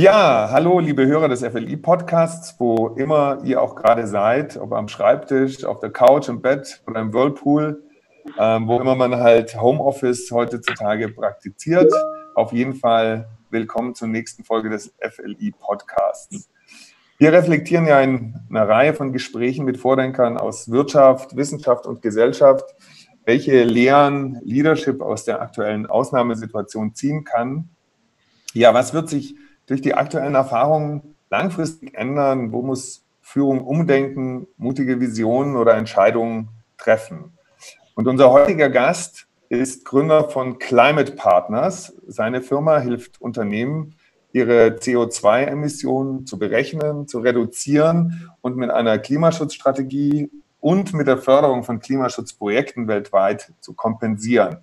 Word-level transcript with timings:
Ja, 0.00 0.50
hallo, 0.52 0.78
liebe 0.78 1.04
Hörer 1.08 1.28
des 1.28 1.42
FLI-Podcasts, 1.42 2.54
wo 2.60 2.90
immer 2.90 3.40
ihr 3.42 3.60
auch 3.60 3.74
gerade 3.74 4.06
seid, 4.06 4.56
ob 4.56 4.72
am 4.72 4.86
Schreibtisch, 4.86 5.64
auf 5.64 5.80
der 5.80 5.90
Couch, 5.90 6.28
im 6.28 6.40
Bett 6.40 6.80
oder 6.86 7.00
im 7.00 7.12
Whirlpool, 7.12 7.82
ähm, 8.38 8.68
wo 8.68 8.78
immer 8.78 8.94
man 8.94 9.16
halt 9.16 9.60
Homeoffice 9.60 10.30
heutzutage 10.30 11.08
praktiziert. 11.08 11.92
Auf 12.36 12.52
jeden 12.52 12.74
Fall 12.74 13.26
willkommen 13.50 13.96
zur 13.96 14.06
nächsten 14.06 14.44
Folge 14.44 14.70
des 14.70 14.94
FLI-Podcasts. 15.00 16.48
Wir 17.18 17.32
reflektieren 17.32 17.88
ja 17.88 18.00
in 18.00 18.36
einer 18.50 18.68
Reihe 18.68 18.94
von 18.94 19.12
Gesprächen 19.12 19.64
mit 19.64 19.78
Vordenkern 19.78 20.38
aus 20.38 20.70
Wirtschaft, 20.70 21.34
Wissenschaft 21.34 21.86
und 21.86 22.02
Gesellschaft, 22.02 22.72
welche 23.24 23.64
Lehren 23.64 24.38
Leadership 24.44 25.02
aus 25.02 25.24
der 25.24 25.42
aktuellen 25.42 25.86
Ausnahmesituation 25.86 26.94
ziehen 26.94 27.24
kann. 27.24 27.70
Ja, 28.54 28.72
was 28.72 28.94
wird 28.94 29.08
sich 29.08 29.34
durch 29.68 29.80
die 29.82 29.94
aktuellen 29.94 30.34
Erfahrungen 30.34 31.14
langfristig 31.30 31.94
ändern? 31.94 32.52
Wo 32.52 32.62
muss 32.62 33.04
Führung 33.20 33.64
umdenken, 33.64 34.48
mutige 34.56 35.00
Visionen 35.00 35.56
oder 35.56 35.74
Entscheidungen 35.74 36.48
treffen? 36.76 37.32
Und 37.94 38.08
unser 38.08 38.30
heutiger 38.32 38.70
Gast 38.70 39.26
ist 39.48 39.84
Gründer 39.84 40.28
von 40.28 40.58
Climate 40.58 41.12
Partners. 41.12 41.94
Seine 42.06 42.42
Firma 42.42 42.78
hilft 42.78 43.20
Unternehmen, 43.20 43.94
ihre 44.32 44.76
CO2-Emissionen 44.78 46.26
zu 46.26 46.38
berechnen, 46.38 47.08
zu 47.08 47.20
reduzieren 47.20 48.30
und 48.40 48.56
mit 48.56 48.70
einer 48.70 48.98
Klimaschutzstrategie 48.98 50.30
und 50.60 50.92
mit 50.94 51.06
der 51.06 51.18
Förderung 51.18 51.64
von 51.64 51.80
Klimaschutzprojekten 51.80 52.88
weltweit 52.88 53.52
zu 53.60 53.74
kompensieren. 53.74 54.58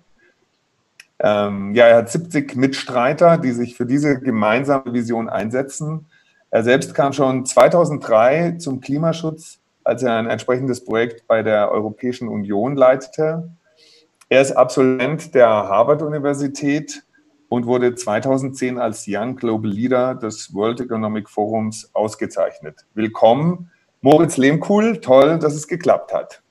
Ähm, 1.18 1.74
ja, 1.74 1.86
er 1.86 1.96
hat 1.96 2.10
70 2.10 2.56
Mitstreiter, 2.56 3.38
die 3.38 3.52
sich 3.52 3.76
für 3.76 3.86
diese 3.86 4.20
gemeinsame 4.20 4.92
Vision 4.92 5.28
einsetzen. 5.28 6.06
Er 6.50 6.62
selbst 6.62 6.94
kam 6.94 7.12
schon 7.12 7.46
2003 7.46 8.56
zum 8.58 8.80
Klimaschutz, 8.80 9.60
als 9.84 10.02
er 10.02 10.16
ein 10.16 10.26
entsprechendes 10.26 10.84
Projekt 10.84 11.26
bei 11.26 11.42
der 11.42 11.70
Europäischen 11.70 12.28
Union 12.28 12.76
leitete. 12.76 13.50
Er 14.28 14.42
ist 14.42 14.52
Absolvent 14.52 15.34
der 15.34 15.48
Harvard-Universität 15.48 17.04
und 17.48 17.66
wurde 17.66 17.94
2010 17.94 18.78
als 18.78 19.04
Young 19.06 19.36
Global 19.36 19.70
Leader 19.70 20.14
des 20.14 20.52
World 20.52 20.80
Economic 20.80 21.28
Forums 21.28 21.90
ausgezeichnet. 21.94 22.84
Willkommen, 22.94 23.70
Moritz 24.00 24.36
Lehmkuhl. 24.36 25.00
Toll, 25.00 25.38
dass 25.38 25.54
es 25.54 25.68
geklappt 25.68 26.12
hat. 26.12 26.42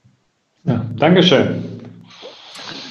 Ja, 0.63 0.85
Dankeschön. 0.95 1.84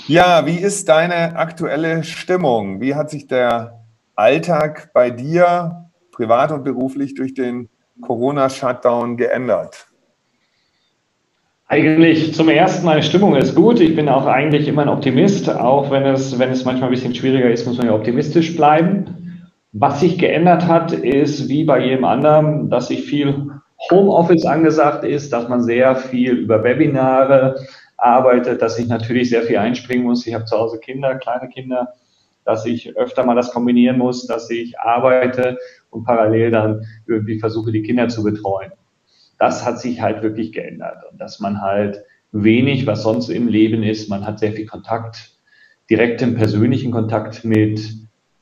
Ja, 0.06 0.44
wie 0.44 0.58
ist 0.58 0.91
deine 0.91 1.36
aktuelle 1.36 2.05
Stimmung? 2.05 2.83
Wie 2.83 2.94
hat 2.94 3.08
sich 3.08 3.27
der 3.27 3.80
Alltag 4.14 4.91
bei 4.92 5.08
dir, 5.08 5.88
privat 6.12 6.52
und 6.52 6.62
beruflich, 6.62 7.14
durch 7.14 7.33
den 7.33 7.70
Corona-Shutdown 8.02 9.16
geändert? 9.16 9.86
Eigentlich 11.69 12.34
zum 12.34 12.50
ersten 12.50 12.84
meine 12.84 13.02
Stimmung 13.02 13.34
ist 13.34 13.55
gut. 13.55 13.80
Ich 13.80 13.97
bin 13.97 14.10
auch 14.10 14.27
eigentlich 14.27 14.69
immer 14.69 14.82
ein 14.82 14.91
Optimist, 14.91 15.48
auch 15.48 15.91
wenn 15.91 16.05
es, 16.05 16.38
wenn 16.38 16.50
es 16.50 16.66
manchmal 16.66 16.91
ein 16.91 16.94
bisschen 16.94 17.14
schwieriger 17.14 17.50
ist, 17.50 17.66
muss 17.66 17.78
man 17.78 17.86
ja 17.86 17.94
optimistisch 17.94 18.55
bleiben. 18.55 19.48
Was 19.72 20.00
sich 20.00 20.19
geändert 20.19 20.66
hat, 20.66 20.92
ist 20.92 21.48
wie 21.48 21.64
bei 21.64 21.82
jedem 21.82 22.05
anderen, 22.05 22.69
dass 22.69 22.88
sich 22.88 23.05
viel 23.05 23.50
Homeoffice 23.91 24.44
angesagt 24.44 25.02
ist, 25.05 25.32
dass 25.32 25.48
man 25.48 25.62
sehr 25.62 25.97
viel 25.97 26.32
über 26.32 26.62
Webinare, 26.62 27.56
arbeitet, 27.97 28.62
dass 28.62 28.78
ich 28.78 28.87
natürlich 28.87 29.31
sehr 29.31 29.42
viel 29.42 29.59
einspringen 29.59 30.05
muss. 30.05 30.27
Ich 30.27 30.34
habe 30.34 30.45
zu 30.45 30.56
Hause 30.56 30.78
Kinder, 30.78 31.17
kleine 31.17 31.48
Kinder, 31.48 31.95
dass 32.45 32.67
ich 32.67 32.97
öfter 32.97 33.25
mal 33.25 33.34
das 33.34 33.53
kombinieren 33.53 33.98
muss, 33.98 34.27
dass 34.27 34.50
ich 34.50 34.78
arbeite 34.78 35.59
und 35.91 36.05
parallel 36.05 36.50
dann 36.50 36.87
irgendwie 37.06 37.39
versuche, 37.39 37.72
die 37.72 37.83
Kinder 37.83 38.09
zu 38.09 38.22
betreuen. 38.22 38.72
Das 39.39 39.65
hat 39.65 39.81
sich 39.81 40.00
halt 40.00 40.22
wirklich 40.22 40.53
geändert 40.53 41.05
und 41.11 41.20
dass 41.20 41.41
man 41.41 41.61
halt 41.61 42.05
wenig, 42.33 42.87
was 42.87 43.03
sonst 43.03 43.28
im 43.28 43.49
Leben 43.49 43.82
ist, 43.82 44.09
man 44.09 44.26
hat 44.26 44.38
sehr 44.38 44.53
viel 44.53 44.66
Kontakt, 44.66 45.32
direkten 45.88 46.34
persönlichen 46.34 46.91
Kontakt 46.91 47.44
mit 47.44 47.81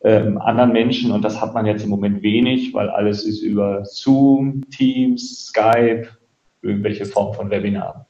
ähm, 0.04 0.38
anderen 0.38 0.72
Menschen 0.72 1.12
und 1.12 1.22
das 1.22 1.40
hat 1.40 1.54
man 1.54 1.66
jetzt 1.66 1.84
im 1.84 1.90
Moment 1.90 2.22
wenig, 2.22 2.74
weil 2.74 2.88
alles 2.90 3.24
ist 3.24 3.42
über 3.42 3.84
Zoom, 3.84 4.62
Teams, 4.70 5.46
Skype, 5.46 6.08
irgendwelche 6.62 7.04
Form 7.04 7.34
von 7.34 7.50
Webinaren. 7.50 8.04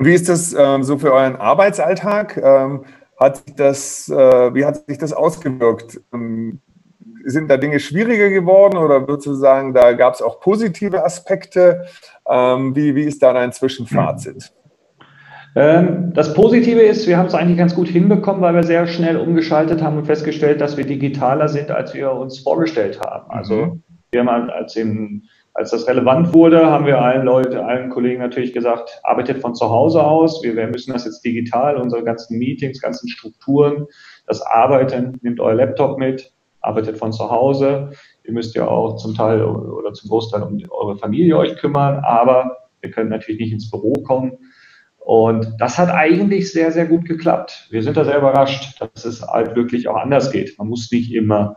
Und 0.00 0.06
wie 0.06 0.14
ist 0.14 0.30
das 0.30 0.56
ähm, 0.58 0.82
so 0.82 0.96
für 0.96 1.12
euren 1.12 1.36
Arbeitsalltag? 1.36 2.38
Ähm, 2.38 2.84
hat 3.18 3.42
das, 3.56 4.08
äh, 4.08 4.14
wie 4.54 4.64
hat 4.64 4.86
sich 4.86 4.96
das 4.96 5.12
ausgewirkt? 5.12 6.00
Ähm, 6.14 6.60
sind 7.26 7.50
da 7.50 7.58
Dinge 7.58 7.78
schwieriger 7.80 8.30
geworden 8.30 8.78
oder 8.78 9.06
würdest 9.06 9.26
du 9.26 9.34
sagen, 9.34 9.74
da 9.74 9.92
gab 9.92 10.14
es 10.14 10.22
auch 10.22 10.40
positive 10.40 11.04
Aspekte? 11.04 11.84
Ähm, 12.26 12.74
wie, 12.74 12.94
wie 12.94 13.02
ist 13.02 13.22
da 13.22 13.34
dein 13.34 13.52
Zwischenfazit? 13.52 14.50
Ähm, 15.54 16.14
das 16.14 16.32
Positive 16.32 16.80
ist, 16.80 17.06
wir 17.06 17.18
haben 17.18 17.26
es 17.26 17.34
eigentlich 17.34 17.58
ganz 17.58 17.74
gut 17.74 17.88
hinbekommen, 17.88 18.40
weil 18.40 18.54
wir 18.54 18.62
sehr 18.62 18.86
schnell 18.86 19.18
umgeschaltet 19.18 19.82
haben 19.82 19.98
und 19.98 20.06
festgestellt, 20.06 20.62
dass 20.62 20.78
wir 20.78 20.86
digitaler 20.86 21.48
sind, 21.48 21.70
als 21.70 21.92
wir 21.92 22.10
uns 22.12 22.38
vorgestellt 22.38 22.98
haben. 23.04 23.30
Also 23.30 23.54
mhm. 23.54 23.82
wir 24.12 24.20
haben 24.20 24.30
halt 24.30 24.50
als 24.50 24.76
im 24.76 25.24
als 25.60 25.72
das 25.72 25.86
relevant 25.86 26.32
wurde, 26.32 26.70
haben 26.70 26.86
wir 26.86 27.02
allen 27.02 27.26
Leuten, 27.26 27.58
allen 27.58 27.90
Kollegen 27.90 28.22
natürlich 28.22 28.54
gesagt, 28.54 28.98
arbeitet 29.02 29.42
von 29.42 29.54
zu 29.54 29.68
Hause 29.68 30.02
aus. 30.02 30.42
Wir, 30.42 30.56
wir 30.56 30.66
müssen 30.68 30.94
das 30.94 31.04
jetzt 31.04 31.22
digital, 31.22 31.76
unsere 31.76 32.02
ganzen 32.02 32.38
Meetings, 32.38 32.80
ganzen 32.80 33.10
Strukturen, 33.10 33.84
das 34.26 34.40
Arbeiten, 34.40 35.18
nehmt 35.20 35.38
euer 35.38 35.52
Laptop 35.52 35.98
mit, 35.98 36.32
arbeitet 36.62 36.96
von 36.96 37.12
zu 37.12 37.30
Hause. 37.30 37.90
Ihr 38.24 38.32
müsst 38.32 38.54
ja 38.54 38.66
auch 38.66 38.96
zum 38.96 39.14
Teil 39.14 39.44
oder 39.44 39.92
zum 39.92 40.08
Großteil 40.08 40.42
um 40.44 40.58
eure 40.70 40.96
Familie 40.96 41.36
euch 41.36 41.54
kümmern, 41.58 42.00
aber 42.06 42.56
ihr 42.82 42.90
könnt 42.90 43.10
natürlich 43.10 43.42
nicht 43.42 43.52
ins 43.52 43.70
Büro 43.70 43.92
kommen. 43.92 44.38
Und 44.98 45.56
das 45.58 45.76
hat 45.76 45.90
eigentlich 45.90 46.50
sehr, 46.50 46.72
sehr 46.72 46.86
gut 46.86 47.04
geklappt. 47.04 47.68
Wir 47.68 47.82
sind 47.82 47.98
da 47.98 48.06
sehr 48.06 48.16
überrascht, 48.16 48.80
dass 48.80 49.04
es 49.04 49.20
halt 49.20 49.54
wirklich 49.56 49.88
auch 49.88 49.96
anders 49.96 50.32
geht. 50.32 50.58
Man 50.58 50.68
muss 50.68 50.90
nicht 50.90 51.12
immer 51.12 51.56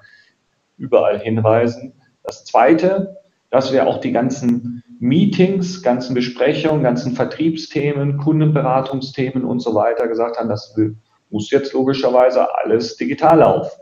überall 0.75 1.21
hinreisen. 1.21 1.93
Das 2.21 2.43
Zweite, 2.43 3.22
dass 3.53 3.71
wir 3.71 3.85
auch 3.85 3.99
die 3.99 4.11
ganzen 4.11 4.83
Meetings, 4.99 5.83
ganzen 5.83 6.15
Besprechungen, 6.15 6.81
ganzen 6.81 7.13
Vertriebsthemen, 7.13 8.17
Kundenberatungsthemen 8.17 9.45
und 9.45 9.59
so 9.59 9.75
weiter 9.75 10.07
gesagt 10.07 10.39
haben, 10.39 10.49
das 10.49 10.75
muss 11.29 11.51
jetzt 11.51 11.71
logischerweise 11.71 12.47
alles 12.57 12.97
digital 12.97 13.37
laufen. 13.37 13.79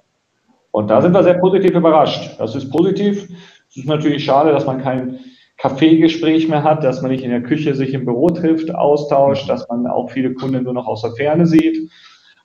Und 0.71 0.89
da 0.89 1.01
sind 1.01 1.13
wir 1.13 1.23
sehr 1.23 1.35
positiv 1.35 1.71
überrascht. 1.71 2.37
Das 2.37 2.53
ist 2.53 2.69
positiv. 2.69 3.29
Es 3.69 3.77
ist 3.77 3.87
natürlich 3.87 4.25
schade, 4.25 4.51
dass 4.51 4.65
man 4.65 4.83
kein 4.83 5.21
Kaffeegespräch 5.55 6.49
mehr 6.49 6.65
hat, 6.65 6.83
dass 6.83 7.01
man 7.01 7.11
nicht 7.11 7.23
in 7.23 7.31
der 7.31 7.43
Küche 7.43 7.73
sich 7.73 7.93
im 7.93 8.03
Büro 8.03 8.27
trifft, 8.27 8.75
austauscht, 8.75 9.49
dass 9.49 9.69
man 9.69 9.87
auch 9.87 10.11
viele 10.11 10.33
Kunden 10.33 10.65
nur 10.65 10.73
noch 10.73 10.87
aus 10.87 11.03
der 11.03 11.13
Ferne 11.13 11.47
sieht 11.47 11.89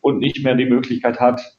und 0.00 0.20
nicht 0.20 0.44
mehr 0.44 0.54
die 0.54 0.66
Möglichkeit 0.66 1.18
hat, 1.18 1.56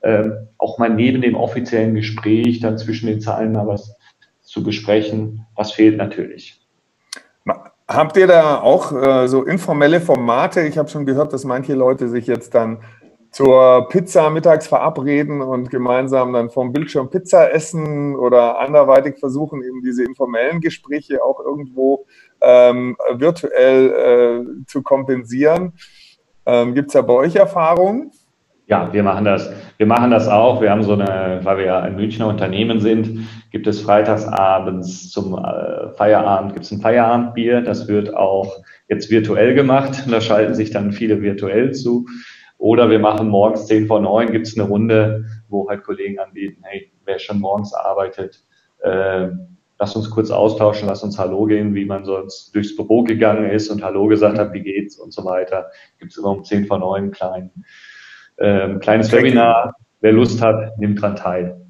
äh, 0.00 0.30
auch 0.58 0.78
mal 0.78 0.90
neben 0.90 1.22
dem 1.22 1.36
offiziellen 1.36 1.94
Gespräch 1.94 2.58
dann 2.58 2.76
zwischen 2.76 3.06
den 3.06 3.20
Zahlen 3.20 3.52
mal 3.52 3.68
was 3.68 3.95
zu 4.56 4.62
besprechen. 4.62 5.46
Das 5.54 5.72
fehlt 5.72 5.98
natürlich. 5.98 6.58
Habt 7.88 8.16
ihr 8.16 8.26
da 8.26 8.58
auch 8.60 8.90
äh, 8.90 9.28
so 9.28 9.44
informelle 9.44 10.00
Formate? 10.00 10.62
Ich 10.62 10.76
habe 10.76 10.88
schon 10.88 11.06
gehört, 11.06 11.32
dass 11.32 11.44
manche 11.44 11.74
Leute 11.74 12.08
sich 12.08 12.26
jetzt 12.26 12.54
dann 12.54 12.78
zur 13.30 13.86
Pizza 13.90 14.30
mittags 14.30 14.66
verabreden 14.66 15.42
und 15.42 15.70
gemeinsam 15.70 16.32
dann 16.32 16.48
vom 16.48 16.72
Bildschirm 16.72 17.10
Pizza 17.10 17.52
essen 17.52 18.16
oder 18.16 18.58
anderweitig 18.58 19.18
versuchen, 19.18 19.62
eben 19.62 19.82
diese 19.82 20.04
informellen 20.04 20.60
Gespräche 20.60 21.22
auch 21.22 21.38
irgendwo 21.38 22.06
ähm, 22.40 22.96
virtuell 23.12 23.90
äh, 23.90 24.64
zu 24.66 24.82
kompensieren. 24.82 25.74
Ähm, 26.46 26.74
Gibt 26.74 26.88
es 26.88 26.94
da 26.94 27.02
bei 27.02 27.12
euch 27.12 27.36
Erfahrungen? 27.36 28.10
Ja, 28.68 28.92
wir 28.92 29.04
machen 29.04 29.24
das. 29.24 29.52
Wir 29.76 29.86
machen 29.86 30.10
das 30.10 30.26
auch. 30.26 30.60
Wir 30.60 30.70
haben 30.70 30.82
so 30.82 30.94
eine, 30.94 31.40
weil 31.44 31.58
wir 31.58 31.64
ja 31.66 31.80
ein 31.80 31.94
Münchner 31.94 32.26
Unternehmen 32.26 32.80
sind, 32.80 33.28
gibt 33.56 33.66
es 33.68 33.80
freitagsabends 33.80 35.08
zum 35.10 35.34
äh, 35.34 35.88
Feierabend, 35.94 36.52
gibt 36.52 36.66
es 36.66 36.72
ein 36.72 36.82
Feierabendbier. 36.82 37.62
Das 37.62 37.88
wird 37.88 38.14
auch 38.14 38.54
jetzt 38.86 39.10
virtuell 39.10 39.54
gemacht. 39.54 40.04
Da 40.10 40.20
schalten 40.20 40.54
sich 40.54 40.72
dann 40.72 40.92
viele 40.92 41.22
virtuell 41.22 41.72
zu. 41.72 42.06
Oder 42.58 42.90
wir 42.90 42.98
machen 42.98 43.30
morgens 43.30 43.66
10 43.66 43.86
vor 43.86 44.00
9, 44.00 44.30
gibt 44.30 44.46
es 44.46 44.58
eine 44.58 44.68
Runde, 44.68 45.24
wo 45.48 45.70
halt 45.70 45.84
Kollegen 45.84 46.18
anbieten, 46.18 46.64
hey, 46.64 46.92
wer 47.06 47.18
schon 47.18 47.40
morgens 47.40 47.72
arbeitet, 47.72 48.44
äh, 48.82 49.28
lass 49.78 49.96
uns 49.96 50.10
kurz 50.10 50.30
austauschen, 50.30 50.86
lass 50.86 51.02
uns 51.02 51.18
Hallo 51.18 51.46
gehen, 51.46 51.74
wie 51.74 51.86
man 51.86 52.04
sonst 52.04 52.54
durchs 52.54 52.76
Büro 52.76 53.04
gegangen 53.04 53.48
ist 53.48 53.70
und 53.70 53.82
Hallo 53.82 54.06
gesagt 54.06 54.38
hat, 54.38 54.52
wie 54.52 54.62
geht's 54.62 54.98
und 54.98 55.14
so 55.14 55.24
weiter. 55.24 55.70
Gibt 55.98 56.12
es 56.12 56.18
immer 56.18 56.32
um 56.32 56.44
10 56.44 56.66
vor 56.66 56.78
9 56.78 57.04
einen 57.04 57.10
kleinen 57.10 57.64
ähm, 58.38 58.80
kleines 58.80 59.10
Webinar. 59.12 59.76
Wer 60.02 60.12
Lust 60.12 60.42
hat, 60.42 60.76
nimmt 60.78 61.02
daran 61.02 61.16
teil. 61.16 61.65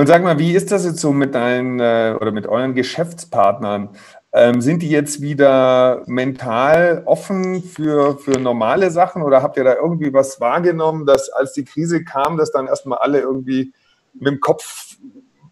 Und 0.00 0.06
sag 0.06 0.22
mal, 0.22 0.38
wie 0.38 0.52
ist 0.54 0.72
das 0.72 0.86
jetzt 0.86 1.00
so 1.00 1.12
mit 1.12 1.34
deinen 1.34 1.78
äh, 1.78 2.16
oder 2.18 2.32
mit 2.32 2.46
euren 2.46 2.74
Geschäftspartnern? 2.74 3.90
Ähm, 4.32 4.62
sind 4.62 4.80
die 4.80 4.88
jetzt 4.88 5.20
wieder 5.20 6.04
mental 6.06 7.02
offen 7.04 7.62
für, 7.62 8.16
für 8.16 8.40
normale 8.40 8.90
Sachen 8.90 9.20
oder 9.20 9.42
habt 9.42 9.58
ihr 9.58 9.64
da 9.64 9.74
irgendwie 9.74 10.14
was 10.14 10.40
wahrgenommen, 10.40 11.04
dass 11.04 11.28
als 11.28 11.52
die 11.52 11.66
Krise 11.66 12.02
kam, 12.02 12.38
dass 12.38 12.50
dann 12.50 12.66
erstmal 12.66 12.96
alle 12.96 13.20
irgendwie 13.20 13.74
mit 14.14 14.28
dem 14.28 14.40
Kopf 14.40 14.96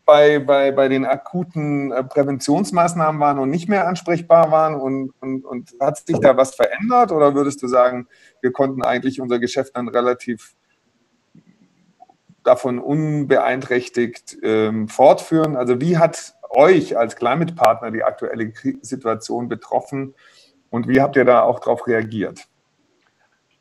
bei, 0.06 0.39
bei, 0.39 0.73
bei 0.73 0.89
den 0.89 1.05
akuten 1.05 1.93
äh, 1.93 2.03
Präventionsmaßnahmen 2.03 3.21
waren 3.21 3.39
und 3.41 3.50
nicht 3.50 3.69
mehr 3.69 3.87
ansprechbar 3.87 4.50
waren? 4.50 4.77
Und, 4.77 5.12
und, 5.21 5.45
und 5.45 5.75
hat 5.79 5.99
sich 5.99 6.21
da 6.21 6.39
was 6.39 6.55
verändert? 6.55 7.12
Oder 7.12 7.35
würdest 7.35 7.62
du 7.62 7.69
sagen, 7.69 8.09
wir 8.41 8.53
konnten 8.53 8.83
eigentlich 8.83 9.21
unser 9.21 9.41
Geschäft 9.41 9.77
dann 9.77 9.89
relativ 9.89 10.55
davon 12.49 12.79
unbeeinträchtigt 12.79 14.39
ähm, 14.43 14.89
fortführen? 14.89 15.56
Also 15.56 15.81
wie 15.81 15.99
hat 15.99 16.35
euch 16.50 16.97
als 16.97 17.17
Climate 17.17 17.55
Partner 17.55 17.91
die 17.91 18.03
aktuelle 18.03 18.53
Situation 18.81 19.49
betroffen 19.49 20.15
und 20.71 20.89
wie 20.89 21.00
habt 21.00 21.17
ihr 21.17 21.25
da 21.25 21.43
auch 21.43 21.61
darauf 21.61 21.87
reagiert? 21.87 22.45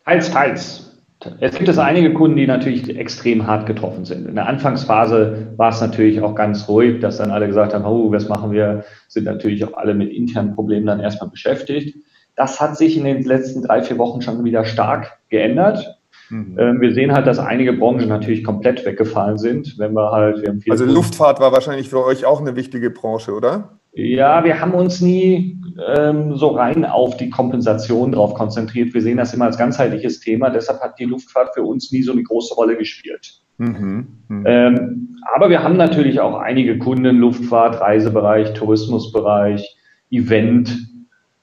Teils, 0.06 0.32
teils. 0.32 0.98
Es 1.40 1.56
gibt 1.56 1.68
es 1.68 1.80
einige 1.80 2.14
Kunden, 2.14 2.38
die 2.38 2.46
natürlich 2.46 2.96
extrem 2.96 3.48
hart 3.48 3.66
getroffen 3.66 4.06
sind. 4.06 4.28
In 4.28 4.36
der 4.36 4.48
Anfangsphase 4.48 5.48
war 5.58 5.70
es 5.70 5.82
natürlich 5.82 6.22
auch 6.22 6.36
ganz 6.36 6.70
ruhig, 6.70 7.02
dass 7.02 7.18
dann 7.18 7.32
alle 7.32 7.48
gesagt 7.48 7.74
haben, 7.74 7.86
oh, 7.86 8.12
was 8.12 8.30
machen 8.30 8.52
wir? 8.52 8.86
Sind 9.08 9.24
natürlich 9.24 9.66
auch 9.66 9.74
alle 9.74 9.96
mit 9.96 10.12
internen 10.12 10.54
Problemen 10.54 10.86
dann 10.86 11.00
erstmal 11.00 11.30
beschäftigt. 11.30 11.98
Das 12.36 12.62
hat 12.62 12.78
sich 12.78 12.96
in 12.98 13.04
den 13.04 13.24
letzten 13.24 13.64
drei, 13.64 13.82
vier 13.82 13.98
Wochen 13.98 14.22
schon 14.22 14.44
wieder 14.44 14.64
stark 14.64 15.18
geändert. 15.30 15.97
Mhm. 16.30 16.58
Ähm, 16.60 16.82
wir 16.82 16.94
sehen 16.94 17.14
halt, 17.14 17.28
dass 17.28 17.40
einige 17.40 17.74
Branchen 17.74 18.08
natürlich 18.08 18.44
komplett 18.44 18.86
weggefallen 18.86 19.38
sind. 19.38 19.78
Wenn 19.78 19.94
wir 19.94 20.12
halt, 20.12 20.42
wir 20.42 20.50
haben 20.50 20.62
also 20.70 20.86
Luftfahrt 20.86 21.40
war 21.40 21.52
wahrscheinlich 21.52 21.90
für 21.90 22.04
euch 22.04 22.26
auch 22.26 22.42
eine 22.42 22.56
wichtige 22.56 22.90
Branche, 22.90 23.34
oder? 23.34 23.80
Ja, 23.94 24.44
wir 24.44 24.62
haben 24.62 24.74
uns 24.74 25.02
nie 25.02 25.60
ähm, 25.96 26.36
so 26.36 26.50
rein 26.50 26.86
auf 26.86 27.18
die 27.18 27.30
Kompensation 27.30 28.12
drauf 28.12 28.34
konzentriert. 28.36 28.94
Wir 28.94 29.02
sehen 29.02 29.18
das 29.18 29.34
immer 29.34 29.46
als 29.46 29.58
ganzheitliches 29.58 30.20
Thema. 30.20 30.50
Deshalb 30.50 30.82
hat 30.82 31.00
die 31.00 31.06
Luftfahrt 31.06 31.54
für 31.54 31.64
uns 31.64 31.92
nie 31.92 32.04
so 32.04 32.12
eine 32.12 32.24
große 32.24 32.54
Rolle 32.54 32.78
gespielt. 32.78 33.42
Mhm. 33.58 34.08
Mhm. 34.28 34.44
Ähm, 34.46 35.18
aber 35.34 35.50
wir 35.50 35.64
haben 35.64 35.78
natürlich 35.78 36.20
auch 36.20 36.38
einige 36.38 36.78
Kunden, 36.78 37.18
Luftfahrt, 37.18 37.82
Reisebereich, 37.82 38.54
Tourismusbereich, 38.54 39.78
Event, 40.12 40.88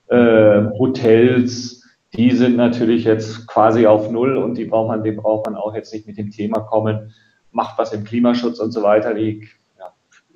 äh, 0.08 0.62
Hotels, 0.78 1.83
die 2.16 2.30
sind 2.32 2.56
natürlich 2.56 3.04
jetzt 3.04 3.46
quasi 3.46 3.86
auf 3.86 4.10
Null 4.10 4.36
und 4.36 4.56
die 4.56 4.64
braucht 4.64 4.88
man, 4.88 5.02
dem 5.02 5.16
braucht 5.16 5.46
man 5.46 5.56
auch 5.56 5.74
jetzt 5.74 5.92
nicht 5.92 6.06
mit 6.06 6.16
dem 6.16 6.30
Thema 6.30 6.60
kommen, 6.60 7.12
macht 7.50 7.78
was 7.78 7.92
im 7.92 8.04
Klimaschutz 8.04 8.58
und 8.58 8.72
so 8.72 8.82
weiter. 8.82 9.14
Die 9.14 9.48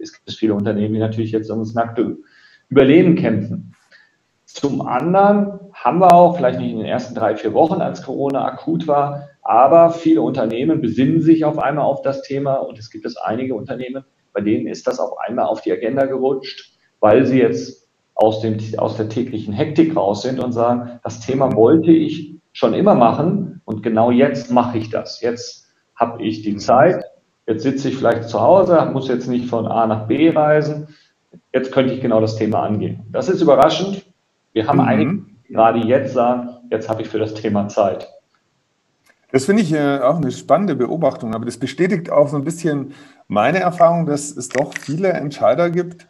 es 0.01 0.13
gibt 0.13 0.31
viele 0.39 0.55
Unternehmen, 0.55 0.95
die 0.95 1.01
natürlich 1.01 1.33
jetzt 1.33 1.51
ums 1.51 1.75
nackte 1.75 2.19
Überleben 2.69 3.17
kämpfen. 3.17 3.75
Zum 4.45 4.83
anderen 4.83 5.59
haben 5.73 6.01
wir 6.01 6.13
auch, 6.13 6.37
vielleicht 6.37 6.59
nicht 6.59 6.73
in 6.73 6.79
den 6.79 6.87
ersten 6.87 7.15
drei, 7.15 7.37
vier 7.37 7.53
Wochen, 7.53 7.81
als 7.81 8.03
Corona 8.03 8.45
akut 8.45 8.87
war, 8.87 9.29
aber 9.43 9.91
viele 9.91 10.23
Unternehmen 10.23 10.81
besinnen 10.81 11.21
sich 11.21 11.45
auf 11.45 11.59
einmal 11.59 11.85
auf 11.85 12.03
das 12.03 12.23
Thema 12.23 12.55
und 12.55 12.79
es 12.79 12.91
gibt 12.91 13.07
es 13.07 13.17
einige 13.17 13.55
Unternehmen, 13.55 14.05
bei 14.33 14.41
denen 14.41 14.67
ist 14.67 14.87
das 14.87 15.01
auf 15.01 15.19
einmal 15.19 15.47
auf 15.47 15.63
die 15.63 15.73
Agenda 15.73 16.07
gerutscht, 16.07 16.77
weil 17.01 17.25
sie 17.27 17.39
jetzt 17.39 17.88
aus, 18.19 18.41
dem, 18.41 18.59
aus 18.77 18.97
der 18.97 19.09
täglichen 19.09 19.55
Hektik 19.55 19.97
raus 19.97 20.23
sind 20.23 20.39
und 20.39 20.53
sagen, 20.53 21.01
das 21.03 21.21
Thema 21.21 21.55
wollte 21.57 21.91
ich 21.91 22.35
schon 22.53 22.75
immer 22.75 22.95
machen 22.95 23.63
und 23.65 23.83
genau 23.83 24.11
jetzt 24.11 24.51
mache 24.51 24.77
ich 24.77 24.91
das. 24.91 25.23
Jetzt 25.23 25.67
habe 25.97 26.23
ich 26.23 26.43
die 26.43 26.57
Zeit, 26.57 27.03
Jetzt 27.49 27.63
sitze 27.63 27.89
ich 27.89 27.97
vielleicht 27.97 28.29
zu 28.29 28.41
Hause, 28.43 28.91
muss 28.93 29.09
jetzt 29.09 29.27
nicht 29.27 29.49
von 29.49 29.67
A 29.67 29.87
nach 29.87 30.07
B 30.07 30.29
reisen. 30.29 30.89
Jetzt 31.55 31.73
könnte 31.73 31.95
ich 31.95 32.03
genau 32.03 32.21
das 32.21 32.37
Thema 32.37 32.63
angehen. 32.63 33.07
Das 33.11 33.31
ist 33.31 33.41
überraschend. 33.41 34.05
Wir 34.53 34.67
haben 34.67 34.81
mhm. 34.81 34.85
einige, 34.85 35.13
die 35.49 35.55
gerade 35.55 35.79
jetzt 35.79 36.13
sagen, 36.13 36.51
jetzt 36.71 36.91
habe 36.91 37.01
ich 37.01 37.09
für 37.09 37.19
das 37.19 37.33
Thema 37.33 37.67
Zeit. 37.69 38.07
Das 39.33 39.47
finde 39.47 39.63
ich 39.63 39.73
äh, 39.73 40.01
auch 40.01 40.17
eine 40.17 40.31
spannende 40.31 40.77
Beobachtung, 40.77 41.35
aber 41.35 41.47
das 41.47 41.57
bestätigt 41.57 42.11
auch 42.11 42.29
so 42.29 42.37
ein 42.37 42.45
bisschen 42.45 42.93
meine 43.29 43.61
Erfahrung, 43.61 44.05
dass 44.05 44.31
es 44.37 44.51
doch 44.51 44.75
viele 44.79 45.09
Entscheider 45.09 45.71
gibt, 45.71 46.07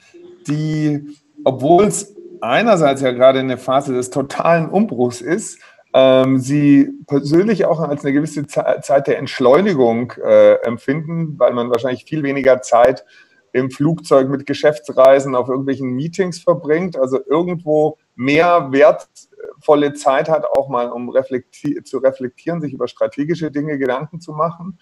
die, 0.48 1.16
obwohl 1.48 1.84
es 1.84 2.14
einerseits 2.42 3.00
ja 3.00 3.10
gerade 3.12 3.38
eine 3.38 3.56
Phase 3.56 3.94
des 3.94 4.10
totalen 4.10 4.68
Umbruchs 4.68 5.22
ist, 5.22 5.58
ähm, 5.94 6.38
sie 6.38 6.90
persönlich 7.06 7.64
auch 7.64 7.80
als 7.80 8.04
eine 8.04 8.12
gewisse 8.12 8.46
Zeit 8.46 9.06
der 9.06 9.16
Entschleunigung 9.16 10.12
äh, 10.22 10.56
empfinden, 10.66 11.38
weil 11.38 11.54
man 11.54 11.70
wahrscheinlich 11.70 12.04
viel 12.04 12.22
weniger 12.22 12.60
Zeit 12.60 13.06
im 13.52 13.70
Flugzeug 13.70 14.28
mit 14.28 14.44
Geschäftsreisen 14.44 15.34
auf 15.34 15.48
irgendwelchen 15.48 15.88
Meetings 15.94 16.38
verbringt, 16.38 16.98
also 16.98 17.18
irgendwo 17.26 17.96
mehr 18.14 18.70
wertvolle 18.70 19.94
Zeit 19.94 20.28
hat, 20.28 20.44
auch 20.44 20.68
mal 20.68 20.90
um 20.90 21.08
reflekti 21.08 21.82
zu 21.82 21.96
reflektieren, 21.96 22.60
sich 22.60 22.74
über 22.74 22.88
strategische 22.88 23.50
Dinge 23.50 23.78
Gedanken 23.78 24.20
zu 24.20 24.32
machen. 24.32 24.78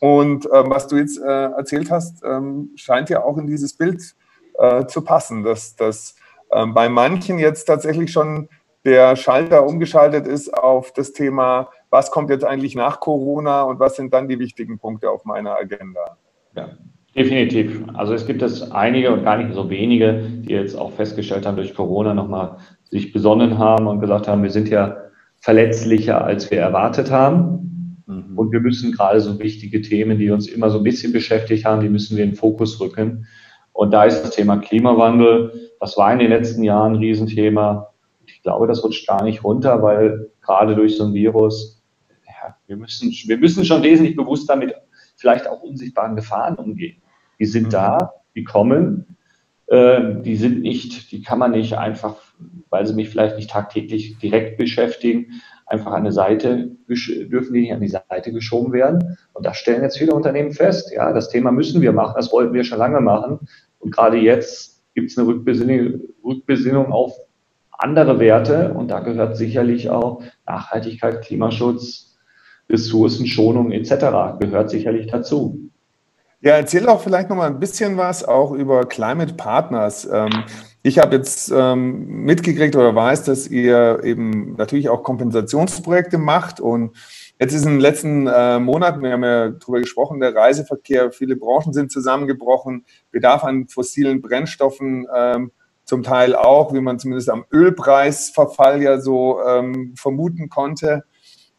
Und 0.00 0.48
ähm, 0.54 0.70
was 0.70 0.86
du 0.86 0.96
jetzt 0.96 1.18
äh, 1.18 1.26
erzählt 1.26 1.90
hast, 1.90 2.24
ähm, 2.24 2.70
scheint 2.76 3.10
ja 3.10 3.22
auch 3.22 3.36
in 3.36 3.46
dieses 3.46 3.74
Bild 3.76 4.14
äh, 4.58 4.86
zu 4.86 5.02
passen, 5.02 5.42
dass, 5.42 5.76
dass 5.76 6.16
ähm, 6.52 6.74
bei 6.74 6.88
manchen 6.88 7.38
jetzt 7.38 7.64
tatsächlich 7.64 8.12
schon 8.12 8.48
der 8.84 9.16
Schalter 9.16 9.66
umgeschaltet 9.66 10.26
ist 10.26 10.52
auf 10.52 10.92
das 10.92 11.12
Thema, 11.12 11.70
was 11.90 12.10
kommt 12.10 12.30
jetzt 12.30 12.44
eigentlich 12.44 12.74
nach 12.74 13.00
Corona 13.00 13.62
und 13.62 13.80
was 13.80 13.96
sind 13.96 14.12
dann 14.14 14.28
die 14.28 14.38
wichtigen 14.38 14.78
Punkte 14.78 15.10
auf 15.10 15.24
meiner 15.24 15.56
Agenda? 15.56 16.16
Ja, 16.54 16.70
definitiv. 17.14 17.82
Also 17.94 18.14
es 18.14 18.26
gibt 18.26 18.42
es 18.42 18.70
einige 18.70 19.12
und 19.12 19.24
gar 19.24 19.38
nicht 19.38 19.54
so 19.54 19.68
wenige, 19.68 20.22
die 20.22 20.52
jetzt 20.52 20.76
auch 20.76 20.92
festgestellt 20.92 21.46
haben, 21.46 21.56
durch 21.56 21.74
Corona 21.74 22.14
nochmal 22.14 22.58
sich 22.84 23.12
besonnen 23.12 23.58
haben 23.58 23.86
und 23.86 24.00
gesagt 24.00 24.28
haben, 24.28 24.42
wir 24.42 24.50
sind 24.50 24.68
ja 24.68 24.96
verletzlicher, 25.40 26.24
als 26.24 26.50
wir 26.50 26.58
erwartet 26.58 27.10
haben. 27.10 28.02
Mhm. 28.06 28.38
Und 28.38 28.52
wir 28.52 28.60
müssen 28.60 28.92
gerade 28.92 29.20
so 29.20 29.38
wichtige 29.38 29.82
Themen, 29.82 30.18
die 30.18 30.30
uns 30.30 30.48
immer 30.48 30.70
so 30.70 30.78
ein 30.78 30.84
bisschen 30.84 31.12
beschäftigt 31.12 31.64
haben, 31.64 31.82
die 31.82 31.88
müssen 31.88 32.16
wir 32.16 32.24
in 32.24 32.30
den 32.30 32.36
Fokus 32.36 32.80
rücken. 32.80 33.26
Und 33.78 33.92
da 33.92 34.06
ist 34.06 34.22
das 34.22 34.30
Thema 34.30 34.56
Klimawandel, 34.56 35.70
das 35.78 35.96
war 35.96 36.12
in 36.12 36.18
den 36.18 36.30
letzten 36.30 36.64
Jahren 36.64 36.94
ein 36.94 36.98
Riesenthema. 36.98 37.94
Ich 38.26 38.42
glaube, 38.42 38.66
das 38.66 38.82
rutscht 38.82 39.06
gar 39.06 39.22
nicht 39.22 39.44
runter, 39.44 39.80
weil 39.84 40.32
gerade 40.42 40.74
durch 40.74 40.96
so 40.96 41.04
ein 41.04 41.14
Virus, 41.14 41.80
ja, 42.26 42.56
wir 42.66 42.76
müssen, 42.76 43.12
wir 43.12 43.38
müssen 43.38 43.64
schon 43.64 43.84
wesentlich 43.84 44.16
bewusster 44.16 44.56
mit 44.56 44.74
vielleicht 45.14 45.46
auch 45.46 45.62
unsichtbaren 45.62 46.16
Gefahren 46.16 46.56
umgehen. 46.56 47.00
Die 47.38 47.46
sind 47.46 47.66
mhm. 47.66 47.70
da, 47.70 48.14
die 48.34 48.42
kommen, 48.42 49.16
äh, 49.68 50.22
die 50.22 50.34
sind 50.34 50.60
nicht, 50.62 51.12
die 51.12 51.22
kann 51.22 51.38
man 51.38 51.52
nicht 51.52 51.78
einfach, 51.78 52.16
weil 52.70 52.84
sie 52.84 52.94
mich 52.94 53.10
vielleicht 53.10 53.36
nicht 53.36 53.50
tagtäglich 53.50 54.18
direkt 54.18 54.58
beschäftigen, 54.58 55.40
einfach 55.68 55.92
an 55.92 56.00
eine 56.00 56.12
Seite, 56.12 56.70
dürfen 56.88 57.52
die 57.52 57.60
nicht 57.60 57.72
an 57.72 57.80
die 57.80 57.88
Seite 57.88 58.32
geschoben 58.32 58.72
werden. 58.72 59.16
Und 59.34 59.46
das 59.46 59.56
stellen 59.56 59.82
jetzt 59.82 59.98
viele 59.98 60.14
Unternehmen 60.14 60.52
fest. 60.52 60.90
Ja, 60.92 61.12
das 61.12 61.28
Thema 61.28 61.52
müssen 61.52 61.80
wir 61.80 61.92
machen, 61.92 62.14
das 62.16 62.32
wollten 62.32 62.54
wir 62.54 62.64
schon 62.64 62.78
lange 62.78 63.00
machen. 63.00 63.40
Und 63.78 63.94
gerade 63.94 64.16
jetzt 64.16 64.82
gibt 64.94 65.10
es 65.10 65.18
eine 65.18 65.28
Rückbesinnung, 65.28 66.00
Rückbesinnung 66.24 66.92
auf 66.92 67.12
andere 67.70 68.18
Werte 68.18 68.74
und 68.74 68.88
da 68.88 69.00
gehört 69.00 69.36
sicherlich 69.36 69.88
auch 69.88 70.22
Nachhaltigkeit, 70.46 71.22
Klimaschutz, 71.22 72.16
Ressourcenschonung 72.68 73.70
etc. 73.70 74.40
gehört 74.40 74.70
sicherlich 74.70 75.06
dazu. 75.06 75.70
Ja, 76.40 76.52
erzähl 76.52 76.88
auch 76.88 77.00
vielleicht 77.00 77.30
noch 77.30 77.36
mal 77.36 77.48
ein 77.48 77.58
bisschen 77.58 77.96
was 77.96 78.24
auch 78.24 78.52
über 78.52 78.84
Climate 78.86 79.34
Partners. 79.34 80.08
Ähm, 80.10 80.44
ich 80.82 80.98
habe 80.98 81.16
jetzt 81.16 81.52
ähm, 81.54 82.24
mitgekriegt 82.24 82.76
oder 82.76 82.94
weiß, 82.94 83.24
dass 83.24 83.48
ihr 83.48 84.00
eben 84.04 84.54
natürlich 84.54 84.88
auch 84.88 85.02
Kompensationsprojekte 85.02 86.18
macht 86.18 86.60
und 86.60 86.96
Jetzt 87.40 87.54
ist 87.54 87.64
in 87.64 87.74
den 87.74 87.80
letzten 87.80 88.26
äh, 88.26 88.58
Monaten, 88.58 89.00
wir 89.00 89.12
haben 89.12 89.22
ja 89.22 89.50
darüber 89.50 89.78
gesprochen, 89.78 90.18
der 90.18 90.34
Reiseverkehr, 90.34 91.12
viele 91.12 91.36
Branchen 91.36 91.72
sind 91.72 91.92
zusammengebrochen, 91.92 92.84
Bedarf 93.12 93.44
an 93.44 93.68
fossilen 93.68 94.20
Brennstoffen 94.20 95.06
ähm, 95.14 95.52
zum 95.84 96.02
Teil 96.02 96.34
auch, 96.34 96.74
wie 96.74 96.80
man 96.80 96.98
zumindest 96.98 97.30
am 97.30 97.44
Ölpreisverfall 97.52 98.82
ja 98.82 99.00
so 99.00 99.40
ähm, 99.46 99.94
vermuten 99.96 100.48
konnte. 100.48 101.04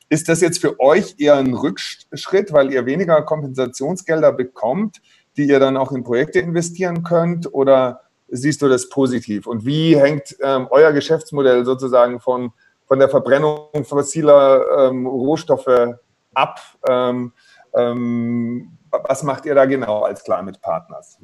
Ist 0.09 0.27
das 0.27 0.41
jetzt 0.41 0.59
für 0.59 0.81
euch 0.81 1.15
eher 1.17 1.35
ein 1.35 1.53
Rückschritt, 1.53 2.51
weil 2.51 2.73
ihr 2.73 2.85
weniger 2.85 3.21
Kompensationsgelder 3.21 4.33
bekommt, 4.33 4.97
die 5.37 5.47
ihr 5.47 5.61
dann 5.61 5.77
auch 5.77 5.93
in 5.93 6.03
Projekte 6.03 6.39
investieren 6.39 7.03
könnt? 7.03 7.53
Oder 7.53 8.01
siehst 8.27 8.61
du 8.61 8.67
das 8.67 8.89
positiv? 8.89 9.47
Und 9.47 9.65
wie 9.65 9.97
hängt 9.97 10.35
ähm, 10.43 10.67
euer 10.71 10.91
Geschäftsmodell 10.91 11.63
sozusagen 11.63 12.19
von, 12.19 12.51
von 12.89 12.99
der 12.99 13.07
Verbrennung 13.07 13.85
fossiler 13.85 14.89
ähm, 14.89 15.05
Rohstoffe 15.05 15.95
ab? 16.33 16.59
Ähm, 16.89 17.31
ähm 17.77 18.75
was 18.91 19.21
macht 19.21 19.45
ihr 19.45 19.53
da 19.53 19.65
genau 19.65 20.01
als 20.01 20.23
Climate 20.23 20.59
Partners? 20.63 21.19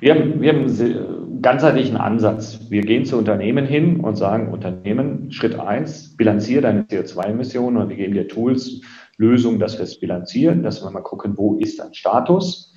Wir 0.00 0.14
haben, 0.14 0.40
wir 0.40 0.52
haben 0.52 0.64
einen 0.64 1.42
ganzheitlichen 1.42 1.96
Ansatz. 1.96 2.58
Wir 2.68 2.82
gehen 2.82 3.04
zu 3.04 3.16
Unternehmen 3.16 3.66
hin 3.66 4.00
und 4.00 4.16
sagen, 4.16 4.52
Unternehmen, 4.52 5.30
Schritt 5.30 5.58
eins, 5.58 6.16
bilanziere 6.16 6.62
deine 6.62 6.82
CO2-Emissionen 6.82 7.76
und 7.76 7.88
wir 7.88 7.96
geben 7.96 8.14
dir 8.14 8.26
Tools, 8.26 8.80
Lösungen, 9.16 9.60
dass 9.60 9.78
wir 9.78 9.84
es 9.84 10.00
bilanzieren, 10.00 10.64
dass 10.64 10.82
wir 10.82 10.90
mal 10.90 11.02
gucken, 11.02 11.38
wo 11.38 11.54
ist 11.54 11.78
dein 11.78 11.94
Status. 11.94 12.74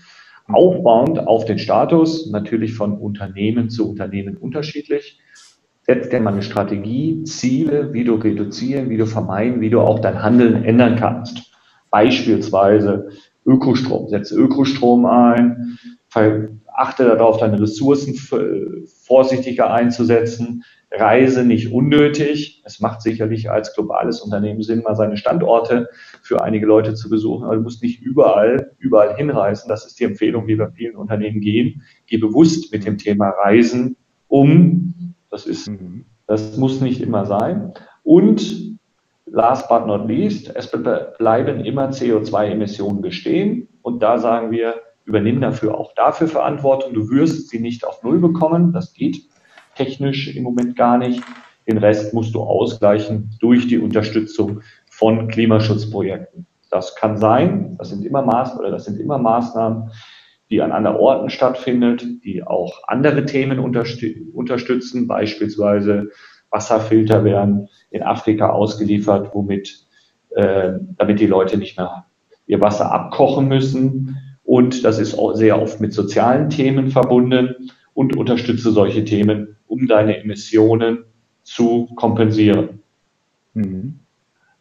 Aufbauend 0.50 1.27
auf 1.27 1.46
den 1.46 1.58
Status, 1.58 2.29
natürlich 2.29 2.75
von 2.75 2.98
Unternehmen 2.98 3.72
zu 3.72 3.89
Unternehmen 3.89 4.38
unterschiedlich. 4.38 5.20
Setzt 5.89 6.12
dir 6.12 6.20
mal 6.20 6.34
eine 6.34 6.41
Strategie, 6.44 7.24
Ziele, 7.24 7.94
wie 7.94 8.03
du 8.03 8.15
reduzieren, 8.15 8.89
wie 8.89 8.98
du 8.98 9.06
vermeiden, 9.06 9.62
wie 9.62 9.70
du 9.70 9.79
auch 9.79 10.00
dein 10.00 10.22
Handeln 10.22 10.65
ändern 10.65 10.98
kannst. 10.98 11.53
Beispielsweise 11.91 13.10
Ökostrom, 13.46 14.10
setze 14.10 14.36
Ökostrom 14.36 15.06
ein, 15.06 15.77
achte 16.75 17.06
darauf, 17.06 17.38
deine 17.38 17.62
Ressourcen 17.62 18.15
vorsichtiger 19.06 19.74
einzusetzen, 19.74 20.63
reise 20.91 21.46
nicht 21.46 21.72
unnötig. 21.72 22.62
Es 22.65 22.82
macht 22.82 23.01
sicherlich 23.01 23.50
als 23.50 23.74
globales 23.74 24.20
Unternehmen 24.20 24.63
Sinn, 24.63 24.84
mal 24.84 24.96
seine 24.98 25.15
Standorte 25.15 25.88
für 26.22 26.44
einige 26.44 26.65
Leute 26.65 26.96
zu 26.96 27.10
besuchen, 27.10 27.46
aber 27.46 27.56
du 27.56 27.62
musst 27.62 27.82
nicht 27.82 28.01
überall, 28.01 28.74
überall 28.77 29.15
hinreisen. 29.15 29.70
Das 29.70 29.86
ist 29.86 29.98
die 30.01 30.03
Empfehlung, 30.03 30.48
wie 30.48 30.60
wir 30.60 30.70
vielen 30.72 30.98
Unternehmen 30.98 31.39
gehen. 31.39 31.84
Geh 32.08 32.17
bewusst 32.17 32.74
mit 32.74 32.86
dem 32.86 32.98
Thema 32.98 33.29
Reisen 33.29 33.96
um. 34.27 34.94
Das 35.38 35.46
ist, 35.46 35.70
mhm. 35.70 36.03
das 36.25 36.58
muss 36.58 36.82
nicht 36.82 37.00
immer 37.00 37.27
sein. 37.27 37.72
Und 38.01 38.79
last 39.27 39.70
but 39.70 39.86
not 39.86 40.08
least, 40.08 40.50
es 40.56 40.72
bleiben 40.72 41.63
immer 41.63 41.91
CO2-Emissionen 41.91 43.01
bestehen. 43.01 43.67
Und 43.84 44.01
da 44.01 44.17
sagen 44.17 44.50
wir, 44.50 44.82
übernimm 45.06 45.39
dafür 45.39 45.77
auch 45.77 45.94
dafür 45.94 46.27
Verantwortung. 46.27 46.96
Du 46.96 47.12
wirst 47.12 47.50
sie 47.50 47.60
nicht 47.60 47.86
auf 47.86 48.01
Null 48.01 48.17
bekommen. 48.17 48.74
Das 48.74 48.94
geht 48.94 49.27
technisch 49.75 50.36
im 50.36 50.41
Moment 50.41 50.75
gar 50.75 50.98
nicht. 50.98 51.22
Den 51.67 51.77
Rest 51.77 52.15
musst 52.15 52.34
du 52.34 52.41
ausgleichen 52.41 53.29
durch 53.39 53.67
die 53.67 53.77
Unterstützung 53.77 54.62
von 54.89 55.27
Klimaschutzprojekten. 55.27 56.48
Das 56.72 56.96
kann 56.96 57.17
sein, 57.17 57.75
das 57.77 57.89
sind 57.89 58.03
immer 58.03 58.24
Maßnahmen 58.24 58.60
oder 58.60 58.72
das 58.72 58.86
sind 58.86 59.00
immer 59.00 59.20
Maßnahmen, 59.20 59.91
die 60.50 60.62
an 60.62 60.72
anderen 60.72 60.98
Orten 60.98 61.30
stattfindet, 61.30 62.06
die 62.24 62.44
auch 62.44 62.84
andere 62.88 63.25
Themen 63.25 63.60
unterstützen, 63.60 65.08
beispielsweise 65.08 66.12
Wasserfilter 66.50 67.24
werden 67.24 67.68
in 67.92 68.04
Afrika 68.04 68.50
ausgeliefert, 68.50 69.32
womit, 69.34 69.86
äh, 70.30 70.74
damit 70.98 71.20
die 71.20 71.27
Leute 71.27 71.58
nicht 71.58 71.77
mehr 71.77 72.06
ihr 72.46 72.62
Wasser 72.62 72.92
abkochen 72.92 73.48
müssen. 73.48 74.18
Und 74.44 74.86
das 74.86 75.00
ist 75.00 75.18
auch 75.20 75.34
sehr 75.34 75.62
oft 75.62 75.82
mit 75.82 75.94
sozialen 75.94 76.50
Themen 76.50 76.89
verbunden 76.89 77.70
und 77.94 78.16
unterstütze 78.16 78.72
solche 78.72 79.04
Themen, 79.04 79.58
um 79.68 79.88
deine 79.88 80.18
Emissionen 80.18 81.04
zu 81.44 81.88
kompensieren. 81.96 82.80
Mhm. 83.54 84.00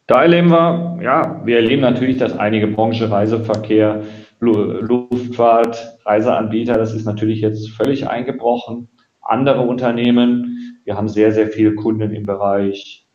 Da 0.07 0.23
erleben 0.23 0.49
wir, 0.49 0.99
ja, 1.03 1.41
wir 1.45 1.57
erleben 1.57 1.81
natürlich, 1.81 2.17
dass 2.17 2.37
einige 2.37 2.67
Branchen, 2.67 3.11
Reiseverkehr, 3.11 4.03
Luftfahrt, 4.39 5.99
Reiseanbieter, 6.05 6.77
das 6.77 6.93
ist 6.93 7.05
natürlich 7.05 7.41
jetzt 7.41 7.69
völlig 7.71 8.07
eingebrochen. 8.07 8.89
Andere 9.21 9.61
Unternehmen, 9.61 10.79
wir 10.85 10.95
haben 10.95 11.09
sehr, 11.09 11.31
sehr 11.31 11.47
viele 11.47 11.75
Kunden 11.75 12.11
im 12.11 12.23
Bereich 12.23 13.07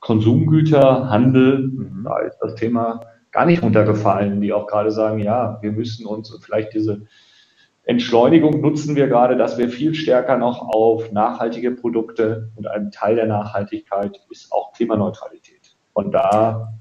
Konsumgüter, 0.00 1.08
Handel, 1.08 1.68
mhm. 1.68 2.02
da 2.04 2.18
ist 2.18 2.38
das 2.38 2.54
Thema 2.56 3.00
gar 3.30 3.46
nicht 3.46 3.62
runtergefallen, 3.62 4.40
die 4.40 4.52
auch 4.52 4.66
gerade 4.66 4.90
sagen, 4.90 5.18
ja, 5.18 5.58
wir 5.62 5.72
müssen 5.72 6.06
uns 6.06 6.36
vielleicht 6.42 6.74
diese 6.74 7.06
Entschleunigung 7.86 8.60
nutzen 8.60 8.96
wir 8.96 9.08
gerade, 9.08 9.36
dass 9.36 9.58
wir 9.58 9.68
viel 9.68 9.94
stärker 9.94 10.38
noch 10.38 10.62
auf 10.62 11.12
nachhaltige 11.12 11.70
Produkte 11.70 12.50
und 12.56 12.66
ein 12.66 12.90
Teil 12.90 13.16
der 13.16 13.26
Nachhaltigkeit 13.26 14.20
ist 14.30 14.52
auch 14.52 14.72
Klimaneutralität. 14.72 15.76
Und 15.92 16.12
da 16.12 16.72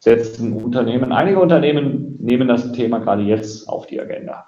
setzen 0.00 0.54
Unternehmen, 0.54 1.12
einige 1.12 1.38
Unternehmen 1.38 2.16
nehmen 2.18 2.48
das 2.48 2.72
Thema 2.72 2.98
gerade 2.98 3.22
jetzt 3.22 3.68
auf 3.68 3.86
die 3.86 4.00
Agenda. 4.00 4.46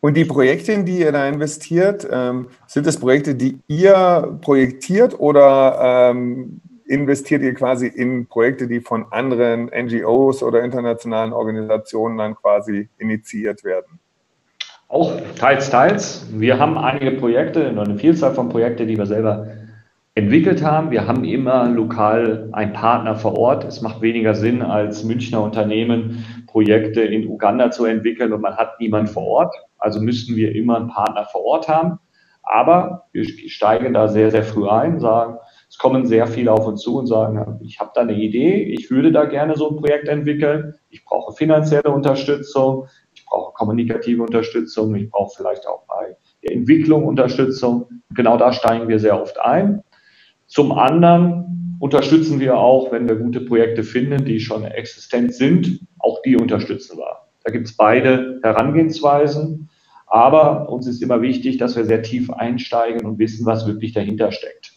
Und 0.00 0.16
die 0.16 0.24
Projekte, 0.24 0.72
in 0.72 0.84
die 0.84 0.98
ihr 0.98 1.12
da 1.12 1.28
investiert, 1.28 2.06
ähm, 2.10 2.48
sind 2.66 2.86
das 2.86 2.98
Projekte, 2.98 3.34
die 3.34 3.58
ihr 3.68 4.38
projektiert 4.42 5.18
oder 5.18 6.10
ähm, 6.10 6.60
investiert 6.86 7.42
ihr 7.42 7.54
quasi 7.54 7.86
in 7.86 8.26
Projekte, 8.26 8.66
die 8.66 8.80
von 8.80 9.06
anderen 9.10 9.70
NGOs 9.74 10.42
oder 10.42 10.62
internationalen 10.62 11.32
Organisationen 11.32 12.18
dann 12.18 12.34
quasi 12.34 12.88
initiiert 12.98 13.64
werden? 13.64 13.98
Auch 14.88 15.12
teils, 15.38 15.70
teils. 15.70 16.26
Wir 16.30 16.58
haben 16.58 16.76
einige 16.76 17.12
Projekte, 17.12 17.66
eine 17.66 17.96
Vielzahl 17.96 18.34
von 18.34 18.48
Projekten, 18.48 18.86
die 18.86 18.98
wir 18.98 19.06
selber 19.06 19.46
entwickelt 20.14 20.62
haben. 20.62 20.90
Wir 20.90 21.08
haben 21.08 21.24
immer 21.24 21.68
lokal 21.68 22.48
einen 22.52 22.72
Partner 22.72 23.16
vor 23.16 23.36
Ort. 23.36 23.64
Es 23.64 23.80
macht 23.80 24.00
weniger 24.00 24.34
Sinn, 24.34 24.62
als 24.62 25.02
Münchner 25.02 25.42
Unternehmen 25.42 26.24
Projekte 26.46 27.02
in 27.02 27.26
Uganda 27.26 27.72
zu 27.72 27.84
entwickeln 27.84 28.32
und 28.32 28.40
man 28.40 28.56
hat 28.56 28.78
niemand 28.78 29.10
vor 29.10 29.26
Ort. 29.26 29.56
Also 29.76 30.00
müssten 30.00 30.36
wir 30.36 30.54
immer 30.54 30.76
einen 30.76 30.88
Partner 30.88 31.24
vor 31.24 31.44
Ort 31.44 31.68
haben. 31.68 31.98
Aber 32.44 33.06
wir 33.12 33.24
steigen 33.24 33.94
da 33.94 34.06
sehr, 34.06 34.30
sehr 34.30 34.44
früh 34.44 34.68
ein, 34.68 35.00
sagen, 35.00 35.38
es 35.68 35.78
kommen 35.78 36.06
sehr 36.06 36.26
viele 36.26 36.52
auf 36.52 36.66
uns 36.66 36.82
zu 36.82 36.98
und 36.98 37.06
sagen, 37.06 37.58
ich 37.62 37.80
habe 37.80 37.90
da 37.94 38.02
eine 38.02 38.12
Idee, 38.12 38.62
ich 38.62 38.90
würde 38.90 39.10
da 39.10 39.24
gerne 39.24 39.56
so 39.56 39.70
ein 39.70 39.76
Projekt 39.76 40.08
entwickeln, 40.08 40.74
ich 40.90 41.06
brauche 41.06 41.34
finanzielle 41.34 41.90
Unterstützung, 41.90 42.86
ich 43.14 43.24
brauche 43.24 43.54
kommunikative 43.54 44.22
Unterstützung, 44.22 44.94
ich 44.94 45.08
brauche 45.10 45.34
vielleicht 45.34 45.66
auch 45.66 45.86
bei 45.88 46.16
der 46.42 46.52
Entwicklung 46.52 47.06
Unterstützung. 47.06 47.86
Genau 48.10 48.36
da 48.36 48.52
steigen 48.52 48.88
wir 48.88 48.98
sehr 48.98 49.20
oft 49.20 49.40
ein. 49.40 49.82
Zum 50.54 50.70
anderen 50.70 51.78
unterstützen 51.80 52.38
wir 52.38 52.56
auch, 52.56 52.92
wenn 52.92 53.08
wir 53.08 53.16
gute 53.16 53.40
Projekte 53.40 53.82
finden, 53.82 54.24
die 54.24 54.38
schon 54.38 54.62
existent 54.64 55.34
sind, 55.34 55.80
auch 55.98 56.22
die 56.22 56.36
unterstützen 56.36 56.96
wir. 56.96 57.16
Da 57.42 57.50
gibt 57.50 57.66
es 57.66 57.76
beide 57.76 58.38
Herangehensweisen. 58.40 59.68
Aber 60.06 60.68
uns 60.68 60.86
ist 60.86 61.02
immer 61.02 61.22
wichtig, 61.22 61.58
dass 61.58 61.74
wir 61.74 61.84
sehr 61.84 62.02
tief 62.02 62.30
einsteigen 62.30 63.04
und 63.04 63.18
wissen, 63.18 63.44
was 63.46 63.66
wirklich 63.66 63.94
dahinter 63.94 64.30
steckt. 64.30 64.74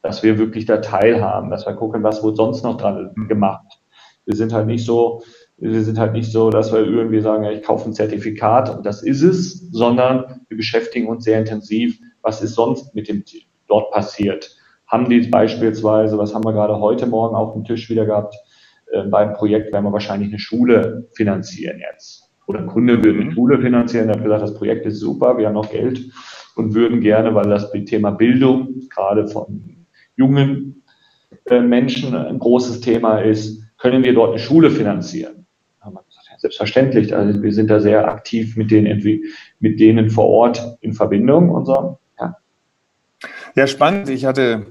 Dass 0.00 0.22
wir 0.22 0.38
wirklich 0.38 0.64
da 0.64 0.76
teilhaben, 0.76 1.50
dass 1.50 1.66
wir 1.66 1.74
gucken, 1.74 2.04
was 2.04 2.22
wurde 2.22 2.36
sonst 2.36 2.62
noch 2.62 2.76
dran 2.76 3.12
gemacht. 3.26 3.80
Wir 4.26 4.36
sind 4.36 4.52
halt 4.52 4.68
nicht 4.68 4.86
so, 4.86 5.24
wir 5.56 5.82
sind 5.82 5.98
halt 5.98 6.12
nicht 6.12 6.30
so, 6.30 6.50
dass 6.50 6.72
wir 6.72 6.86
irgendwie 6.86 7.20
sagen, 7.20 7.42
ja, 7.42 7.50
ich 7.50 7.64
kaufe 7.64 7.90
ein 7.90 7.94
Zertifikat 7.94 8.70
und 8.70 8.86
das 8.86 9.02
ist 9.02 9.22
es, 9.22 9.72
sondern 9.72 10.42
wir 10.46 10.56
beschäftigen 10.56 11.08
uns 11.08 11.24
sehr 11.24 11.40
intensiv, 11.40 11.98
was 12.22 12.42
ist 12.42 12.54
sonst 12.54 12.94
mit 12.94 13.08
dem 13.08 13.24
dort 13.66 13.90
passiert. 13.90 14.55
Haben 14.86 15.08
die 15.08 15.20
beispielsweise, 15.20 16.18
was 16.18 16.34
haben 16.34 16.44
wir 16.44 16.52
gerade 16.52 16.78
heute 16.78 17.06
Morgen 17.06 17.34
auf 17.34 17.52
dem 17.52 17.64
Tisch 17.64 17.88
wieder 17.90 18.06
gehabt, 18.06 18.34
äh, 18.92 19.02
beim 19.02 19.34
Projekt 19.34 19.72
werden 19.72 19.84
wir 19.84 19.92
wahrscheinlich 19.92 20.28
eine 20.28 20.38
Schule 20.38 21.08
finanzieren 21.14 21.80
jetzt. 21.80 22.30
Oder 22.46 22.60
ein 22.60 22.66
Kunde 22.66 23.02
will 23.02 23.14
eine 23.14 23.24
mhm. 23.24 23.32
Schule 23.32 23.60
finanzieren, 23.60 24.06
der 24.06 24.16
hat 24.16 24.22
gesagt, 24.22 24.42
das 24.42 24.54
Projekt 24.54 24.86
ist 24.86 25.00
super, 25.00 25.36
wir 25.36 25.46
haben 25.46 25.54
noch 25.54 25.70
Geld 25.70 26.00
und 26.54 26.74
würden 26.74 27.00
gerne, 27.00 27.34
weil 27.34 27.48
das 27.48 27.70
Thema 27.86 28.12
Bildung 28.12 28.80
gerade 28.88 29.26
von 29.26 29.86
jungen 30.16 30.82
äh, 31.46 31.60
Menschen 31.60 32.14
ein 32.14 32.38
großes 32.38 32.80
Thema 32.80 33.18
ist, 33.18 33.62
können 33.78 34.04
wir 34.04 34.14
dort 34.14 34.30
eine 34.30 34.38
Schule 34.38 34.70
finanzieren 34.70 35.46
selbstverständlich. 36.38 37.14
Also 37.14 37.42
wir 37.42 37.52
sind 37.52 37.70
da 37.70 37.80
sehr 37.80 38.08
aktiv 38.08 38.56
mit 38.56 38.70
denen, 38.70 39.02
mit 39.60 39.80
denen 39.80 40.10
vor 40.10 40.26
Ort 40.26 40.78
in 40.80 40.92
Verbindung 40.92 41.50
und 41.50 41.66
so. 41.66 41.98
Ja. 42.18 42.36
ja, 43.54 43.66
spannend. 43.66 44.08
Ich 44.08 44.24
hatte 44.24 44.66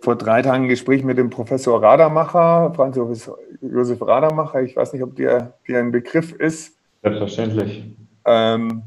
vor 0.00 0.16
drei 0.16 0.42
Tagen 0.42 0.64
ein 0.64 0.68
Gespräch 0.68 1.04
mit 1.04 1.18
dem 1.18 1.30
Professor 1.30 1.82
Radermacher, 1.82 2.72
Franz 2.74 2.96
Josef 2.96 4.00
Radermacher. 4.00 4.62
Ich 4.62 4.76
weiß 4.76 4.92
nicht, 4.92 5.02
ob 5.02 5.14
der 5.16 5.54
dir 5.66 5.78
ein 5.78 5.92
Begriff 5.92 6.32
ist. 6.32 6.76
Selbstverständlich. 7.02 7.84
Ähm, 8.24 8.82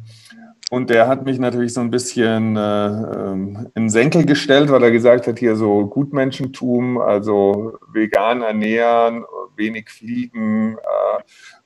und 0.71 0.89
der 0.89 1.07
hat 1.07 1.23
mich 1.23 1.37
natürlich 1.37 1.73
so 1.73 1.81
ein 1.81 1.91
bisschen 1.91 2.57
äh, 2.57 2.87
ähm, 2.87 3.69
in 3.75 3.89
Senkel 3.89 4.25
gestellt, 4.25 4.71
weil 4.71 4.81
er 4.81 4.91
gesagt 4.91 5.27
hat, 5.27 5.37
hier 5.37 5.55
so 5.55 5.85
Gutmenschentum, 5.85 6.97
also 6.97 7.77
vegan 7.91 8.41
ernähren, 8.41 9.23
wenig 9.55 9.89
fliegen, 9.89 10.77
äh, 10.77 11.21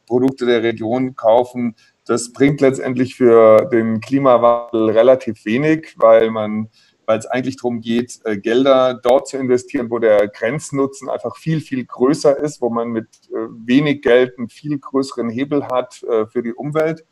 Produkte 0.06 0.46
der 0.46 0.64
Region 0.64 1.16
kaufen, 1.16 1.76
das 2.06 2.32
bringt 2.34 2.62
letztendlich 2.62 3.16
für 3.16 3.66
den 3.72 4.02
Klimawandel 4.02 4.90
relativ 4.90 5.46
wenig, 5.46 5.96
weil 5.98 6.32
man 6.32 6.70
weil 7.08 7.18
es 7.18 7.26
eigentlich 7.26 7.56
darum 7.56 7.80
geht, 7.80 8.20
äh, 8.26 8.38
Gelder 8.38 8.94
dort 8.94 9.30
zu 9.30 9.38
investieren, 9.38 9.90
wo 9.90 9.98
der 9.98 10.28
Grenznutzen 10.28 11.10
einfach 11.10 11.38
viel, 11.38 11.62
viel 11.62 11.86
größer 11.86 12.38
ist, 12.38 12.62
wo 12.62 12.70
man 12.70 12.90
mit 12.90 13.08
äh, 13.30 13.48
wenig 13.66 14.02
Geld 14.02 14.38
einen 14.38 14.50
viel 14.50 14.78
größeren 14.78 15.30
Hebel 15.30 15.66
hat 15.68 16.04
äh, 16.04 16.28
für 16.28 16.44
die 16.44 16.54
Umwelt. 16.54 17.06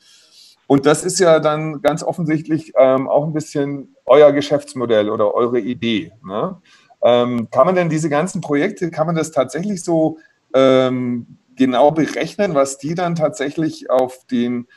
Und 0.68 0.86
das 0.86 1.06
ist 1.06 1.20
ja 1.20 1.40
dann 1.40 1.82
ganz 1.82 2.04
offensichtlich 2.04 2.74
ähm, 2.78 3.08
auch 3.08 3.26
ein 3.26 3.34
bisschen 3.34 3.96
euer 4.06 4.34
Geschäftsmodell 4.34 5.10
oder 5.10 5.34
eure 5.34 5.60
Idee. 5.60 6.12
Ne? 6.26 6.62
Ähm, 7.02 7.50
kann 7.50 7.66
man 7.66 7.76
denn 7.76 7.90
diese 7.90 8.10
ganzen 8.10 8.42
Projekte, 8.42 8.92
kann 8.92 9.08
man 9.08 9.16
das 9.16 9.32
tatsächlich 9.32 9.82
so 9.82 10.18
ähm, 10.54 11.38
genau 11.56 11.92
berechnen, 11.92 12.54
was 12.54 12.80
die 12.80 12.96
dann 12.96 13.16
tatsächlich 13.16 13.90
auf 13.90 14.26
den 14.30 14.68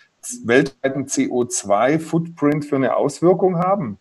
weltweiten 0.45 1.07
CO2-Footprint 1.07 2.67
für 2.67 2.77
eine 2.77 2.97
Auswirkung 2.97 3.59
haben? 3.59 3.99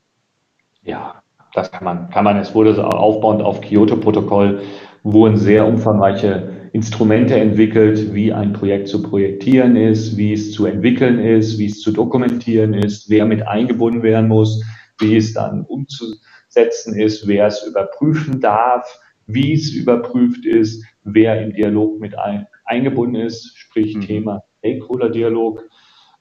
Ja, 0.88 1.22
das 1.54 1.70
kann 1.72 1.84
man, 1.84 2.10
kann 2.10 2.24
man. 2.24 2.38
Es 2.38 2.56
wurde 2.56 2.84
aufbauend 2.86 3.42
auf 3.42 3.60
Kyoto-Protokoll 3.62 4.62
wurden 5.04 5.36
sehr 5.38 5.68
umfangreiche 5.68 6.70
Instrumente 6.72 7.36
entwickelt, 7.36 8.14
wie 8.14 8.32
ein 8.32 8.54
Projekt 8.54 8.88
zu 8.88 9.04
projektieren 9.04 9.76
ist, 9.76 10.16
wie 10.18 10.34
es 10.34 10.54
zu 10.54 10.66
entwickeln 10.66 11.20
ist, 11.20 11.60
wie 11.60 11.66
es 11.66 11.82
zu 11.82 11.92
dokumentieren 11.92 12.74
ist, 12.74 13.10
wer 13.10 13.26
mit 13.26 13.46
eingebunden 13.46 14.02
werden 14.02 14.30
muss, 14.30 14.64
wie 15.00 15.18
es 15.18 15.34
dann 15.34 15.64
umzusetzen 15.64 16.98
ist, 16.98 17.28
wer 17.28 17.48
es 17.48 17.66
überprüfen 17.66 18.40
darf, 18.40 19.00
wie 19.28 19.54
es 19.54 19.72
überprüft 19.72 20.46
ist, 20.46 20.86
wer 21.04 21.42
im 21.42 21.54
Dialog 21.54 22.00
mit 22.00 22.18
ein, 22.18 22.48
eingebunden 22.64 23.16
ist, 23.16 23.58
sprich 23.58 23.96
mhm. 23.96 24.02
Thema 24.02 24.44
Stakeholder-Dialog. 24.60 25.64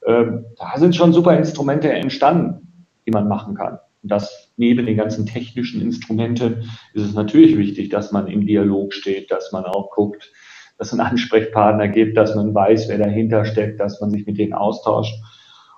Ähm, 0.06 0.44
da 0.58 0.76
sind 0.76 0.96
schon 0.96 1.12
super 1.12 1.36
Instrumente 1.36 1.92
entstanden. 1.92 2.62
die 3.06 3.12
man 3.12 3.28
machen 3.28 3.54
kann. 3.54 3.78
Und 4.06 4.10
das 4.10 4.52
neben 4.56 4.86
den 4.86 4.96
ganzen 4.96 5.26
technischen 5.26 5.82
Instrumenten 5.82 6.70
ist 6.94 7.02
es 7.02 7.14
natürlich 7.14 7.58
wichtig, 7.58 7.88
dass 7.88 8.12
man 8.12 8.28
im 8.28 8.46
Dialog 8.46 8.94
steht, 8.94 9.32
dass 9.32 9.50
man 9.50 9.64
auch 9.64 9.90
guckt, 9.90 10.30
dass 10.78 10.92
es 10.92 10.92
einen 10.92 11.08
Ansprechpartner 11.08 11.88
gibt, 11.88 12.16
dass 12.16 12.36
man 12.36 12.54
weiß, 12.54 12.88
wer 12.88 12.98
dahinter 12.98 13.44
steckt, 13.44 13.80
dass 13.80 14.00
man 14.00 14.12
sich 14.12 14.24
mit 14.24 14.38
denen 14.38 14.52
austauscht. 14.52 15.12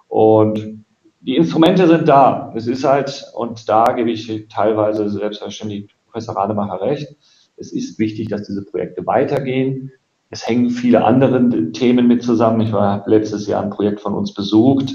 Und 0.09 0.85
die 1.23 1.37
Instrumente 1.37 1.89
sind 1.89 2.07
da. 2.07 2.53
Es 2.55 2.67
ist 2.67 2.85
halt, 2.85 3.25
und 3.33 3.67
da 3.67 3.85
gebe 3.97 4.11
ich 4.11 4.47
teilweise 4.51 5.09
selbstverständlich 5.09 5.89
Professor 6.05 6.37
Rademacher 6.37 6.83
recht, 6.83 7.09
es 7.57 7.73
ist 7.73 7.99
wichtig, 7.99 8.29
dass 8.29 8.47
diese 8.47 8.63
Projekte 8.63 9.07
weitergehen. 9.07 9.91
Es 10.29 10.47
hängen 10.47 10.69
viele 10.69 11.03
andere 11.03 11.73
Themen 11.73 12.07
mit 12.07 12.23
zusammen. 12.23 12.61
Ich 12.61 12.73
war 12.73 13.05
letztes 13.07 13.47
Jahr 13.47 13.63
ein 13.63 13.71
Projekt 13.71 14.01
von 14.01 14.13
uns 14.13 14.35
besucht 14.35 14.93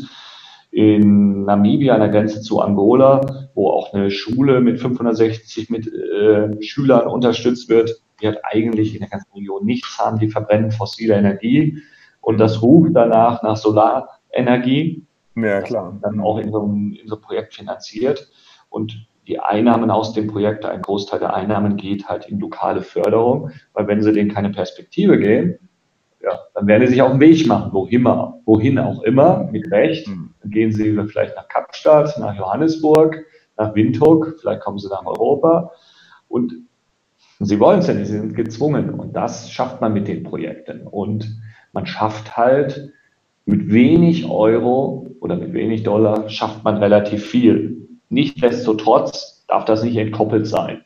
in 0.74 1.46
Namibia 1.46 1.94
an 1.94 2.00
der 2.00 2.10
Grenze 2.10 2.42
zu 2.42 2.60
Angola, 2.60 3.50
wo 3.54 3.70
auch 3.70 3.94
eine 3.94 4.10
Schule 4.10 4.60
mit 4.60 4.80
560 4.80 5.70
mit, 5.70 5.88
äh, 5.88 6.62
Schülern 6.64 7.08
unterstützt 7.08 7.70
wird. 7.70 8.02
Die 8.22 8.28
hat 8.28 8.40
eigentlich 8.44 8.96
in 8.96 9.02
der 9.02 9.10
ganzen 9.10 9.32
Region 9.34 9.66
nichts 9.66 10.00
haben, 10.00 10.18
die 10.18 10.30
verbrennen 10.30 10.72
fossile 10.72 11.16
Energie 11.16 11.78
und 12.24 12.40
das 12.40 12.62
ruft 12.62 12.96
danach 12.96 13.44
nach 13.44 13.58
Solarenergie. 13.58 15.06
Ja, 15.36 15.62
klar. 15.62 16.00
Dann 16.02 16.20
auch 16.22 16.40
in 16.40 16.52
so, 16.52 16.64
einem, 16.64 16.94
in 16.94 17.08
so 17.08 17.16
einem 17.16 17.22
Projekt 17.22 17.54
finanziert. 17.54 18.30
Und 18.70 19.08
die 19.28 19.40
Einnahmen 19.40 19.92
aus 19.92 20.14
dem 20.14 20.28
Projekt, 20.28 20.66
ein 20.66 20.82
Großteil 20.82 21.20
der 21.20 21.34
Einnahmen 21.34 21.76
geht 21.76 22.08
halt 22.08 22.26
in 22.28 22.40
lokale 22.40 22.82
Förderung, 22.82 23.52
weil 23.74 23.88
wenn 23.88 24.02
sie 24.02 24.14
denen 24.14 24.34
keine 24.34 24.50
Perspektive 24.50 25.20
geben, 25.20 25.60
ja, 26.24 26.40
dann 26.54 26.68
werden 26.68 26.88
sie 26.88 26.94
sich 26.94 27.02
auf 27.02 27.12
den 27.12 27.20
Weg 27.20 27.46
machen, 27.48 27.74
wohin, 27.74 28.06
wohin 28.46 28.80
auch 28.80 29.04
immer, 29.04 29.50
mit 29.52 29.70
Recht. 29.72 30.08
Hm. 30.08 30.34
Dann 30.42 30.52
gehen 30.52 30.72
sie 30.72 30.98
vielleicht 31.08 31.36
nach 31.36 31.50
Kapstadt, 31.50 32.18
nach 32.18 32.36
Johannesburg, 32.36 33.26
nach 33.58 33.76
Windhoek, 33.76 34.38
vielleicht 34.40 34.62
kommen 34.62 34.80
sie 34.80 34.88
nach 34.88 35.06
Europa. 35.06 35.72
Und 36.30 36.54
sie 37.40 37.60
wollen 37.60 37.80
es 37.80 37.88
ja 37.88 37.94
nicht, 37.94 38.08
sie 38.08 38.20
sind 38.20 38.36
gezwungen. 38.36 38.90
Und 38.90 39.14
das 39.14 39.52
schafft 39.52 39.82
man 39.82 39.94
mit 39.94 40.08
den 40.08 40.24
Projekten. 40.24 40.88
Und 40.88 41.42
man 41.74 41.86
schafft 41.86 42.38
halt 42.38 42.94
mit 43.46 43.70
wenig 43.72 44.30
Euro 44.30 45.08
oder 45.20 45.36
mit 45.36 45.54
wenig 45.54 45.84
Dollar 45.84 46.30
schafft 46.30 46.64
man 46.64 46.78
relativ 46.78 47.26
viel. 47.26 47.90
Nichtsdestotrotz 48.10 49.46
darf 49.48 49.66
das 49.66 49.84
nicht 49.84 49.98
entkoppelt 49.98 50.48
sein. 50.48 50.82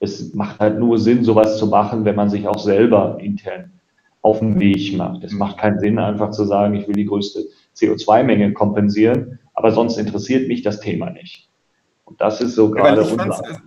Es 0.00 0.34
macht 0.34 0.58
halt 0.58 0.78
nur 0.80 0.98
Sinn, 0.98 1.22
sowas 1.22 1.58
zu 1.58 1.68
machen, 1.68 2.04
wenn 2.04 2.16
man 2.16 2.30
sich 2.30 2.48
auch 2.48 2.58
selber 2.58 3.18
intern 3.20 3.70
auf 4.22 4.40
den 4.40 4.60
Weg 4.60 4.96
macht. 4.96 5.24
Es 5.24 5.32
macht 5.32 5.58
keinen 5.58 5.78
Sinn, 5.80 5.98
einfach 5.98 6.30
zu 6.30 6.44
sagen, 6.44 6.74
ich 6.74 6.86
will 6.86 6.94
die 6.94 7.06
größte 7.06 7.46
CO2-Menge 7.76 8.52
kompensieren, 8.52 9.38
aber 9.54 9.72
sonst 9.72 9.96
interessiert 9.96 10.48
mich 10.48 10.62
das 10.62 10.80
Thema 10.80 11.10
nicht. 11.10 11.48
Und 12.04 12.20
das 12.20 12.40
ist 12.40 12.54
so 12.54 12.70
gerade 12.70 13.02
unser. 13.02 13.62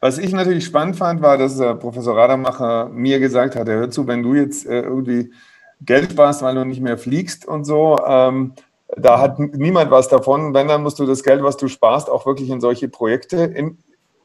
Was 0.00 0.18
ich 0.18 0.32
natürlich 0.32 0.64
spannend 0.64 0.96
fand, 0.96 1.22
war, 1.22 1.36
dass 1.38 1.58
äh, 1.58 1.74
Professor 1.74 2.16
Rademacher 2.16 2.88
mir 2.88 3.18
gesagt 3.18 3.56
hat, 3.56 3.68
hör 3.68 3.90
zu, 3.90 4.06
wenn 4.06 4.22
du 4.22 4.34
jetzt 4.34 4.64
äh, 4.64 4.80
irgendwie 4.80 5.32
Geld 5.80 6.12
sparst, 6.12 6.42
weil 6.42 6.54
du 6.54 6.64
nicht 6.64 6.80
mehr 6.80 6.98
fliegst 6.98 7.46
und 7.46 7.64
so. 7.64 7.98
Ähm, 8.06 8.52
da 8.96 9.20
hat 9.20 9.38
niemand 9.38 9.90
was 9.90 10.08
davon. 10.08 10.54
Wenn, 10.54 10.68
dann 10.68 10.82
musst 10.82 10.98
du 10.98 11.06
das 11.06 11.24
Geld, 11.24 11.42
was 11.42 11.56
du 11.56 11.66
sparst, 11.66 12.10
auch 12.10 12.26
wirklich 12.26 12.50
in 12.50 12.60
solche 12.60 12.88
Projekte 12.88 13.38
in, 13.38 13.78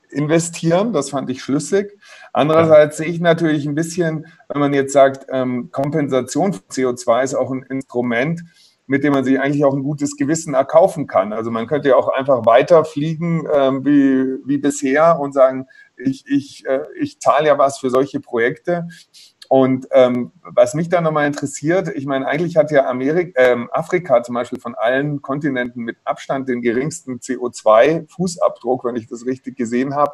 investieren. 0.10 0.94
Das 0.94 1.10
fand 1.10 1.30
ich 1.30 1.42
schlüssig. 1.42 2.00
Andererseits 2.34 2.98
sehe 2.98 3.08
ich 3.08 3.20
natürlich 3.20 3.66
ein 3.68 3.76
bisschen, 3.76 4.28
wenn 4.48 4.60
man 4.60 4.74
jetzt 4.74 4.94
sagt, 4.94 5.28
ähm, 5.32 5.70
Kompensation 5.72 6.54
von 6.54 6.64
CO2 6.70 7.24
ist 7.24 7.36
auch 7.36 7.52
ein 7.52 7.64
Instrument, 7.64 8.42
mit 8.86 9.04
dem 9.04 9.14
man 9.14 9.24
sich 9.24 9.40
eigentlich 9.40 9.66
auch 9.66 9.76
ein 9.76 9.84
gutes 9.84 10.16
Gewissen 10.16 10.54
erkaufen 10.54 11.08
kann. 11.08 11.34
Also 11.34 11.52
man 11.52 11.68
könnte 11.68 11.90
ja 11.90 11.96
auch 11.96 12.08
einfach 12.08 12.46
weiterfliegen 12.46 13.48
ähm, 13.54 13.86
wie, 13.86 14.40
wie 14.46 14.58
bisher 14.58 15.20
und 15.20 15.34
sagen, 15.34 15.68
ich, 15.98 16.26
ich, 16.28 16.66
äh, 16.66 16.86
ich 17.00 17.20
zahle 17.20 17.48
ja 17.48 17.58
was 17.58 17.80
für 17.80 17.90
solche 17.90 18.20
Projekte. 18.20 18.88
Und 19.50 19.88
ähm, 19.92 20.32
was 20.42 20.74
mich 20.74 20.90
da 20.90 21.00
nochmal 21.00 21.28
interessiert, 21.28 21.90
ich 21.96 22.06
meine, 22.06 22.28
eigentlich 22.28 22.58
hat 22.58 22.72
ja 22.72 22.88
Amerika, 22.90 23.42
ähm, 23.42 23.70
Afrika 23.72 24.22
zum 24.24 24.36
Beispiel 24.36 24.60
von 24.60 24.76
allen 24.76 25.22
Kontinenten 25.22 25.84
mit 25.84 25.98
Abstand 26.04 26.50
den 26.50 26.62
geringsten 26.62 27.20
CO2-Fußabdruck, 27.20 28.84
wenn 28.84 28.96
ich 28.96 29.08
das 29.08 29.26
richtig 29.26 29.56
gesehen 29.56 29.96
habe. 29.96 30.12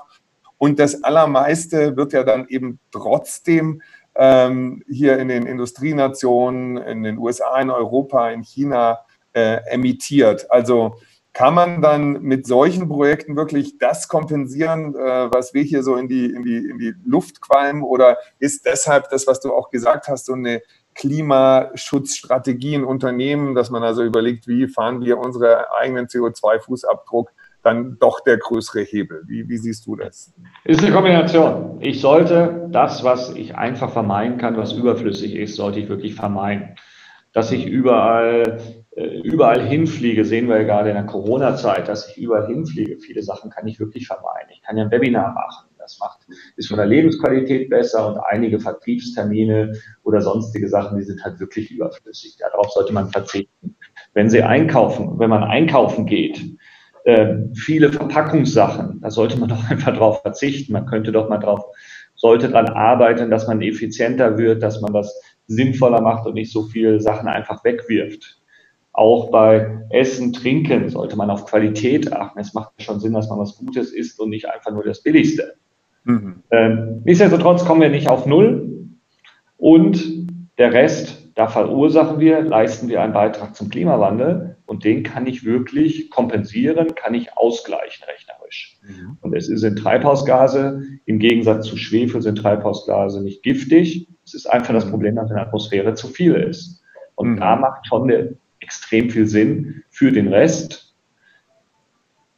Und 0.57 0.79
das 0.79 1.03
Allermeiste 1.03 1.97
wird 1.97 2.13
ja 2.13 2.23
dann 2.23 2.47
eben 2.47 2.79
trotzdem 2.91 3.81
ähm, 4.15 4.83
hier 4.87 5.17
in 5.17 5.27
den 5.27 5.45
Industrienationen, 5.45 6.77
in 6.77 7.03
den 7.03 7.17
USA, 7.17 7.59
in 7.59 7.71
Europa, 7.71 8.29
in 8.29 8.43
China 8.43 8.99
äh, 9.33 9.57
emittiert. 9.71 10.49
Also 10.51 10.97
kann 11.33 11.55
man 11.55 11.81
dann 11.81 12.21
mit 12.21 12.45
solchen 12.45 12.87
Projekten 12.87 13.35
wirklich 13.35 13.79
das 13.79 14.07
kompensieren, 14.07 14.95
äh, 14.95 15.33
was 15.33 15.53
wir 15.53 15.63
hier 15.63 15.81
so 15.81 15.95
in 15.95 16.07
die, 16.07 16.25
in, 16.25 16.43
die, 16.43 16.57
in 16.57 16.77
die 16.77 16.93
Luft 17.05 17.41
qualmen? 17.41 17.81
Oder 17.81 18.17
ist 18.39 18.65
deshalb 18.65 19.09
das, 19.09 19.25
was 19.25 19.39
du 19.39 19.51
auch 19.51 19.71
gesagt 19.71 20.07
hast, 20.07 20.27
so 20.27 20.33
eine 20.33 20.61
Klimaschutzstrategie 20.93 22.75
in 22.75 22.83
Unternehmen, 22.83 23.55
dass 23.55 23.71
man 23.71 23.83
also 23.83 24.03
überlegt, 24.03 24.47
wie 24.47 24.67
fahren 24.67 25.01
wir 25.01 25.17
unseren 25.17 25.65
eigenen 25.79 26.05
CO2-Fußabdruck, 26.05 27.29
dann 27.63 27.97
doch 27.99 28.19
der 28.19 28.37
größere 28.37 28.81
Hebel. 28.81 29.23
Wie, 29.25 29.47
wie, 29.47 29.57
siehst 29.57 29.87
du 29.87 29.95
das? 29.95 30.33
Ist 30.65 30.83
eine 30.83 30.93
Kombination. 30.93 31.77
Ich 31.79 32.01
sollte 32.01 32.67
das, 32.71 33.03
was 33.03 33.31
ich 33.31 33.55
einfach 33.55 33.91
vermeiden 33.91 34.37
kann, 34.37 34.57
was 34.57 34.73
überflüssig 34.73 35.35
ist, 35.35 35.55
sollte 35.55 35.79
ich 35.79 35.89
wirklich 35.89 36.13
vermeiden. 36.13 36.75
Dass 37.31 37.51
ich 37.51 37.65
überall 37.65 38.59
überall 38.95 39.61
hinfliege, 39.65 40.23
sehen 40.23 40.47
wir 40.47 40.57
ja 40.57 40.63
gerade 40.63 40.89
in 40.89 40.95
der 40.95 41.05
Corona-Zeit, 41.05 41.87
dass 41.87 42.09
ich 42.09 42.17
überall 42.17 42.47
hinfliege. 42.47 42.97
Viele 42.99 43.23
Sachen 43.23 43.49
kann 43.49 43.67
ich 43.67 43.79
wirklich 43.79 44.07
vermeiden. 44.07 44.49
Ich 44.51 44.61
kann 44.61 44.77
ja 44.77 44.83
ein 44.83 44.91
Webinar 44.91 45.33
machen. 45.33 45.69
Das 45.79 45.99
macht, 45.99 46.19
ist 46.55 46.69
von 46.69 46.77
der 46.77 46.85
Lebensqualität 46.85 47.69
besser 47.69 48.07
und 48.07 48.17
einige 48.17 48.59
Vertriebstermine 48.59 49.73
oder 50.03 50.21
sonstige 50.21 50.69
Sachen, 50.69 50.97
die 50.97 51.03
sind 51.03 51.21
halt 51.25 51.41
wirklich 51.41 51.71
überflüssig. 51.71 52.37
Darauf 52.39 52.71
sollte 52.71 52.93
man 52.93 53.09
verzichten. 53.09 53.75
Wenn 54.13 54.29
Sie 54.29 54.41
einkaufen, 54.41 55.19
wenn 55.19 55.29
man 55.29 55.43
einkaufen 55.43 56.05
geht, 56.05 56.41
äh, 57.03 57.35
viele 57.53 57.91
Verpackungssachen, 57.91 59.01
da 59.01 59.11
sollte 59.11 59.37
man 59.37 59.49
doch 59.49 59.69
einfach 59.69 59.97
drauf 59.97 60.21
verzichten. 60.21 60.71
Man 60.71 60.85
könnte 60.85 61.11
doch 61.11 61.27
mal 61.27 61.39
drauf, 61.39 61.65
sollte 62.15 62.49
dran 62.49 62.69
arbeiten, 62.69 63.29
dass 63.29 63.47
man 63.47 63.61
effizienter 63.61 64.37
wird, 64.37 64.63
dass 64.63 64.79
man 64.79 64.93
das 64.93 65.19
sinnvoller 65.47 65.99
macht 65.99 66.25
und 66.25 66.35
nicht 66.35 66.53
so 66.53 66.63
viele 66.63 67.01
Sachen 67.01 67.27
einfach 67.27 67.63
wegwirft. 67.65 68.39
Auch 68.93 69.31
bei 69.31 69.79
Essen, 69.89 70.33
Trinken 70.33 70.89
sollte 70.89 71.15
man 71.15 71.31
auf 71.31 71.45
Qualität 71.45 72.13
achten. 72.13 72.39
Es 72.39 72.53
macht 72.53 72.79
schon 72.81 72.99
Sinn, 72.99 73.13
dass 73.13 73.27
man 73.27 73.39
was 73.39 73.57
Gutes 73.57 73.91
isst 73.91 74.19
und 74.19 74.29
nicht 74.29 74.47
einfach 74.47 74.71
nur 74.71 74.83
das 74.83 75.01
Billigste. 75.01 75.55
Mhm. 76.03 76.43
Ähm, 76.51 77.01
nichtsdestotrotz 77.03 77.65
kommen 77.65 77.81
wir 77.81 77.89
nicht 77.89 78.07
auf 78.07 78.27
Null. 78.27 78.69
Und 79.57 80.27
der 80.59 80.73
Rest, 80.73 81.31
da 81.35 81.47
verursachen 81.47 82.19
wir, 82.19 82.41
leisten 82.41 82.87
wir 82.87 83.01
einen 83.01 83.13
Beitrag 83.13 83.55
zum 83.55 83.69
Klimawandel. 83.69 84.57
Und 84.67 84.83
den 84.83 85.01
kann 85.01 85.25
ich 85.25 85.43
wirklich 85.43 86.11
kompensieren, 86.11 86.93
kann 86.93 87.15
ich 87.15 87.35
ausgleichen 87.35 88.05
rechnerisch. 88.07 88.77
Mhm. 88.83 89.17
Und 89.21 89.35
es 89.35 89.47
sind 89.47 89.77
Treibhausgase, 89.77 90.83
im 91.05 91.17
Gegensatz 91.17 91.65
zu 91.65 91.77
Schwefel 91.77 92.21
sind 92.21 92.37
Treibhausgase 92.37 93.23
nicht 93.23 93.41
giftig. 93.41 94.07
Es 94.23 94.35
ist 94.35 94.45
einfach 94.45 94.73
das 94.73 94.85
mhm. 94.85 94.91
Problem, 94.91 95.15
dass 95.15 95.29
in 95.31 95.35
der 95.35 95.47
Atmosphäre 95.47 95.95
zu 95.95 96.07
viel 96.07 96.35
ist. 96.35 96.81
Und 97.15 97.31
mhm. 97.31 97.37
da 97.37 97.55
macht 97.55 97.87
schon 97.87 98.07
der 98.07 98.33
extrem 98.63 99.09
viel 99.09 99.27
Sinn, 99.27 99.83
für 99.89 100.11
den 100.11 100.29
Rest 100.29 100.83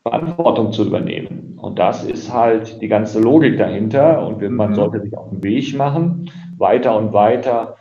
Verantwortung 0.07 0.71
zu 0.71 0.85
übernehmen. 0.85 1.57
Und 1.59 1.79
das 1.79 2.03
ist 2.03 2.31
halt 2.31 2.79
die 2.79 2.87
ganze 2.87 3.19
Logik 3.19 3.57
dahinter. 3.57 4.25
Und 4.25 4.39
man 4.51 4.71
mhm. 4.71 4.75
sollte 4.75 5.01
sich 5.01 5.17
auf 5.17 5.31
den 5.31 5.43
Weg 5.43 5.75
machen, 5.75 6.29
weiter 6.57 6.95
und 6.95 7.11
weiter 7.11 7.75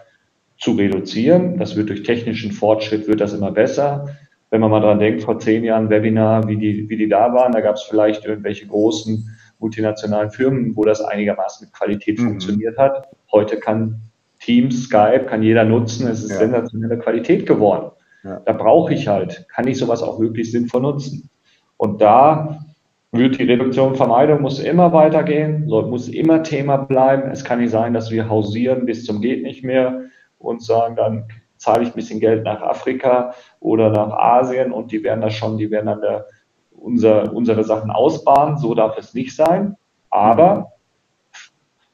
zu 0.59 0.73
reduzieren. 0.73 1.59
Das 1.59 1.77
wird 1.77 1.91
durch 1.91 2.03
technischen 2.03 2.53
Fortschritt, 2.53 3.07
wird 3.07 3.21
das 3.21 3.35
immer 3.35 3.51
besser. 3.51 4.09
Wenn 4.49 4.63
man 4.63 4.71
mal 4.71 4.81
dran 4.81 5.01
denkt, 5.01 5.23
vor 5.23 5.39
zehn 5.39 5.65
Jahren 5.65 5.91
Webinar, 5.91 6.49
wie 6.49 6.57
die, 6.57 6.89
wie 6.89 6.97
die 6.97 7.09
da 7.09 7.35
waren, 7.35 7.53
da 7.53 7.61
gab 7.61 7.75
es 7.75 7.83
vielleicht 7.83 8.25
irgendwelche 8.25 8.67
großen 8.69 9.29
multinationalen 9.59 10.31
Firmen, 10.31 10.75
wo 10.77 10.85
das 10.85 11.03
einigermaßen 11.03 11.67
mit 11.67 11.75
Qualität 11.75 12.19
mhm. 12.19 12.29
funktioniert 12.29 12.79
hat. 12.79 13.09
Heute 13.33 13.59
kann 13.59 14.01
Teams, 14.41 14.85
Skype, 14.85 15.27
kann 15.27 15.43
jeder 15.43 15.65
nutzen. 15.65 16.07
Es 16.07 16.25
ist 16.25 16.31
ja. 16.31 16.39
sensationelle 16.39 16.99
Qualität 16.99 17.47
geworden. 17.47 17.91
Ja. 18.25 18.41
Da 18.45 18.53
brauche 18.53 18.95
ich 18.95 19.07
halt, 19.07 19.47
kann 19.49 19.69
ich 19.69 19.79
sowas 19.79 20.03
auch 20.03 20.19
wirklich 20.19 20.51
sinnvoll 20.51 20.83
nutzen. 20.83 21.29
Und 21.77 22.01
da 22.01 22.65
wird 23.13 23.39
die 23.39 23.45
Reduktion 23.45 23.95
Vermeidung 23.95 24.41
muss 24.41 24.59
immer 24.59 24.93
weitergehen, 24.93 25.67
muss 25.67 26.09
immer 26.09 26.43
Thema 26.43 26.79
bleiben. 26.79 27.31
Es 27.31 27.45
kann 27.45 27.61
nicht 27.61 27.71
sein, 27.71 27.95
dass 27.95 28.11
wir 28.11 28.29
hausieren 28.29 28.87
bis 28.87 29.05
zum 29.05 29.21
geht 29.21 29.43
nicht 29.43 29.63
mehr 29.63 30.01
und 30.39 30.63
sagen, 30.63 30.97
dann 30.97 31.25
zahle 31.59 31.85
ich 31.85 31.91
ein 31.91 31.95
bisschen 31.95 32.19
Geld 32.19 32.45
nach 32.45 32.61
Afrika 32.61 33.35
oder 33.61 33.91
nach 33.91 34.13
Asien 34.13 34.73
und 34.73 34.91
die 34.91 35.05
werden 35.05 35.21
das 35.21 35.35
schon, 35.35 35.59
die 35.59 35.71
werden 35.71 35.87
dann 35.87 36.01
der, 36.01 36.27
unser, 36.73 37.33
unsere 37.33 37.63
Sachen 37.63 37.91
ausbauen. 37.91 38.59
So 38.59 38.75
darf 38.75 38.99
es 38.99 39.15
nicht 39.15 39.37
sein. 39.37 39.77
Aber 40.11 40.73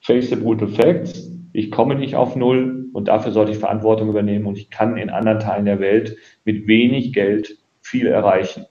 face 0.00 0.30
the 0.30 0.36
brutal 0.36 0.68
facts, 0.68 1.30
ich 1.52 1.70
komme 1.70 1.96
nicht 1.96 2.16
auf 2.16 2.34
Null 2.36 2.79
und 2.92 3.08
dafür 3.08 3.32
sollte 3.32 3.52
ich 3.52 3.58
Verantwortung 3.58 4.08
übernehmen 4.08 4.46
und 4.46 4.56
ich 4.56 4.70
kann 4.70 4.96
in 4.96 5.10
anderen 5.10 5.40
Teilen 5.40 5.64
der 5.64 5.80
Welt 5.80 6.16
mit 6.44 6.66
wenig 6.66 7.12
Geld 7.12 7.58
viel 7.80 8.06
erreichen. 8.06 8.66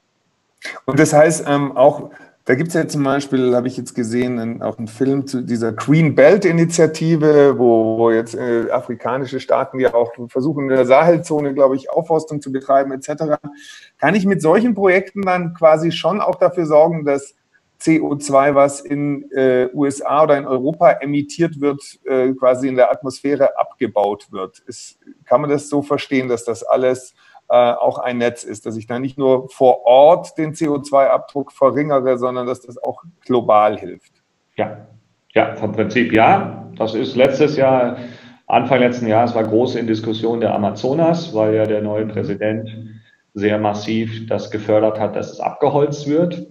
Und 0.86 0.99
das 0.99 1.13
heißt 1.13 1.45
ähm, 1.47 1.75
auch, 1.75 2.12
da 2.49 2.55
gibt 2.55 2.69
es 2.69 2.73
ja 2.73 2.88
zum 2.88 3.03
Beispiel, 3.03 3.55
habe 3.55 3.67
ich 3.67 3.77
jetzt 3.77 3.93
gesehen, 3.93 4.63
auch 4.63 4.79
einen 4.79 4.88
Film 4.88 5.27
zu 5.27 5.41
dieser 5.41 5.71
Green 5.71 6.15
Belt 6.15 6.45
Initiative, 6.45 7.60
wo, 7.60 7.99
wo 7.99 8.12
jetzt 8.12 8.34
äh, 8.34 8.71
afrikanische 8.71 9.39
Staaten 9.39 9.79
ja 9.79 9.93
auch 9.93 10.12
versuchen, 10.29 10.63
in 10.63 10.69
der 10.69 10.88
Sahelzone, 10.88 11.53
glaube 11.53 11.75
ich, 11.75 11.91
Aufforstung 11.91 12.41
zu 12.41 12.51
betreiben 12.51 12.91
etc. 12.91 13.36
Kann 13.99 14.15
ich 14.15 14.25
mit 14.25 14.41
solchen 14.41 14.73
Projekten 14.73 15.21
dann 15.21 15.53
quasi 15.53 15.91
schon 15.91 16.21
auch 16.21 16.36
dafür 16.36 16.65
sorgen, 16.65 17.05
dass 17.05 17.36
CO2, 17.82 18.56
was 18.56 18.82
in 18.82 19.30
äh, 19.32 19.70
USA 19.74 20.24
oder 20.24 20.38
in 20.38 20.46
Europa 20.46 20.92
emittiert 21.02 21.62
wird, 21.62 21.82
äh, 22.06 22.34
quasi 22.34 22.68
in 22.68 22.76
der 22.76 22.92
Atmosphäre 22.92 23.58
abgebaut 23.58 24.32
wird? 24.32 24.60
Ist, 24.60 25.00
kann 25.26 25.42
man 25.42 25.50
das 25.50 25.70
so 25.70 25.82
verstehen, 25.82 26.28
dass 26.28 26.44
das 26.44 26.63
alles 26.63 27.15
äh, 27.50 27.56
auch 27.56 27.98
ein 27.98 28.18
Netz 28.18 28.44
ist, 28.44 28.65
dass 28.65 28.78
ich 28.78 28.86
da 28.86 29.00
nicht 29.00 29.18
nur 29.18 29.50
vor 29.50 29.86
Ort 29.86 30.38
den 30.38 30.54
CO2-Abdruck 30.54 31.52
verringere, 31.52 32.18
sondern 32.18 32.46
dass 32.46 32.62
das 32.62 32.78
auch 32.78 33.04
global 33.22 33.78
hilft. 33.78 34.13
Ja, 34.56 34.88
ja, 35.34 35.56
vom 35.56 35.72
Prinzip 35.72 36.12
ja. 36.12 36.70
Das 36.78 36.94
ist 36.94 37.15
letztes 37.15 37.58
Jahr, 37.58 37.98
Anfang 38.48 38.80
letzten 38.80 39.08
Jahres 39.08 39.36
war 39.36 39.44
groß 39.44 39.76
in 39.76 39.88
Diskussion 39.88 40.42
der 40.42 40.54
Amazonas, 40.54 41.34
weil 41.34 41.56
ja 41.56 41.65
der 41.65 41.82
neue 41.82 42.08
Präsident 42.08 42.70
sehr 43.34 43.58
massiv 43.58 44.28
das 44.28 44.52
gefördert 44.52 45.00
hat, 45.00 45.15
dass 45.15 45.32
es 45.32 45.39
abgeholzt 45.39 46.08
wird. 46.08 46.48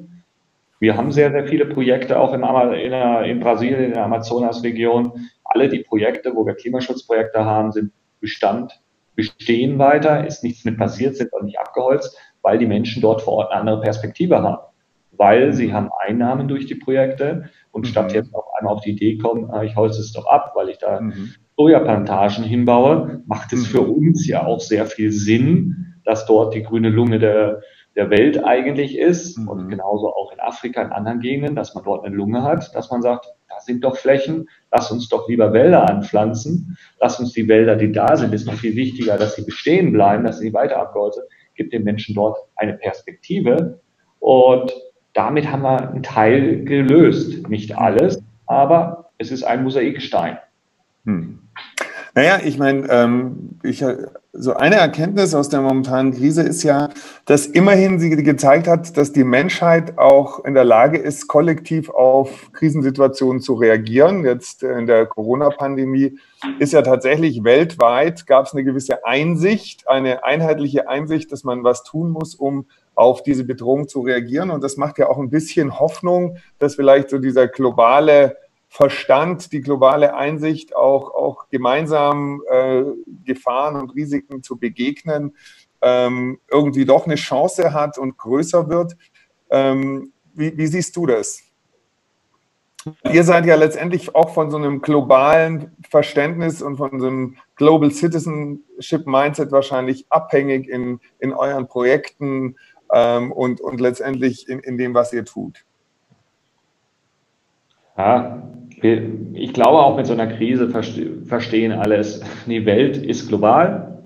Wir 0.81 0.97
haben 0.97 1.11
sehr, 1.13 1.31
sehr 1.33 1.47
viele 1.47 1.67
Projekte 1.67 2.19
auch 2.19 2.33
in, 2.33 2.43
in, 2.43 2.93
in 2.93 3.41
Brasilien, 3.41 3.85
in 3.85 3.93
der 3.95 4.05
Amazonas-Region. 4.05 5.29
Alle 5.45 5.69
die 5.69 5.81
Projekte, 5.81 6.35
wo 6.35 6.47
wir 6.47 6.55
Klimaschutzprojekte 6.55 7.45
haben, 7.45 7.73
sind 7.73 7.93
Bestand 8.21 8.81
bestehen 9.19 9.81
weiter, 9.81 10.25
ist 10.27 10.45
nichts 10.45 10.65
mit 10.65 10.79
passiert, 10.79 11.17
sind 11.17 11.35
auch 11.35 11.43
nicht 11.43 11.59
abgeholzt, 11.59 12.17
weil 12.43 12.57
die 12.57 12.67
Menschen 12.67 13.03
dort 13.03 13.21
vor 13.21 13.35
Ort 13.35 13.51
eine 13.51 13.61
andere 13.63 13.81
Perspektive 13.81 14.41
haben. 14.41 14.63
Weil 15.11 15.53
sie 15.53 15.73
haben 15.73 15.91
Einnahmen 16.07 16.47
durch 16.47 16.67
die 16.67 16.77
Projekte 16.77 17.51
und 17.73 17.85
mhm. 17.85 17.87
statt 17.87 18.13
jetzt 18.13 18.33
auf 18.33 18.45
einmal 18.57 18.75
auf 18.75 18.83
die 18.83 18.93
Idee 18.93 19.19
kommen, 19.19 19.51
ah, 19.51 19.65
ich 19.65 19.75
holze 19.75 20.01
es 20.01 20.13
doch 20.13 20.27
ab, 20.27 20.53
weil 20.55 20.69
ich 20.69 20.79
da 20.79 21.01
mhm. 21.01 21.35
Sojaplantagen 21.57 22.45
hinbaue, 22.45 23.25
macht 23.27 23.53
es 23.53 23.63
mhm. 23.63 23.67
für 23.67 23.81
uns 23.81 24.29
ja 24.29 24.47
auch 24.47 24.61
sehr 24.61 24.87
viel 24.87 25.11
Sinn, 25.11 25.97
dass 26.05 26.25
dort 26.27 26.55
die 26.55 26.63
grüne 26.63 26.89
Lunge 26.91 27.19
der, 27.19 27.61
der 27.99 28.11
Welt 28.11 28.45
eigentlich 28.45 28.97
ist 28.97 29.37
mhm. 29.37 29.49
und 29.49 29.69
genauso 29.69 30.15
auch 30.15 30.33
in 30.33 30.39
Afrika, 30.39 30.81
in 30.81 30.93
anderen 30.93 31.19
Gegenden, 31.19 31.57
dass 31.57 31.75
man 31.75 31.83
dort 31.83 32.05
eine 32.05 32.15
Lunge 32.15 32.45
hat, 32.45 32.73
dass 32.75 32.91
man 32.93 33.03
sagt, 33.03 33.27
da 33.49 33.59
sind 33.61 33.83
doch 33.83 33.97
Flächen, 33.97 34.49
lass 34.71 34.93
uns 34.93 35.09
doch 35.09 35.29
lieber 35.29 35.53
Wälder 35.53 35.91
anpflanzen, 35.91 36.79
lass 37.01 37.19
uns 37.19 37.33
die 37.33 37.49
Wälder, 37.49 37.75
die 37.75 37.91
da 37.91 38.17
sind, 38.17 38.33
ist 38.33 38.47
noch 38.47 38.55
viel 38.55 38.77
wichtiger, 38.77 39.19
dass 39.19 39.35
sie 39.35 39.43
bestehen 39.43 39.93
bleiben, 39.93 40.23
dass 40.23 40.39
sie 40.39 40.55
weiter 40.55 40.79
abgeholzt 40.79 41.19
sind, 41.19 41.29
gibt 41.57 41.73
den 41.73 41.83
Menschen 41.83 42.15
dort 42.15 42.39
eine 42.55 42.75
Perspektive 42.75 43.81
und 44.21 44.73
damit 45.13 45.51
haben 45.51 45.63
wir 45.63 45.91
einen 45.91 46.05
Teil 46.05 46.65
gelöst. 46.65 47.49
Nicht 47.49 47.77
alles, 47.77 48.23
aber 48.47 49.11
es 49.19 49.33
ist 49.33 49.43
ein 49.43 49.65
Mosaikstein. 49.65 50.39
Hm. 51.05 51.41
Naja, 52.19 52.41
ich 52.45 52.59
meine, 52.59 52.85
ähm, 52.91 53.61
ich, 53.63 53.85
so 54.33 54.55
eine 54.55 54.75
Erkenntnis 54.75 55.37
aus 55.37 55.51
der 55.51 55.61
momentanen 55.61 56.13
Krise 56.13 56.43
ist 56.43 56.65
ja, 56.65 56.89
dass 57.27 57.47
immerhin 57.47 58.01
sie 58.01 58.11
gezeigt 58.11 58.67
hat, 58.67 58.97
dass 58.97 59.13
die 59.13 59.23
Menschheit 59.23 59.99
auch 59.99 60.45
in 60.45 60.55
der 60.55 60.65
Lage 60.65 60.99
ist, 60.99 61.29
kollektiv 61.29 61.91
auf 61.91 62.51
Krisensituationen 62.53 63.41
zu 63.41 63.55
reagieren. 63.55 64.25
Jetzt 64.25 64.65
in 64.65 64.89
der 64.89 65.07
Corona-Pandemie 65.07 66.19
ist 66.59 66.73
ja 66.73 66.83
tatsächlich 66.83 67.45
weltweit, 67.45 68.27
gab 68.27 68.47
es 68.47 68.53
eine 68.53 68.65
gewisse 68.65 69.07
Einsicht, 69.07 69.87
eine 69.87 70.25
einheitliche 70.25 70.89
Einsicht, 70.89 71.31
dass 71.31 71.45
man 71.45 71.63
was 71.63 71.85
tun 71.85 72.11
muss, 72.11 72.35
um 72.35 72.67
auf 72.97 73.23
diese 73.23 73.45
Bedrohung 73.45 73.87
zu 73.87 74.01
reagieren. 74.01 74.51
Und 74.51 74.65
das 74.65 74.77
macht 74.77 74.99
ja 74.99 75.09
auch 75.09 75.19
ein 75.19 75.31
bisschen 75.31 75.79
Hoffnung, 75.79 76.39
dass 76.59 76.75
vielleicht 76.75 77.11
so 77.11 77.19
dieser 77.19 77.47
globale 77.47 78.37
Verstand, 78.69 79.53
die 79.53 79.61
globale 79.61 80.15
Einsicht, 80.15 80.77
auch, 80.77 81.15
auch 81.15 81.49
gemeinsam 81.49 82.43
äh, 82.51 82.85
Gefahren 83.25 83.77
und 83.77 83.95
Risiken 83.95 84.43
zu 84.43 84.59
begegnen, 84.59 85.37
ähm, 85.81 86.39
irgendwie 86.51 86.85
doch 86.85 87.07
eine 87.07 87.15
Chance 87.15 87.73
hat 87.73 87.99
und 87.99 88.19
größer 88.19 88.69
wird. 88.69 88.97
Ähm, 89.51 90.13
wie, 90.35 90.57
wie 90.57 90.67
siehst 90.67 90.97
du 90.97 91.07
das? 91.07 91.43
Ihr 93.11 93.25
seid 93.25 93.47
ja 93.47 93.57
letztendlich 93.57 94.15
auch 94.15 94.33
von 94.35 94.51
so 94.51 94.57
einem 94.57 94.81
globalen 94.81 95.77
Verständnis 95.89 96.63
und 96.63 96.77
von 96.77 97.01
so 97.01 97.07
einem 97.09 97.37
Global 97.57 97.91
Citizenship 97.91 99.07
Mindset 99.07 99.51
wahrscheinlich 99.51 100.07
abhängig 100.11 100.69
in, 100.69 101.01
in 101.19 101.33
euren 101.33 101.67
Projekten 101.67 102.57
ähm, 102.93 103.33
und, 103.33 103.61
und 103.61 103.81
letztendlich 103.81 104.49
in, 104.49 104.61
in 104.61 104.79
dem, 104.79 104.95
was 104.95 105.13
ihr 105.13 105.25
tut. 105.25 105.65
Ja, 107.99 108.43
ich 108.81 109.53
glaube 109.53 109.79
auch 109.79 109.97
mit 109.97 110.07
so 110.07 110.13
einer 110.13 110.29
Krise 110.29 110.69
verstehen 110.71 111.73
alles, 111.73 112.23
die 112.47 112.65
Welt 112.65 112.97
ist 112.97 113.29
global, 113.29 114.05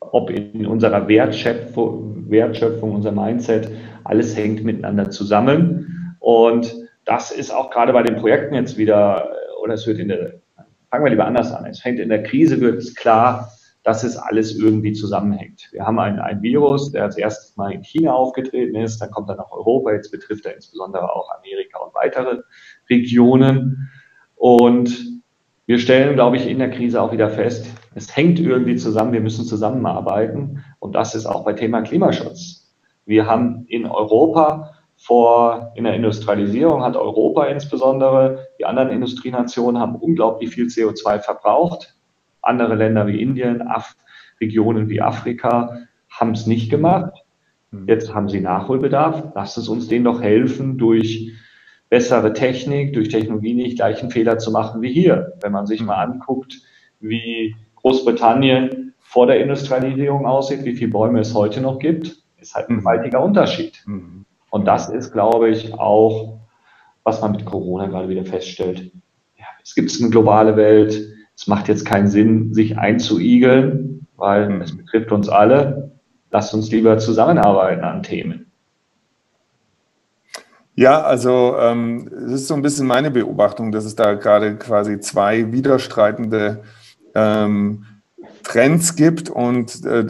ob 0.00 0.30
in 0.30 0.66
unserer 0.66 1.06
Wertschöpfung, 1.06 2.30
Wertschöpfung, 2.30 2.94
unser 2.94 3.12
Mindset, 3.12 3.70
alles 4.04 4.34
hängt 4.36 4.64
miteinander 4.64 5.10
zusammen. 5.10 6.16
Und 6.18 6.74
das 7.04 7.30
ist 7.30 7.50
auch 7.50 7.70
gerade 7.70 7.92
bei 7.92 8.02
den 8.02 8.16
Projekten 8.16 8.54
jetzt 8.54 8.78
wieder, 8.78 9.28
oder 9.62 9.74
es 9.74 9.86
wird 9.86 9.98
in 9.98 10.08
der, 10.08 10.32
fangen 10.90 11.04
wir 11.04 11.10
lieber 11.10 11.26
anders 11.26 11.52
an, 11.52 11.66
es 11.66 11.80
fängt 11.80 12.00
in 12.00 12.08
der 12.08 12.22
Krise, 12.22 12.58
wird 12.60 12.78
es 12.78 12.94
klar, 12.94 13.50
dass 13.82 14.04
es 14.04 14.16
alles 14.16 14.56
irgendwie 14.56 14.92
zusammenhängt. 14.92 15.68
Wir 15.72 15.86
haben 15.86 15.98
ein, 15.98 16.18
ein 16.18 16.42
Virus, 16.42 16.92
der 16.92 17.04
als 17.04 17.16
erstes 17.16 17.56
mal 17.56 17.72
in 17.72 17.82
China 17.82 18.12
aufgetreten 18.12 18.76
ist, 18.76 18.98
dann 18.98 19.10
kommt 19.10 19.28
er 19.30 19.36
nach 19.36 19.50
Europa, 19.50 19.92
jetzt 19.92 20.10
betrifft 20.10 20.44
er 20.44 20.54
insbesondere 20.54 21.10
auch 21.14 21.30
Amerika 21.38 21.78
und 21.78 21.94
weitere 21.94 22.42
Regionen. 22.90 23.90
Und 24.36 25.22
wir 25.66 25.78
stellen, 25.78 26.14
glaube 26.14 26.36
ich, 26.36 26.46
in 26.46 26.58
der 26.58 26.70
Krise 26.70 27.00
auch 27.00 27.12
wieder 27.12 27.30
fest, 27.30 27.66
es 27.94 28.14
hängt 28.14 28.38
irgendwie 28.38 28.76
zusammen, 28.76 29.12
wir 29.12 29.20
müssen 29.20 29.44
zusammenarbeiten. 29.44 30.64
Und 30.78 30.94
das 30.94 31.14
ist 31.14 31.26
auch 31.26 31.44
bei 31.44 31.54
Thema 31.54 31.82
Klimaschutz. 31.82 32.74
Wir 33.06 33.26
haben 33.26 33.64
in 33.66 33.86
Europa 33.86 34.74
vor, 34.96 35.72
in 35.74 35.84
der 35.84 35.94
Industrialisierung 35.94 36.82
hat 36.82 36.94
Europa 36.94 37.46
insbesondere, 37.46 38.48
die 38.58 38.66
anderen 38.66 38.90
Industrienationen 38.90 39.80
haben 39.80 39.96
unglaublich 39.96 40.50
viel 40.50 40.66
CO2 40.66 41.20
verbraucht 41.20 41.96
andere 42.42 42.74
Länder 42.74 43.06
wie 43.06 43.20
Indien, 43.20 43.62
Af 43.62 43.96
Regionen 44.40 44.88
wie 44.88 45.00
Afrika 45.00 45.80
haben 46.08 46.32
es 46.32 46.46
nicht 46.46 46.70
gemacht. 46.70 47.12
Hm. 47.70 47.86
Jetzt 47.86 48.14
haben 48.14 48.28
sie 48.28 48.40
Nachholbedarf. 48.40 49.32
Lasst 49.34 49.58
es 49.58 49.68
uns 49.68 49.88
denen 49.88 50.04
doch 50.04 50.22
helfen, 50.22 50.78
durch 50.78 51.32
bessere 51.88 52.32
Technik, 52.32 52.92
durch 52.94 53.08
Technologie 53.08 53.54
nicht 53.54 53.76
gleichen 53.76 54.10
Fehler 54.10 54.38
zu 54.38 54.50
machen 54.50 54.82
wie 54.82 54.92
hier. 54.92 55.34
Wenn 55.40 55.52
man 55.52 55.66
sich 55.66 55.82
mal 55.82 56.02
anguckt, 56.02 56.60
wie 57.00 57.54
Großbritannien 57.76 58.94
vor 59.00 59.26
der 59.26 59.40
Industrialisierung 59.40 60.26
aussieht, 60.26 60.64
wie 60.64 60.74
viele 60.76 60.90
Bäume 60.90 61.20
es 61.20 61.34
heute 61.34 61.60
noch 61.60 61.78
gibt, 61.78 62.22
ist 62.38 62.54
halt 62.54 62.68
ein 62.68 62.76
hm. 62.76 62.80
gewaltiger 62.80 63.22
Unterschied. 63.22 63.82
Hm. 63.84 64.24
Und 64.50 64.64
das 64.66 64.88
ist, 64.88 65.12
glaube 65.12 65.48
ich, 65.48 65.74
auch, 65.74 66.40
was 67.04 67.20
man 67.20 67.32
mit 67.32 67.44
Corona 67.44 67.86
gerade 67.86 68.08
wieder 68.08 68.24
feststellt. 68.24 68.90
Ja, 69.38 69.46
es 69.62 69.74
gibt 69.74 69.96
eine 70.00 70.10
globale 70.10 70.56
Welt, 70.56 71.00
es 71.40 71.46
macht 71.46 71.68
jetzt 71.68 71.86
keinen 71.86 72.06
Sinn, 72.06 72.52
sich 72.52 72.76
einzuigeln, 72.76 74.06
weil 74.16 74.50
mhm. 74.50 74.60
es 74.60 74.76
betrifft 74.76 75.10
uns 75.10 75.30
alle. 75.30 75.90
Lasst 76.30 76.52
uns 76.52 76.70
lieber 76.70 76.98
zusammenarbeiten 76.98 77.82
an 77.82 78.02
Themen. 78.02 78.52
Ja, 80.74 81.00
also 81.00 81.56
ähm, 81.58 82.10
es 82.26 82.32
ist 82.42 82.48
so 82.48 82.54
ein 82.54 82.60
bisschen 82.60 82.86
meine 82.86 83.10
Beobachtung, 83.10 83.72
dass 83.72 83.86
es 83.86 83.96
da 83.96 84.14
gerade 84.14 84.56
quasi 84.56 85.00
zwei 85.00 85.50
widerstreitende 85.50 86.62
ähm, 87.14 87.86
Trends 88.42 88.96
gibt 88.96 89.30
und 89.30 89.84
äh, 89.84 90.06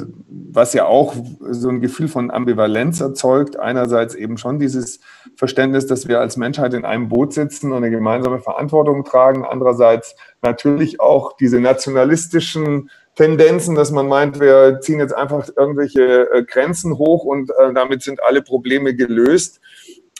was 0.52 0.74
ja 0.74 0.86
auch 0.86 1.14
so 1.40 1.68
ein 1.68 1.80
Gefühl 1.80 2.08
von 2.08 2.30
Ambivalenz 2.30 3.00
erzeugt. 3.00 3.58
Einerseits 3.58 4.14
eben 4.14 4.36
schon 4.36 4.58
dieses 4.58 5.00
Verständnis, 5.36 5.86
dass 5.86 6.08
wir 6.08 6.20
als 6.20 6.36
Menschheit 6.36 6.74
in 6.74 6.84
einem 6.84 7.08
Boot 7.08 7.32
sitzen 7.32 7.72
und 7.72 7.78
eine 7.78 7.90
gemeinsame 7.90 8.40
Verantwortung 8.40 9.04
tragen. 9.04 9.44
Andererseits 9.44 10.16
natürlich 10.42 11.00
auch 11.00 11.36
diese 11.36 11.60
nationalistischen 11.60 12.90
Tendenzen, 13.14 13.74
dass 13.74 13.90
man 13.90 14.08
meint, 14.08 14.40
wir 14.40 14.80
ziehen 14.80 14.98
jetzt 14.98 15.14
einfach 15.14 15.48
irgendwelche 15.56 16.30
äh, 16.32 16.44
Grenzen 16.44 16.98
hoch 16.98 17.24
und 17.24 17.50
äh, 17.50 17.72
damit 17.74 18.02
sind 18.02 18.22
alle 18.22 18.42
Probleme 18.42 18.94
gelöst. 18.94 19.60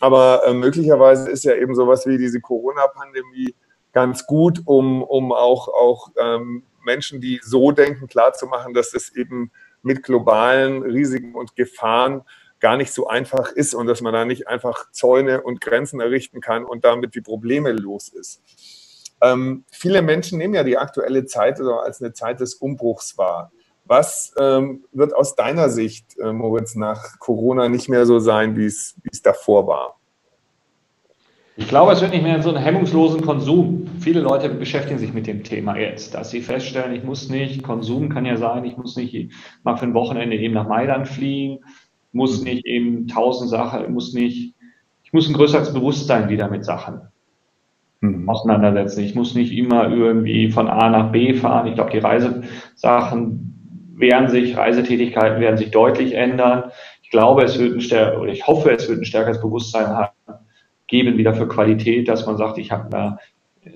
Aber 0.00 0.42
äh, 0.46 0.54
möglicherweise 0.54 1.30
ist 1.30 1.44
ja 1.44 1.54
eben 1.54 1.74
sowas 1.74 2.06
wie 2.06 2.18
diese 2.18 2.40
Corona-Pandemie 2.40 3.54
ganz 3.92 4.26
gut, 4.26 4.62
um, 4.64 5.02
um 5.02 5.32
auch, 5.32 5.68
auch 5.68 6.10
ähm, 6.18 6.62
Menschen, 6.84 7.20
die 7.20 7.40
so 7.42 7.72
denken, 7.72 8.06
klarzumachen, 8.06 8.74
dass 8.74 8.94
es 8.94 9.14
eben 9.14 9.50
mit 9.82 10.02
globalen 10.02 10.82
Risiken 10.82 11.34
und 11.34 11.56
Gefahren 11.56 12.22
gar 12.60 12.76
nicht 12.76 12.92
so 12.92 13.08
einfach 13.08 13.52
ist 13.52 13.74
und 13.74 13.86
dass 13.86 14.00
man 14.02 14.12
da 14.12 14.24
nicht 14.24 14.48
einfach 14.48 14.90
Zäune 14.92 15.42
und 15.42 15.60
Grenzen 15.60 16.00
errichten 16.00 16.40
kann 16.40 16.64
und 16.64 16.84
damit 16.84 17.14
die 17.14 17.22
Probleme 17.22 17.72
los 17.72 18.08
ist. 18.08 18.42
Ähm, 19.22 19.64
viele 19.70 20.02
Menschen 20.02 20.38
nehmen 20.38 20.54
ja 20.54 20.62
die 20.62 20.78
aktuelle 20.78 21.26
Zeit 21.26 21.60
als 21.60 22.00
eine 22.00 22.12
Zeit 22.12 22.40
des 22.40 22.54
Umbruchs 22.54 23.18
wahr. 23.18 23.52
Was 23.84 24.32
ähm, 24.38 24.84
wird 24.92 25.14
aus 25.14 25.34
deiner 25.34 25.68
Sicht, 25.68 26.18
äh, 26.18 26.32
Moritz, 26.32 26.74
nach 26.74 27.18
Corona 27.18 27.68
nicht 27.68 27.88
mehr 27.88 28.06
so 28.06 28.18
sein, 28.18 28.56
wie 28.56 28.66
es 28.66 28.94
davor 29.22 29.66
war? 29.66 29.99
Ich 31.56 31.68
glaube, 31.68 31.92
es 31.92 32.00
wird 32.00 32.12
nicht 32.12 32.22
mehr 32.22 32.42
so 32.42 32.50
einen 32.50 32.62
hemmungslosen 32.62 33.20
Konsum. 33.22 33.86
Viele 33.98 34.20
Leute 34.20 34.48
beschäftigen 34.48 34.98
sich 34.98 35.12
mit 35.12 35.26
dem 35.26 35.42
Thema 35.42 35.76
jetzt, 35.76 36.14
dass 36.14 36.30
sie 36.30 36.40
feststellen, 36.40 36.94
ich 36.94 37.04
muss 37.04 37.28
nicht, 37.28 37.62
Konsum 37.62 38.08
kann 38.08 38.24
ja 38.24 38.36
sein, 38.36 38.64
ich 38.64 38.76
muss 38.76 38.96
nicht 38.96 39.32
mal 39.62 39.76
für 39.76 39.84
ein 39.84 39.94
Wochenende 39.94 40.36
eben 40.36 40.54
nach 40.54 40.68
Mailand 40.68 41.08
fliegen, 41.08 41.58
muss 42.12 42.42
nicht 42.42 42.64
eben 42.66 43.08
tausend 43.08 43.50
Sachen, 43.50 43.92
muss 43.92 44.14
nicht, 44.14 44.54
ich 45.02 45.12
muss 45.12 45.28
ein 45.28 45.34
größeres 45.34 45.74
Bewusstsein 45.74 46.28
wieder 46.28 46.48
mit 46.48 46.64
Sachen 46.64 47.02
mhm. 48.00 48.28
auseinandersetzen. 48.28 49.04
Ich 49.04 49.14
muss 49.14 49.34
nicht 49.34 49.52
immer 49.52 49.90
irgendwie 49.90 50.50
von 50.50 50.68
A 50.68 50.88
nach 50.88 51.12
B 51.12 51.34
fahren. 51.34 51.66
Ich 51.66 51.74
glaube, 51.74 51.90
die 51.90 51.98
Reisesachen 51.98 53.92
werden 53.96 54.28
sich, 54.28 54.56
Reisetätigkeiten 54.56 55.40
werden 55.40 55.58
sich 55.58 55.70
deutlich 55.70 56.14
ändern. 56.14 56.70
Ich 57.02 57.10
glaube, 57.10 57.42
es 57.42 57.58
wird 57.58 57.74
ein 57.74 57.80
stärker, 57.80 58.20
oder 58.20 58.32
ich 58.32 58.46
hoffe, 58.46 58.70
es 58.70 58.88
wird 58.88 59.00
ein 59.00 59.04
stärkeres 59.04 59.40
Bewusstsein 59.40 59.88
haben 59.88 60.14
geben 60.90 61.16
wieder 61.16 61.32
für 61.34 61.48
Qualität, 61.48 62.08
dass 62.08 62.26
man 62.26 62.36
sagt, 62.36 62.58
ich 62.58 62.70
habe 62.70 62.90
da, 62.90 63.18
äh, 63.64 63.70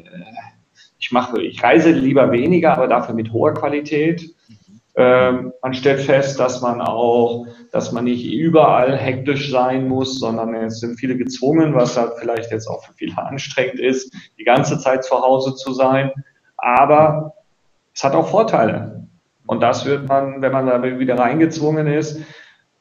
ich 0.98 1.12
mache, 1.12 1.40
ich 1.40 1.62
reise 1.62 1.92
lieber 1.92 2.30
weniger, 2.32 2.72
aber 2.74 2.88
dafür 2.88 3.14
mit 3.14 3.32
hoher 3.32 3.54
Qualität. 3.54 4.34
Ähm, 4.96 5.52
man 5.62 5.74
stellt 5.74 6.00
fest, 6.00 6.38
dass 6.38 6.60
man 6.60 6.80
auch, 6.80 7.46
dass 7.72 7.92
man 7.92 8.04
nicht 8.04 8.26
überall 8.26 8.96
hektisch 8.96 9.50
sein 9.50 9.88
muss, 9.88 10.20
sondern 10.20 10.54
es 10.54 10.80
sind 10.80 10.98
viele 10.98 11.16
gezwungen, 11.16 11.74
was 11.74 11.96
halt 11.96 12.12
vielleicht 12.20 12.50
jetzt 12.50 12.68
auch 12.68 12.84
für 12.84 12.92
viele 12.92 13.16
anstrengend 13.18 13.80
ist, 13.80 14.14
die 14.38 14.44
ganze 14.44 14.78
Zeit 14.78 15.04
zu 15.04 15.16
Hause 15.16 15.54
zu 15.54 15.72
sein. 15.72 16.12
Aber 16.56 17.34
es 17.94 18.04
hat 18.04 18.14
auch 18.14 18.28
Vorteile. 18.28 19.08
Und 19.46 19.62
das 19.62 19.84
wird 19.84 20.08
man, 20.08 20.42
wenn 20.42 20.52
man 20.52 20.66
da 20.66 20.82
wieder 20.82 21.18
reingezwungen 21.18 21.86
ist, 21.86 22.20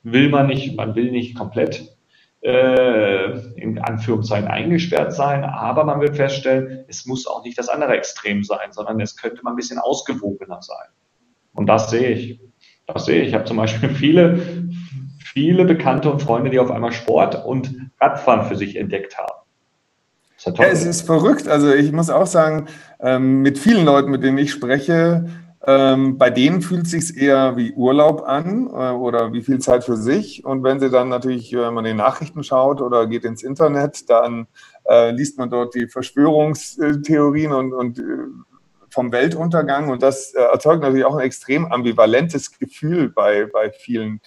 will 0.03 0.29
man 0.29 0.47
nicht, 0.47 0.75
man 0.75 0.95
will 0.95 1.11
nicht 1.11 1.35
komplett 1.37 1.93
äh, 2.43 3.39
in 3.55 3.79
Anführungszeichen 3.79 4.47
eingesperrt 4.47 5.13
sein, 5.13 5.43
aber 5.43 5.85
man 5.85 6.01
wird 6.01 6.17
feststellen, 6.17 6.83
es 6.87 7.05
muss 7.05 7.25
auch 7.25 7.43
nicht 7.43 7.57
das 7.57 7.69
andere 7.69 7.95
Extrem 7.95 8.43
sein, 8.43 8.71
sondern 8.71 8.99
es 8.99 9.15
könnte 9.15 9.41
mal 9.43 9.51
ein 9.51 9.55
bisschen 9.55 9.79
ausgewogener 9.79 10.61
sein. 10.61 10.87
Und 11.53 11.67
das 11.67 11.89
sehe 11.89 12.09
ich. 12.09 12.41
Das 12.85 13.05
sehe 13.05 13.21
ich. 13.21 13.29
Ich 13.29 13.33
habe 13.33 13.45
zum 13.45 13.57
Beispiel 13.57 13.89
viele, 13.95 14.67
viele 15.19 15.63
Bekannte 15.65 16.11
und 16.11 16.21
Freunde, 16.21 16.49
die 16.49 16.59
auf 16.59 16.69
einmal 16.69 16.91
Sport 16.91 17.45
und 17.45 17.89
Radfahren 18.01 18.45
für 18.45 18.55
sich 18.55 18.75
entdeckt 18.75 19.17
haben. 19.17 19.43
Ja 20.45 20.65
es 20.65 20.83
ist 20.83 21.03
verrückt. 21.03 21.47
Also 21.47 21.73
ich 21.73 21.93
muss 21.93 22.09
auch 22.09 22.27
sagen, 22.27 22.67
ähm, 22.99 23.41
mit 23.41 23.57
vielen 23.57 23.85
Leuten, 23.85 24.11
mit 24.11 24.23
denen 24.23 24.37
ich 24.37 24.51
spreche, 24.51 25.29
ähm, 25.65 26.17
bei 26.17 26.29
denen 26.29 26.61
fühlt 26.61 26.85
es 26.85 26.91
sich 26.91 27.17
eher 27.17 27.55
wie 27.55 27.71
Urlaub 27.71 28.23
an 28.23 28.67
äh, 28.67 28.91
oder 28.91 29.31
wie 29.31 29.41
viel 29.41 29.59
Zeit 29.59 29.85
für 29.85 29.95
sich. 29.95 30.43
Und 30.43 30.63
wenn 30.63 30.79
sie 30.79 30.89
dann 30.89 31.07
natürlich, 31.07 31.53
wenn 31.53 31.73
man 31.73 31.85
in 31.85 31.97
Nachrichten 31.97 32.43
schaut 32.43 32.81
oder 32.81 33.07
geht 33.07 33.23
ins 33.23 33.43
Internet, 33.43 34.09
dann 34.09 34.47
äh, 34.89 35.11
liest 35.11 35.37
man 35.37 35.49
dort 35.49 35.73
die 35.73 35.87
Verschwörungstheorien 35.87 37.53
und, 37.53 37.73
und 37.73 37.99
äh, 37.99 38.03
vom 38.89 39.13
Weltuntergang. 39.13 39.89
Und 39.89 40.03
das 40.03 40.33
äh, 40.33 40.41
erzeugt 40.41 40.81
natürlich 40.81 41.05
auch 41.05 41.15
ein 41.15 41.25
extrem 41.25 41.65
ambivalentes 41.71 42.59
Gefühl 42.59 43.09
bei, 43.09 43.45
bei 43.45 43.71
vielen 43.71 44.19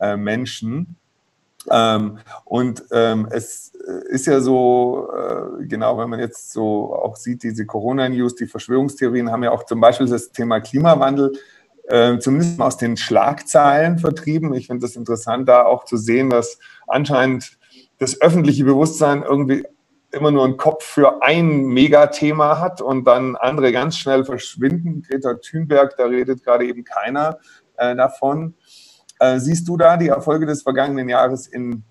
äh, 0.00 0.16
Menschen. 0.16 0.96
Ähm, 1.70 2.18
und 2.44 2.82
ähm, 2.90 3.28
es 3.30 3.71
äh, 3.71 3.71
ist 4.08 4.26
ja 4.26 4.40
so, 4.40 5.08
äh, 5.12 5.66
genau, 5.66 5.98
wenn 5.98 6.08
man 6.08 6.20
jetzt 6.20 6.52
so 6.52 6.94
auch 6.94 7.16
sieht, 7.16 7.42
diese 7.42 7.66
Corona-News, 7.66 8.36
die 8.36 8.46
Verschwörungstheorien 8.46 9.30
haben 9.30 9.42
ja 9.42 9.50
auch 9.50 9.64
zum 9.64 9.80
Beispiel 9.80 10.06
das 10.06 10.30
Thema 10.30 10.60
Klimawandel 10.60 11.32
äh, 11.88 12.18
zumindest 12.18 12.60
aus 12.60 12.76
den 12.76 12.96
Schlagzeilen 12.96 13.98
vertrieben. 13.98 14.54
Ich 14.54 14.68
finde 14.68 14.86
das 14.86 14.96
interessant, 14.96 15.48
da 15.48 15.64
auch 15.64 15.84
zu 15.84 15.96
sehen, 15.96 16.30
dass 16.30 16.58
anscheinend 16.86 17.58
das 17.98 18.20
öffentliche 18.20 18.64
Bewusstsein 18.64 19.22
irgendwie 19.22 19.64
immer 20.12 20.30
nur 20.30 20.44
einen 20.44 20.56
Kopf 20.56 20.84
für 20.84 21.22
ein 21.22 21.64
Megathema 21.64 22.60
hat 22.60 22.80
und 22.82 23.04
dann 23.06 23.34
andere 23.34 23.72
ganz 23.72 23.96
schnell 23.96 24.24
verschwinden. 24.24 25.02
Greta 25.02 25.34
Thunberg, 25.34 25.96
da 25.96 26.04
redet 26.04 26.44
gerade 26.44 26.66
eben 26.66 26.84
keiner 26.84 27.38
äh, 27.76 27.96
davon. 27.96 28.54
Äh, 29.18 29.38
siehst 29.38 29.66
du 29.68 29.76
da 29.76 29.96
die 29.96 30.08
Erfolge 30.08 30.46
des 30.46 30.62
vergangenen 30.62 31.08
Jahres 31.08 31.46
in 31.46 31.84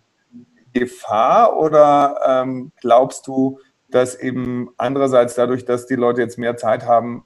Gefahr 0.74 1.58
oder 1.58 2.18
ähm, 2.28 2.72
glaubst 2.80 3.28
du, 3.28 3.60
dass 3.90 4.16
eben 4.16 4.70
andererseits 4.78 5.36
dadurch, 5.36 5.66
dass 5.66 5.86
die 5.86 5.96
Leute 5.96 6.22
jetzt 6.22 6.38
mehr 6.38 6.58
Zeit 6.58 6.86
haben, 6.86 7.26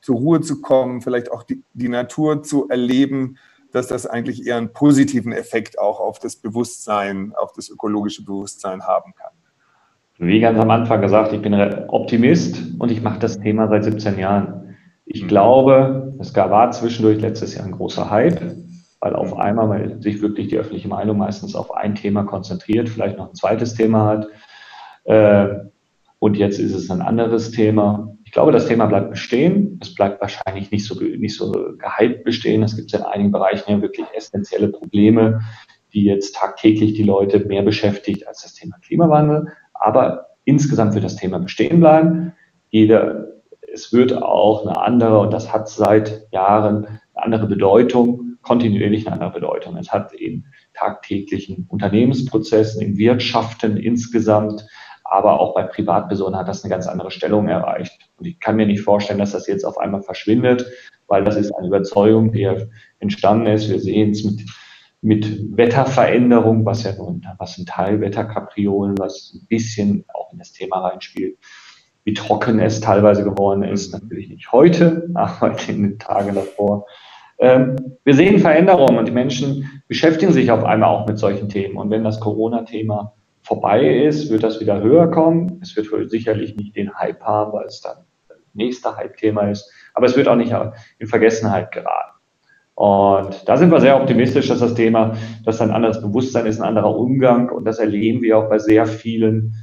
zur 0.00 0.16
Ruhe 0.16 0.40
zu 0.40 0.62
kommen, 0.62 1.02
vielleicht 1.02 1.30
auch 1.30 1.42
die, 1.42 1.62
die 1.74 1.88
Natur 1.88 2.42
zu 2.42 2.68
erleben, 2.68 3.36
dass 3.72 3.86
das 3.86 4.06
eigentlich 4.06 4.46
eher 4.46 4.56
einen 4.56 4.72
positiven 4.72 5.32
Effekt 5.32 5.78
auch 5.78 6.00
auf 6.00 6.18
das 6.18 6.36
Bewusstsein, 6.36 7.32
auf 7.36 7.52
das 7.52 7.68
ökologische 7.68 8.24
Bewusstsein 8.24 8.82
haben 8.82 9.12
kann? 9.14 9.32
Wie 10.18 10.40
ganz 10.40 10.58
am 10.58 10.70
Anfang 10.70 11.00
gesagt, 11.00 11.32
ich 11.32 11.40
bin 11.40 11.54
Optimist 11.88 12.60
und 12.78 12.90
ich 12.90 13.02
mache 13.02 13.18
das 13.20 13.40
Thema 13.40 13.68
seit 13.68 13.84
17 13.84 14.18
Jahren. 14.18 14.76
Ich 15.06 15.22
mhm. 15.22 15.28
glaube, 15.28 16.14
es 16.18 16.34
war 16.34 16.70
zwischendurch 16.72 17.20
letztes 17.20 17.54
Jahr 17.54 17.66
ein 17.66 17.72
großer 17.72 18.10
Hype 18.10 18.40
weil 19.00 19.16
auf 19.16 19.36
einmal 19.36 19.68
weil 19.68 20.02
sich 20.02 20.20
wirklich 20.20 20.48
die 20.48 20.58
öffentliche 20.58 20.88
Meinung 20.88 21.18
meistens 21.18 21.54
auf 21.54 21.74
ein 21.74 21.94
Thema 21.94 22.24
konzentriert, 22.24 22.88
vielleicht 22.88 23.16
noch 23.16 23.30
ein 23.30 23.34
zweites 23.34 23.74
Thema 23.74 24.06
hat. 24.06 24.28
Äh, 25.04 25.64
und 26.18 26.36
jetzt 26.36 26.58
ist 26.58 26.74
es 26.74 26.90
ein 26.90 27.00
anderes 27.00 27.50
Thema. 27.50 28.14
Ich 28.24 28.32
glaube, 28.32 28.52
das 28.52 28.66
Thema 28.66 28.86
bleibt 28.86 29.10
bestehen. 29.10 29.80
Es 29.82 29.94
bleibt 29.94 30.20
wahrscheinlich 30.20 30.70
nicht 30.70 30.86
so, 30.86 30.94
nicht 31.00 31.34
so 31.34 31.50
gehypt 31.78 32.24
bestehen. 32.24 32.62
Es 32.62 32.76
gibt 32.76 32.92
in 32.92 33.02
einigen 33.02 33.32
Bereichen 33.32 33.70
ja 33.70 33.80
wirklich 33.80 34.06
essentielle 34.14 34.68
Probleme, 34.68 35.40
die 35.94 36.04
jetzt 36.04 36.36
tagtäglich 36.36 36.92
die 36.92 37.02
Leute 37.02 37.40
mehr 37.46 37.62
beschäftigt 37.62 38.28
als 38.28 38.42
das 38.42 38.52
Thema 38.52 38.76
Klimawandel. 38.84 39.48
Aber 39.72 40.26
insgesamt 40.44 40.92
wird 40.94 41.04
das 41.04 41.16
Thema 41.16 41.38
bestehen 41.38 41.80
bleiben. 41.80 42.34
Jeder, 42.68 43.28
es 43.72 43.90
wird 43.92 44.22
auch 44.22 44.66
eine 44.66 44.78
andere, 44.78 45.20
und 45.20 45.32
das 45.32 45.52
hat 45.52 45.70
seit 45.70 46.30
Jahren 46.32 46.86
eine 47.14 47.24
andere 47.24 47.46
Bedeutung 47.46 48.29
kontinuierlich 48.42 49.06
eine 49.06 49.14
andere 49.14 49.32
Bedeutung. 49.32 49.76
Es 49.76 49.92
hat 49.92 50.12
in 50.12 50.46
tagtäglichen 50.74 51.66
Unternehmensprozessen, 51.68 52.82
in 52.82 52.96
Wirtschaften 52.96 53.76
insgesamt, 53.76 54.66
aber 55.04 55.40
auch 55.40 55.54
bei 55.54 55.64
Privatpersonen 55.64 56.38
hat 56.38 56.48
das 56.48 56.62
eine 56.62 56.70
ganz 56.70 56.86
andere 56.86 57.10
Stellung 57.10 57.48
erreicht. 57.48 58.08
Und 58.16 58.26
ich 58.26 58.38
kann 58.38 58.56
mir 58.56 58.66
nicht 58.66 58.82
vorstellen, 58.82 59.18
dass 59.18 59.32
das 59.32 59.46
jetzt 59.46 59.64
auf 59.64 59.78
einmal 59.78 60.02
verschwindet, 60.02 60.66
weil 61.08 61.24
das 61.24 61.36
ist 61.36 61.52
eine 61.52 61.66
Überzeugung, 61.66 62.32
die 62.32 62.48
entstanden 63.00 63.46
ist. 63.46 63.68
Wir 63.68 63.80
sehen 63.80 64.10
es 64.10 64.22
mit, 64.22 64.42
mit 65.02 65.56
Wetterveränderung, 65.56 66.64
was 66.64 66.84
ja 66.84 66.94
nun, 66.94 67.26
was 67.38 67.58
ein 67.58 67.66
Teil 67.66 68.00
Wetterkapriolen, 68.00 68.96
was 68.98 69.32
ein 69.34 69.46
bisschen 69.48 70.04
auch 70.14 70.32
in 70.32 70.38
das 70.38 70.52
Thema 70.52 70.86
reinspielt, 70.86 71.38
wie 72.04 72.14
trocken 72.14 72.60
es 72.60 72.80
teilweise 72.80 73.24
geworden 73.24 73.64
ist. 73.64 73.92
Natürlich 73.92 74.28
nicht 74.28 74.52
heute, 74.52 75.10
aber 75.14 75.56
in 75.68 75.82
den 75.82 75.98
Tagen 75.98 76.36
davor. 76.36 76.86
Ähm, 77.40 77.96
wir 78.04 78.14
sehen 78.14 78.38
Veränderungen 78.38 78.98
und 78.98 79.08
die 79.08 79.12
Menschen 79.12 79.82
beschäftigen 79.88 80.32
sich 80.32 80.50
auf 80.50 80.64
einmal 80.64 80.90
auch 80.90 81.06
mit 81.06 81.18
solchen 81.18 81.48
Themen. 81.48 81.76
Und 81.76 81.90
wenn 81.90 82.04
das 82.04 82.20
Corona-Thema 82.20 83.14
vorbei 83.42 84.04
ist, 84.04 84.30
wird 84.30 84.42
das 84.42 84.60
wieder 84.60 84.80
höher 84.80 85.10
kommen. 85.10 85.58
Es 85.62 85.74
wird 85.74 85.90
wohl 85.90 86.08
sicherlich 86.08 86.54
nicht 86.56 86.76
den 86.76 86.94
Hype 86.94 87.22
haben, 87.22 87.52
weil 87.52 87.66
es 87.66 87.80
dann 87.80 87.96
das 88.28 88.38
nächste 88.52 88.94
Hype-Thema 88.94 89.50
ist. 89.50 89.70
Aber 89.94 90.06
es 90.06 90.16
wird 90.16 90.28
auch 90.28 90.36
nicht 90.36 90.54
in 90.98 91.06
Vergessenheit 91.06 91.72
geraten. 91.72 92.18
Und 92.74 93.48
da 93.48 93.56
sind 93.56 93.70
wir 93.70 93.80
sehr 93.80 94.00
optimistisch, 94.00 94.48
dass 94.48 94.60
das 94.60 94.74
Thema, 94.74 95.16
dass 95.44 95.60
ein 95.60 95.70
anderes 95.70 96.00
Bewusstsein 96.00 96.46
ist, 96.46 96.60
ein 96.60 96.68
anderer 96.68 96.94
Umgang. 96.96 97.50
Und 97.50 97.64
das 97.64 97.78
erleben 97.78 98.22
wir 98.22 98.38
auch 98.38 98.48
bei 98.48 98.58
sehr 98.58 98.86
vielen 98.86 99.54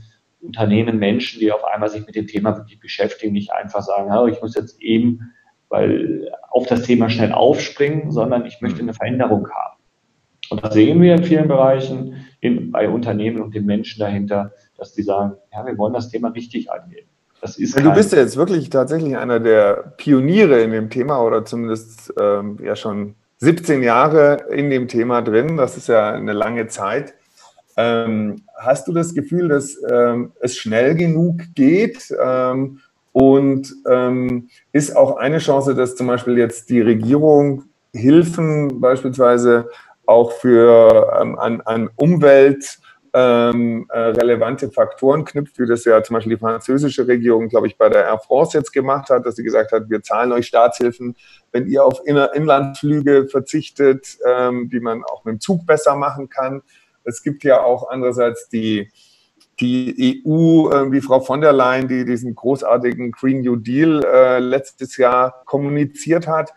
Unternehmen, 0.42 1.00
Menschen, 1.00 1.40
die 1.40 1.52
auf 1.52 1.64
einmal 1.64 1.90
sich 1.90 2.06
mit 2.06 2.16
dem 2.16 2.28
Thema 2.28 2.56
wirklich 2.56 2.80
beschäftigen, 2.80 3.34
nicht 3.34 3.52
einfach 3.52 3.82
sagen, 3.82 4.12
ich 4.30 4.42
muss 4.42 4.56
jetzt 4.56 4.82
eben 4.82 5.32
weil 5.70 6.32
auf 6.50 6.68
das 6.68 6.84
Thema 6.84 7.10
schnell 7.10 7.32
aufspringen, 7.32 8.12
sondern 8.12 8.46
ich 8.46 8.62
möchte 8.62 8.82
eine 8.82 8.94
Veränderung 8.94 9.50
haben. 9.50 9.78
Und 10.50 10.64
das 10.64 10.74
sehen 10.74 11.02
wir 11.02 11.16
in 11.16 11.24
vielen 11.24 11.48
Bereichen 11.48 12.26
in, 12.40 12.72
bei 12.72 12.88
Unternehmen 12.88 13.42
und 13.42 13.54
den 13.54 13.66
Menschen 13.66 14.00
dahinter, 14.00 14.52
dass 14.78 14.94
die 14.94 15.04
sagen, 15.04 15.34
ja, 15.52 15.66
wir 15.66 15.78
wollen 15.78 15.94
das 15.94 16.10
Thema 16.10 16.30
richtig 16.30 16.72
angehen. 16.72 17.08
Das 17.42 17.58
ist 17.58 17.78
du 17.78 17.94
bist 17.94 18.14
ja 18.14 18.20
jetzt 18.20 18.38
wirklich 18.38 18.70
tatsächlich 18.70 19.16
einer 19.16 19.40
der 19.40 19.94
Pioniere 19.98 20.62
in 20.62 20.72
dem 20.72 20.90
Thema 20.90 21.22
oder 21.22 21.46
zumindest 21.46 22.12
ähm, 22.20 22.58
ja 22.64 22.76
schon 22.76 23.16
17 23.38 23.84
Jahre 23.84 24.46
in 24.52 24.70
dem 24.70 24.88
Thema 24.88 25.22
drin. 25.22 25.58
Das 25.58 25.78
ist 25.78 25.88
ja 25.88 26.14
eine 26.14 26.34
lange 26.34 26.68
Zeit. 26.68 27.14
Ähm, 27.76 28.42
hast 28.58 28.88
du 28.88 28.94
das 28.94 29.14
Gefühl, 29.14 29.50
dass 29.50 29.78
ähm, 29.88 30.32
es 30.42 30.58
schnell 30.58 30.96
genug 30.96 31.42
geht? 31.54 32.12
Ähm, 32.20 32.80
und 33.20 33.74
ähm, 33.90 34.48
ist 34.74 34.96
auch 34.96 35.18
eine 35.18 35.40
Chance, 35.40 35.74
dass 35.74 35.96
zum 35.96 36.06
Beispiel 36.06 36.38
jetzt 36.38 36.70
die 36.70 36.82
Regierung 36.82 37.64
Hilfen 37.92 38.80
beispielsweise 38.80 39.70
auch 40.06 40.34
für 40.34 41.12
ähm, 41.20 41.40
an, 41.40 41.62
an 41.62 41.90
Umwelt 41.96 42.78
ähm, 43.16 43.88
äh, 43.90 43.98
relevante 43.98 44.70
Faktoren 44.70 45.26
knüpft, 45.26 45.58
wie 45.58 45.66
das 45.66 45.84
ja 45.86 46.04
zum 46.04 46.14
Beispiel 46.14 46.36
die 46.36 46.40
französische 46.40 47.08
Regierung, 47.08 47.50
glaube 47.50 47.66
ich, 47.66 47.76
bei 47.76 47.90
der 47.90 48.06
Air 48.06 48.20
France 48.20 48.56
jetzt 48.56 48.72
gemacht 48.72 49.10
hat, 49.10 49.26
dass 49.26 49.36
sie 49.36 49.44
gesagt 49.44 49.72
hat, 49.72 49.90
wir 49.90 50.04
zahlen 50.04 50.32
euch 50.32 50.46
Staatshilfen, 50.46 51.16
wenn 51.52 51.66
ihr 51.66 51.84
auf 51.84 52.02
Inner 52.06 52.36
Inlandflüge 52.36 53.30
verzichtet, 53.32 54.20
ähm, 54.28 54.70
die 54.70 54.80
man 54.80 55.04
auch 55.04 55.26
mit 55.26 55.34
dem 55.34 55.40
Zug 55.40 55.66
besser 55.66 55.96
machen 55.96 56.30
kann. 56.30 56.62
Es 57.04 57.24
gibt 57.24 57.44
ja 57.44 57.64
auch 57.64 57.90
andererseits 57.90 58.48
die, 58.50 58.92
die 59.60 60.24
EU, 60.26 60.70
äh, 60.70 60.92
wie 60.92 61.02
Frau 61.02 61.20
von 61.20 61.42
der 61.42 61.54
Leyen, 61.54 61.88
die 61.88 62.06
diesen 62.06 62.36
großartigen 62.36 63.12
Green 63.12 63.42
New 63.42 63.56
Deal 63.56 64.04
äh, 64.04 64.40
letztes 64.40 64.98
Jahr 64.98 65.42
kommuniziert 65.46 66.28
hat. 66.28 66.54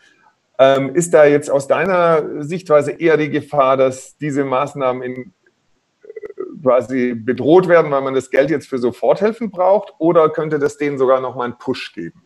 Ähm, 0.59 0.95
ist 0.95 1.15
da 1.15 1.25
jetzt 1.25 1.51
aus 1.51 1.67
deiner 1.67 2.43
Sichtweise 2.43 2.93
eher 2.93 3.17
die 3.17 3.31
Gefahr, 3.31 3.77
dass 3.77 4.17
diese 4.19 4.45
Maßnahmen 4.45 5.03
in 5.03 5.33
quasi 6.63 7.15
bedroht 7.15 7.69
werden, 7.69 7.91
weil 7.91 8.03
man 8.03 8.15
das 8.15 8.31
Geld 8.31 8.51
jetzt 8.51 8.69
für 8.69 8.79
Soforthilfen 8.79 9.51
braucht? 9.51 9.95
Oder 9.99 10.29
könnte 10.29 10.59
das 10.59 10.77
denen 10.77 10.99
sogar 10.99 11.21
noch 11.21 11.35
mal 11.35 11.45
einen 11.45 11.59
Push 11.59 11.95
geben? 11.95 12.23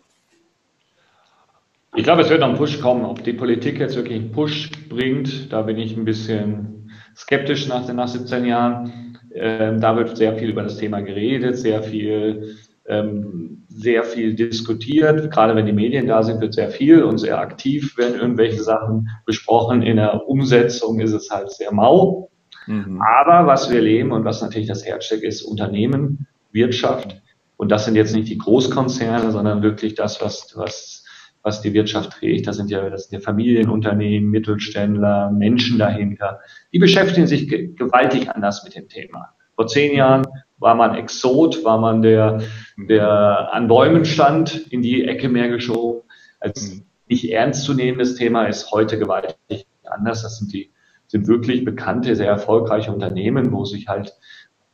Ich 1.96 2.02
glaube, 2.02 2.22
es 2.22 2.28
wird 2.28 2.40
noch 2.40 2.48
ein 2.48 2.56
Push 2.56 2.80
kommen. 2.80 3.04
Ob 3.04 3.22
die 3.22 3.32
Politik 3.32 3.78
jetzt 3.78 3.94
wirklich 3.94 4.18
einen 4.18 4.32
Push 4.32 4.70
bringt, 4.88 5.52
da 5.52 5.62
bin 5.62 5.78
ich 5.78 5.96
ein 5.96 6.04
bisschen 6.04 6.90
skeptisch 7.16 7.68
nach, 7.68 7.86
nach 7.92 8.08
17 8.08 8.44
Jahren. 8.44 9.03
Ähm, 9.34 9.80
da 9.80 9.96
wird 9.96 10.16
sehr 10.16 10.36
viel 10.36 10.50
über 10.50 10.62
das 10.62 10.76
Thema 10.76 11.00
geredet, 11.00 11.58
sehr 11.58 11.82
viel, 11.82 12.56
ähm, 12.86 13.64
sehr 13.68 14.04
viel 14.04 14.34
diskutiert. 14.34 15.30
Gerade 15.32 15.56
wenn 15.56 15.66
die 15.66 15.72
Medien 15.72 16.06
da 16.06 16.22
sind, 16.22 16.40
wird 16.40 16.54
sehr 16.54 16.70
viel 16.70 17.02
und 17.02 17.18
sehr 17.18 17.38
aktiv 17.38 17.96
werden 17.98 18.20
irgendwelche 18.20 18.62
Sachen 18.62 19.08
besprochen. 19.26 19.82
In 19.82 19.96
der 19.96 20.28
Umsetzung 20.28 21.00
ist 21.00 21.12
es 21.12 21.30
halt 21.30 21.50
sehr 21.50 21.72
mau. 21.72 22.30
Mhm. 22.66 23.02
Aber 23.02 23.46
was 23.46 23.70
wir 23.70 23.80
leben 23.80 24.12
und 24.12 24.24
was 24.24 24.40
natürlich 24.40 24.68
das 24.68 24.86
Herzstück 24.86 25.22
ist, 25.22 25.42
Unternehmen, 25.42 26.26
Wirtschaft. 26.52 27.20
Und 27.56 27.70
das 27.70 27.84
sind 27.84 27.96
jetzt 27.96 28.14
nicht 28.14 28.28
die 28.28 28.38
Großkonzerne, 28.38 29.30
sondern 29.30 29.62
wirklich 29.62 29.94
das, 29.94 30.20
was, 30.22 30.52
was, 30.56 31.03
was 31.44 31.60
die 31.60 31.74
Wirtschaft 31.74 32.10
trägt. 32.18 32.48
Das 32.48 32.56
sind 32.56 32.70
ja, 32.70 32.88
das 32.90 33.08
sind 33.08 33.20
ja 33.20 33.24
Familienunternehmen, 33.24 34.30
Mittelständler, 34.30 35.30
Menschen 35.30 35.78
dahinter. 35.78 36.40
Die 36.72 36.78
beschäftigen 36.78 37.26
sich 37.26 37.48
gewaltig 37.48 38.30
anders 38.30 38.64
mit 38.64 38.74
dem 38.74 38.88
Thema. 38.88 39.28
Vor 39.54 39.68
zehn 39.68 39.94
Jahren 39.94 40.26
war 40.58 40.74
man 40.74 40.96
Exot, 40.96 41.62
war 41.62 41.78
man 41.78 42.02
der, 42.02 42.40
der 42.76 43.52
an 43.52 43.68
Bäumen 43.68 44.04
stand, 44.04 44.66
in 44.72 44.82
die 44.82 45.04
Ecke 45.04 45.28
mehr 45.28 45.48
geschoben. 45.48 46.02
Als 46.40 46.74
mhm. 46.74 46.82
nicht 47.08 47.30
ernstzunehmendes 47.30 48.16
Thema 48.16 48.46
ist 48.46 48.72
heute 48.72 48.98
gewaltig 48.98 49.66
anders. 49.84 50.22
Das 50.22 50.38
sind 50.38 50.52
die 50.52 50.70
sind 51.06 51.28
wirklich 51.28 51.64
bekannte, 51.64 52.16
sehr 52.16 52.28
erfolgreiche 52.28 52.90
Unternehmen, 52.90 53.52
wo 53.52 53.64
sich 53.64 53.88
halt 53.88 54.14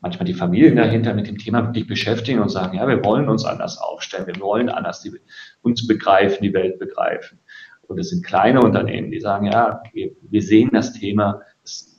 manchmal 0.00 0.26
die 0.26 0.34
Familien 0.34 0.76
dahinter 0.76 1.14
mit 1.14 1.28
dem 1.28 1.38
Thema 1.38 1.64
wirklich 1.64 1.86
beschäftigen 1.86 2.40
und 2.40 2.48
sagen, 2.48 2.76
ja, 2.76 2.88
wir 2.88 3.04
wollen 3.04 3.28
uns 3.28 3.44
anders 3.44 3.78
aufstellen, 3.78 4.26
wir 4.26 4.40
wollen 4.40 4.68
anders 4.68 5.02
die, 5.02 5.12
uns 5.62 5.86
begreifen, 5.86 6.42
die 6.42 6.54
Welt 6.54 6.78
begreifen. 6.78 7.38
Und 7.82 7.98
es 7.98 8.10
sind 8.10 8.24
kleine 8.24 8.62
Unternehmen, 8.62 9.10
die 9.10 9.20
sagen, 9.20 9.46
ja, 9.46 9.82
wir, 9.92 10.10
wir 10.22 10.42
sehen 10.42 10.70
das 10.72 10.92
Thema, 10.92 11.42
das, 11.62 11.98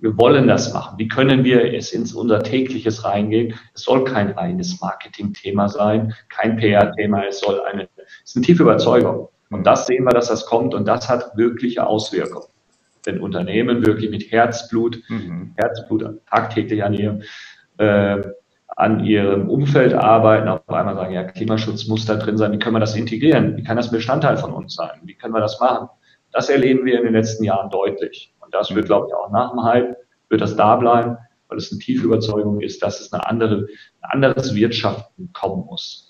wir 0.00 0.16
wollen 0.16 0.46
das 0.46 0.72
machen. 0.72 0.98
Wie 0.98 1.08
können 1.08 1.42
wir 1.44 1.74
es 1.74 1.92
ins 1.92 2.12
unser 2.12 2.42
tägliches 2.42 3.04
reingehen? 3.04 3.54
Es 3.74 3.82
soll 3.82 4.04
kein 4.04 4.30
reines 4.30 4.80
Marketing-Thema 4.80 5.68
sein, 5.68 6.14
kein 6.28 6.56
PR-Thema, 6.56 7.26
es 7.26 7.40
soll 7.40 7.60
eine, 7.62 7.88
es 8.22 8.30
ist 8.30 8.36
eine 8.36 8.44
tiefe 8.44 8.62
Überzeugung. 8.62 9.28
Und 9.50 9.66
das 9.66 9.86
sehen 9.86 10.04
wir, 10.04 10.10
dass 10.10 10.28
das 10.28 10.46
kommt 10.46 10.74
und 10.74 10.86
das 10.86 11.08
hat 11.08 11.36
wirkliche 11.36 11.86
Auswirkungen 11.86 12.46
wenn 13.08 13.20
Unternehmen 13.20 13.86
wirklich 13.86 14.10
mit 14.10 14.30
Herzblut, 14.30 15.00
mhm. 15.08 15.54
Herzblut 15.56 16.04
tagtäglich 16.26 16.84
an 16.84 16.92
ihrem, 16.92 17.22
äh, 17.78 18.22
an 18.76 19.04
ihrem 19.04 19.48
Umfeld 19.48 19.94
arbeiten, 19.94 20.46
auf 20.46 20.68
einmal 20.68 20.94
sagen, 20.94 21.14
ja, 21.14 21.24
Klimaschutz 21.24 21.88
muss 21.88 22.04
da 22.04 22.16
drin 22.16 22.36
sein, 22.36 22.52
wie 22.52 22.58
können 22.58 22.76
wir 22.76 22.80
das 22.80 22.94
integrieren? 22.94 23.56
Wie 23.56 23.62
kann 23.62 23.78
das 23.78 23.90
Bestandteil 23.90 24.36
von 24.36 24.52
uns 24.52 24.74
sein? 24.74 25.00
Wie 25.04 25.14
können 25.14 25.32
wir 25.32 25.40
das 25.40 25.58
machen? 25.58 25.88
Das 26.32 26.50
erleben 26.50 26.84
wir 26.84 26.98
in 26.98 27.04
den 27.04 27.14
letzten 27.14 27.44
Jahren 27.44 27.70
deutlich. 27.70 28.34
Und 28.40 28.54
das 28.54 28.74
wird, 28.74 28.84
mhm. 28.84 28.88
glaube 28.88 29.06
ich, 29.08 29.14
auch 29.14 29.30
nach 29.30 29.50
dem 29.50 29.64
Hype, 29.64 29.96
wird 30.28 30.42
das 30.42 30.54
da 30.54 30.76
bleiben, 30.76 31.16
weil 31.48 31.56
es 31.56 31.72
eine 31.72 31.80
tiefe 31.80 32.04
Überzeugung 32.04 32.60
ist, 32.60 32.82
dass 32.82 33.00
es 33.00 33.10
eine 33.10 33.26
andere, 33.26 33.66
ein 34.02 34.10
anderes 34.10 34.54
Wirtschaften 34.54 35.32
kommen 35.32 35.64
muss. 35.64 36.07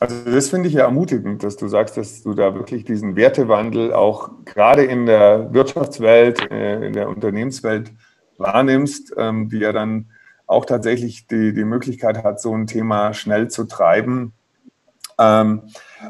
Also 0.00 0.30
das 0.30 0.48
finde 0.48 0.68
ich 0.68 0.74
ja 0.74 0.82
ermutigend, 0.82 1.42
dass 1.42 1.56
du 1.56 1.66
sagst, 1.66 1.96
dass 1.96 2.22
du 2.22 2.32
da 2.34 2.54
wirklich 2.54 2.84
diesen 2.84 3.16
Wertewandel 3.16 3.92
auch 3.92 4.30
gerade 4.44 4.84
in 4.84 5.06
der 5.06 5.52
Wirtschaftswelt, 5.52 6.50
äh, 6.50 6.86
in 6.86 6.92
der 6.92 7.08
Unternehmenswelt 7.08 7.92
wahrnimmst, 8.36 9.12
ähm, 9.16 9.48
die 9.48 9.58
ja 9.58 9.72
dann 9.72 10.10
auch 10.46 10.64
tatsächlich 10.64 11.26
die, 11.26 11.52
die 11.52 11.64
Möglichkeit 11.64 12.22
hat, 12.22 12.40
so 12.40 12.54
ein 12.54 12.66
Thema 12.66 13.12
schnell 13.12 13.48
zu 13.48 13.64
treiben. 13.64 14.32
Ähm, 15.18 15.62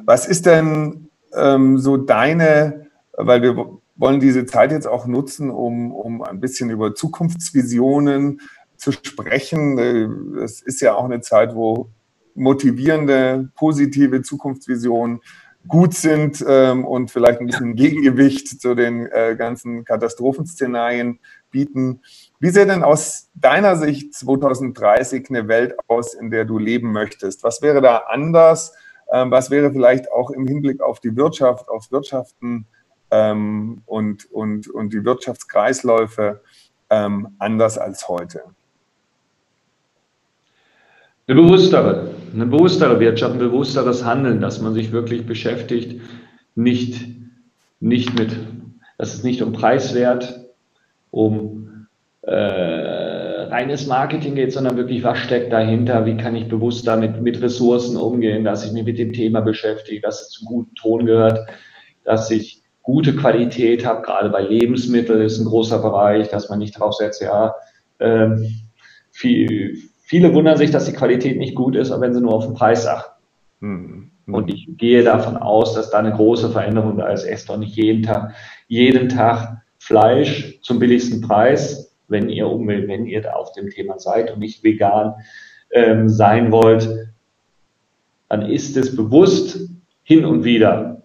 was 0.04 0.26
ist 0.26 0.44
denn 0.44 1.08
ähm, 1.34 1.78
so 1.78 1.96
deine, 1.96 2.88
weil 3.12 3.42
wir 3.42 3.78
wollen 3.96 4.20
diese 4.20 4.46
Zeit 4.46 4.70
jetzt 4.70 4.86
auch 4.86 5.06
nutzen, 5.06 5.50
um, 5.50 5.92
um 5.92 6.22
ein 6.22 6.40
bisschen 6.40 6.70
über 6.70 6.94
Zukunftsvisionen 6.94 8.40
zu 8.76 8.92
sprechen. 8.92 9.78
Äh, 9.78 10.42
es 10.42 10.62
ist 10.62 10.80
ja 10.80 10.94
auch 10.94 11.04
eine 11.04 11.20
Zeit, 11.20 11.54
wo 11.54 11.90
motivierende, 12.38 13.50
positive 13.54 14.22
Zukunftsvisionen 14.22 15.20
gut 15.66 15.94
sind 15.94 16.44
ähm, 16.48 16.84
und 16.84 17.10
vielleicht 17.10 17.40
ein 17.40 17.46
bisschen 17.46 17.74
Gegengewicht 17.74 18.60
zu 18.60 18.74
den 18.74 19.06
äh, 19.06 19.36
ganzen 19.36 19.84
Katastrophenszenarien 19.84 21.18
bieten. 21.50 22.00
Wie 22.38 22.50
sähe 22.50 22.66
denn 22.66 22.82
aus 22.82 23.30
deiner 23.34 23.76
Sicht 23.76 24.14
2030 24.14 25.28
eine 25.28 25.48
Welt 25.48 25.74
aus, 25.88 26.14
in 26.14 26.30
der 26.30 26.44
du 26.44 26.58
leben 26.58 26.92
möchtest? 26.92 27.42
Was 27.42 27.60
wäre 27.60 27.80
da 27.80 27.98
anders? 28.08 28.74
Ähm, 29.12 29.30
was 29.30 29.50
wäre 29.50 29.70
vielleicht 29.70 30.10
auch 30.12 30.30
im 30.30 30.46
Hinblick 30.46 30.80
auf 30.80 31.00
die 31.00 31.16
Wirtschaft, 31.16 31.68
aufs 31.68 31.90
Wirtschaften 31.90 32.66
ähm, 33.10 33.82
und, 33.86 34.30
und, 34.30 34.68
und 34.68 34.92
die 34.92 35.04
Wirtschaftskreisläufe 35.04 36.40
ähm, 36.90 37.34
anders 37.38 37.78
als 37.78 38.08
heute? 38.08 38.42
Eine 41.28 41.42
bewusstere, 41.42 42.08
eine 42.32 42.46
bewusstere 42.46 43.00
Wirtschaft, 43.00 43.34
ein 43.34 43.38
bewussteres 43.38 44.02
Handeln, 44.02 44.40
dass 44.40 44.62
man 44.62 44.72
sich 44.72 44.92
wirklich 44.92 45.26
beschäftigt, 45.26 46.00
nicht, 46.54 47.04
nicht 47.80 48.18
mit, 48.18 48.34
dass 48.96 49.12
es 49.12 49.24
nicht 49.24 49.42
um 49.42 49.52
Preiswert, 49.52 50.40
um 51.10 51.86
äh, 52.22 52.32
reines 52.32 53.86
Marketing 53.86 54.36
geht, 54.36 54.54
sondern 54.54 54.78
wirklich, 54.78 55.04
was 55.04 55.18
steckt 55.18 55.52
dahinter, 55.52 56.06
wie 56.06 56.16
kann 56.16 56.34
ich 56.34 56.48
bewusst 56.48 56.86
damit 56.86 57.20
mit 57.20 57.42
Ressourcen 57.42 57.98
umgehen, 57.98 58.42
dass 58.42 58.64
ich 58.64 58.72
mich 58.72 58.84
mit 58.84 58.98
dem 58.98 59.12
Thema 59.12 59.42
beschäftige, 59.42 60.00
dass 60.00 60.22
es 60.22 60.30
zu 60.30 60.46
guten 60.46 60.74
Ton 60.76 61.04
gehört, 61.04 61.46
dass 62.04 62.30
ich 62.30 62.62
gute 62.82 63.14
Qualität 63.14 63.84
habe, 63.84 64.00
gerade 64.00 64.30
bei 64.30 64.40
Lebensmitteln 64.40 65.20
ist 65.20 65.38
ein 65.38 65.44
großer 65.44 65.82
Bereich, 65.82 66.30
dass 66.30 66.48
man 66.48 66.58
nicht 66.58 66.78
drauf 66.78 66.94
setzt, 66.94 67.20
ja, 67.20 67.54
äh, 67.98 68.30
viel, 69.10 69.87
Viele 70.08 70.32
wundern 70.32 70.56
sich, 70.56 70.70
dass 70.70 70.86
die 70.86 70.94
Qualität 70.94 71.36
nicht 71.36 71.54
gut 71.54 71.76
ist, 71.76 71.90
aber 71.90 72.00
wenn 72.00 72.14
sie 72.14 72.22
nur 72.22 72.32
auf 72.32 72.46
den 72.46 72.54
Preis 72.54 72.86
achten. 72.86 73.22
Mhm. 73.60 74.10
Und 74.26 74.48
ich 74.48 74.66
gehe 74.78 75.04
davon 75.04 75.36
aus, 75.36 75.74
dass 75.74 75.90
da 75.90 75.98
eine 75.98 76.12
große 76.12 76.48
Veränderung 76.48 76.96
da 76.96 77.08
ist. 77.08 77.24
Esst 77.24 77.50
doch 77.50 77.58
nicht 77.58 77.76
jeden 77.76 78.04
Tag, 78.04 78.32
jeden 78.68 79.10
Tag 79.10 79.62
Fleisch 79.78 80.60
zum 80.62 80.78
billigsten 80.78 81.20
Preis, 81.20 81.94
wenn 82.08 82.30
ihr 82.30 82.48
Umwelt, 82.48 82.88
wenn 82.88 83.04
ihr 83.04 83.20
da 83.20 83.32
auf 83.32 83.52
dem 83.52 83.68
Thema 83.68 83.98
seid 83.98 84.32
und 84.32 84.38
nicht 84.38 84.64
vegan 84.64 85.12
ähm, 85.72 86.08
sein 86.08 86.52
wollt, 86.52 86.88
dann 88.30 88.42
ist 88.42 88.78
es 88.78 88.96
bewusst 88.96 89.68
hin 90.04 90.24
und 90.24 90.42
wieder 90.42 90.97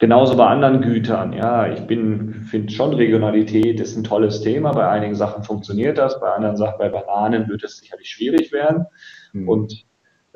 Genauso 0.00 0.36
bei 0.36 0.46
anderen 0.46 0.80
Gütern. 0.80 1.32
Ja, 1.32 1.72
ich 1.72 1.80
bin, 1.80 2.44
finde 2.44 2.72
schon 2.72 2.94
Regionalität 2.94 3.80
ist 3.80 3.96
ein 3.96 4.04
tolles 4.04 4.40
Thema. 4.40 4.70
Bei 4.72 4.88
einigen 4.88 5.16
Sachen 5.16 5.42
funktioniert 5.42 5.98
das, 5.98 6.20
bei 6.20 6.30
anderen 6.30 6.56
Sachen, 6.56 6.78
bei 6.78 6.88
Bananen 6.88 7.48
wird 7.48 7.64
es 7.64 7.78
sicherlich 7.78 8.08
schwierig 8.08 8.52
werden. 8.52 8.86
Mhm. 9.32 9.48
Und 9.48 9.84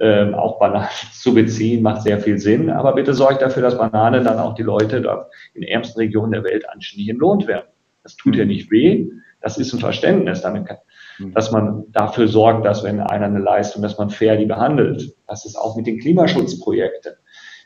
ähm, 0.00 0.34
auch 0.34 0.58
Bananen 0.58 0.88
zu 1.12 1.32
beziehen 1.32 1.82
macht 1.82 2.02
sehr 2.02 2.18
viel 2.18 2.38
Sinn. 2.38 2.70
Aber 2.70 2.94
bitte 2.94 3.14
sorgt 3.14 3.40
dafür, 3.40 3.62
dass 3.62 3.78
Bananen 3.78 4.24
dann 4.24 4.40
auch 4.40 4.54
die 4.54 4.64
Leute 4.64 5.00
da 5.00 5.28
in 5.54 5.62
ärmsten 5.62 6.00
Regionen 6.00 6.32
der 6.32 6.42
Welt 6.42 6.68
anständig 6.68 7.08
entlohnt 7.08 7.46
werden. 7.46 7.68
Das 8.02 8.16
tut 8.16 8.34
mhm. 8.34 8.40
ja 8.40 8.44
nicht 8.46 8.70
weh. 8.72 9.06
Das 9.40 9.58
ist 9.58 9.72
ein 9.72 9.78
Verständnis, 9.78 10.42
damit 10.42 10.66
kann, 10.66 10.78
mhm. 11.20 11.34
dass 11.34 11.52
man 11.52 11.84
dafür 11.92 12.26
sorgt, 12.26 12.66
dass 12.66 12.82
wenn 12.82 12.98
einer 12.98 13.26
eine 13.26 13.38
Leistung, 13.38 13.82
dass 13.82 13.96
man 13.96 14.10
fair 14.10 14.36
die 14.36 14.46
behandelt. 14.46 15.14
Das 15.28 15.44
ist 15.44 15.54
auch 15.54 15.76
mit 15.76 15.86
den 15.86 16.00
Klimaschutzprojekten. 16.00 17.12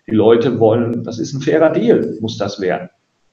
Die 0.06 0.14
Leute 0.14 0.60
wollen, 0.60 1.02
das 1.04 1.18
ist 1.18 1.34
ein 1.34 1.40
fairer 1.40 1.70
Deal, 1.70 2.16
muss 2.20 2.38
das 2.38 2.60
werden. 2.60 2.88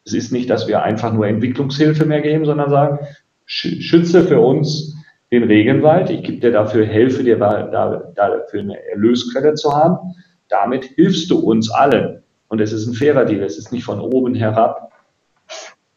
Es 0.05 0.13
ist 0.13 0.31
nicht, 0.31 0.49
dass 0.49 0.67
wir 0.67 0.83
einfach 0.83 1.13
nur 1.13 1.27
Entwicklungshilfe 1.27 2.05
mehr 2.05 2.21
geben, 2.21 2.45
sondern 2.45 2.69
sagen, 2.69 2.99
schütze 3.45 4.23
für 4.23 4.39
uns 4.39 4.95
den 5.31 5.43
Regenwald, 5.43 6.09
ich 6.09 6.23
gebe 6.23 6.39
dir 6.39 6.51
dafür, 6.51 6.85
helfe 6.85 7.23
dir 7.23 7.37
da, 7.37 7.63
da, 7.63 8.11
dafür 8.15 8.61
eine 8.61 8.83
Erlösquelle 8.89 9.53
zu 9.55 9.71
haben. 9.71 10.15
Damit 10.49 10.85
hilfst 10.85 11.29
du 11.31 11.39
uns 11.39 11.71
allen. 11.71 12.21
Und 12.47 12.61
es 12.61 12.71
ist 12.71 12.87
ein 12.87 12.93
fairer 12.93 13.25
Deal. 13.25 13.43
Es 13.43 13.57
ist 13.57 13.71
nicht 13.71 13.83
von 13.83 13.99
oben 13.99 14.35
herab 14.35 14.91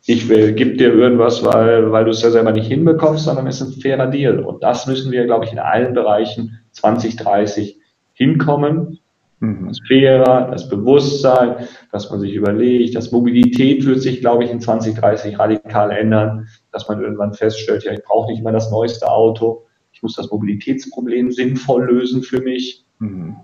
ich 0.09 0.29
will, 0.29 0.53
gib 0.53 0.79
dir 0.79 0.95
irgendwas, 0.95 1.45
weil, 1.45 1.91
weil 1.91 2.05
du 2.05 2.13
es 2.13 2.23
ja 2.23 2.31
selber 2.31 2.53
nicht 2.53 2.69
hinbekommst, 2.69 3.25
sondern 3.25 3.49
es 3.49 3.61
ist 3.61 3.77
ein 3.77 3.81
fairer 3.81 4.07
Deal. 4.07 4.39
Und 4.39 4.63
das 4.63 4.87
müssen 4.87 5.11
wir, 5.11 5.27
glaube 5.27 5.45
ich, 5.45 5.53
in 5.53 5.59
allen 5.59 5.95
Bereichen 5.95 6.61
2030 6.73 7.81
hinkommen. 8.13 9.01
Mhm. 9.41 9.69
Das 9.69 9.81
Fairer, 9.87 10.51
das 10.51 10.69
Bewusstsein, 10.69 11.69
dass 11.93 12.11
man 12.11 12.21
sich 12.21 12.35
überlegt, 12.35 12.95
dass 12.95 13.13
Mobilität 13.13 13.85
wird 13.85 14.01
sich, 14.01 14.21
glaube 14.21 14.45
ich, 14.45 14.51
in 14.51 14.61
2030 14.61 15.39
radikal 15.39 15.91
ändern, 15.91 16.49
dass 16.73 16.89
man 16.89 17.03
irgendwann 17.03 17.35
feststellt, 17.35 17.85
ja, 17.85 17.93
ich 17.93 18.03
brauche 18.03 18.31
nicht 18.31 18.41
immer 18.41 18.53
das 18.53 18.71
neueste 18.71 19.11
Auto, 19.11 19.67
ich 19.93 20.03
muss 20.03 20.15
das 20.15 20.31
Mobilitätsproblem 20.31 21.31
sinnvoll 21.31 21.87
lösen 21.87 22.23
für 22.23 22.41
mich. 22.41 22.85
Mhm. 22.99 23.37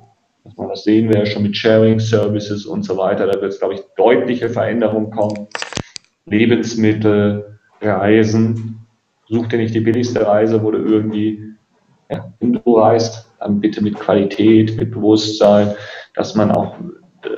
Dass 0.45 0.57
man 0.57 0.69
das 0.69 0.83
sehen 0.85 1.09
wir 1.09 1.21
ja 1.21 1.27
schon 1.27 1.45
mit 1.45 1.57
Sharing 1.57 2.01
Services 2.01 2.67
und 2.67 2.85
so 2.85 2.97
weiter. 2.97 3.27
Da 3.27 3.41
wird 3.41 3.53
es, 3.53 3.59
glaube 3.59 3.75
ich, 3.75 3.81
deutliche 3.97 4.49
Veränderungen 4.49 5.11
kommen. 5.11 5.47
Lebensmittel, 6.27 7.59
Reisen. 7.81 8.85
Such 9.29 9.47
dir 9.49 9.59
nicht 9.59 9.75
die 9.75 9.81
billigste 9.81 10.27
Reise, 10.27 10.63
wo 10.63 10.73
du 10.73 10.79
irgendwie 10.79 11.53
ja, 12.13 12.33
du 12.41 12.79
reist, 12.79 13.32
bitte 13.49 13.83
mit 13.83 13.95
Qualität, 13.99 14.77
mit 14.77 14.91
Bewusstsein, 14.91 15.75
dass 16.15 16.35
man 16.35 16.51
auch, 16.51 16.77
äh, 17.25 17.29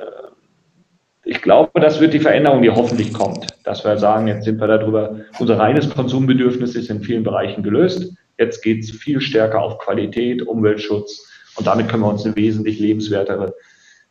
ich 1.25 1.41
glaube, 1.43 1.81
das 1.81 2.01
wird 2.01 2.15
die 2.15 2.21
Veränderung, 2.21 2.63
die 2.63 2.71
hoffentlich 2.71 3.13
kommt, 3.13 3.47
dass 3.65 3.85
wir 3.85 3.97
sagen, 3.97 4.27
jetzt 4.27 4.45
sind 4.45 4.61
wir 4.61 4.67
darüber, 4.67 5.17
unser 5.39 5.59
reines 5.59 5.91
Konsumbedürfnis 5.91 6.75
ist 6.75 6.91
in 6.91 7.01
vielen 7.01 7.23
Bereichen 7.23 7.63
gelöst. 7.63 8.13
Jetzt 8.39 8.63
geht 8.63 8.83
es 8.83 8.91
viel 8.91 9.21
stärker 9.21 9.61
auf 9.63 9.79
Qualität, 9.79 10.47
Umweltschutz 10.47 11.31
und 11.57 11.67
damit 11.67 11.89
können 11.89 12.03
wir 12.03 12.11
uns 12.11 12.25
ein 12.25 12.37
wesentlich 12.37 12.81
lebenswertere 12.81 13.55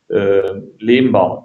äh, 0.08 0.42
Leben 0.78 1.12
bauen. 1.12 1.44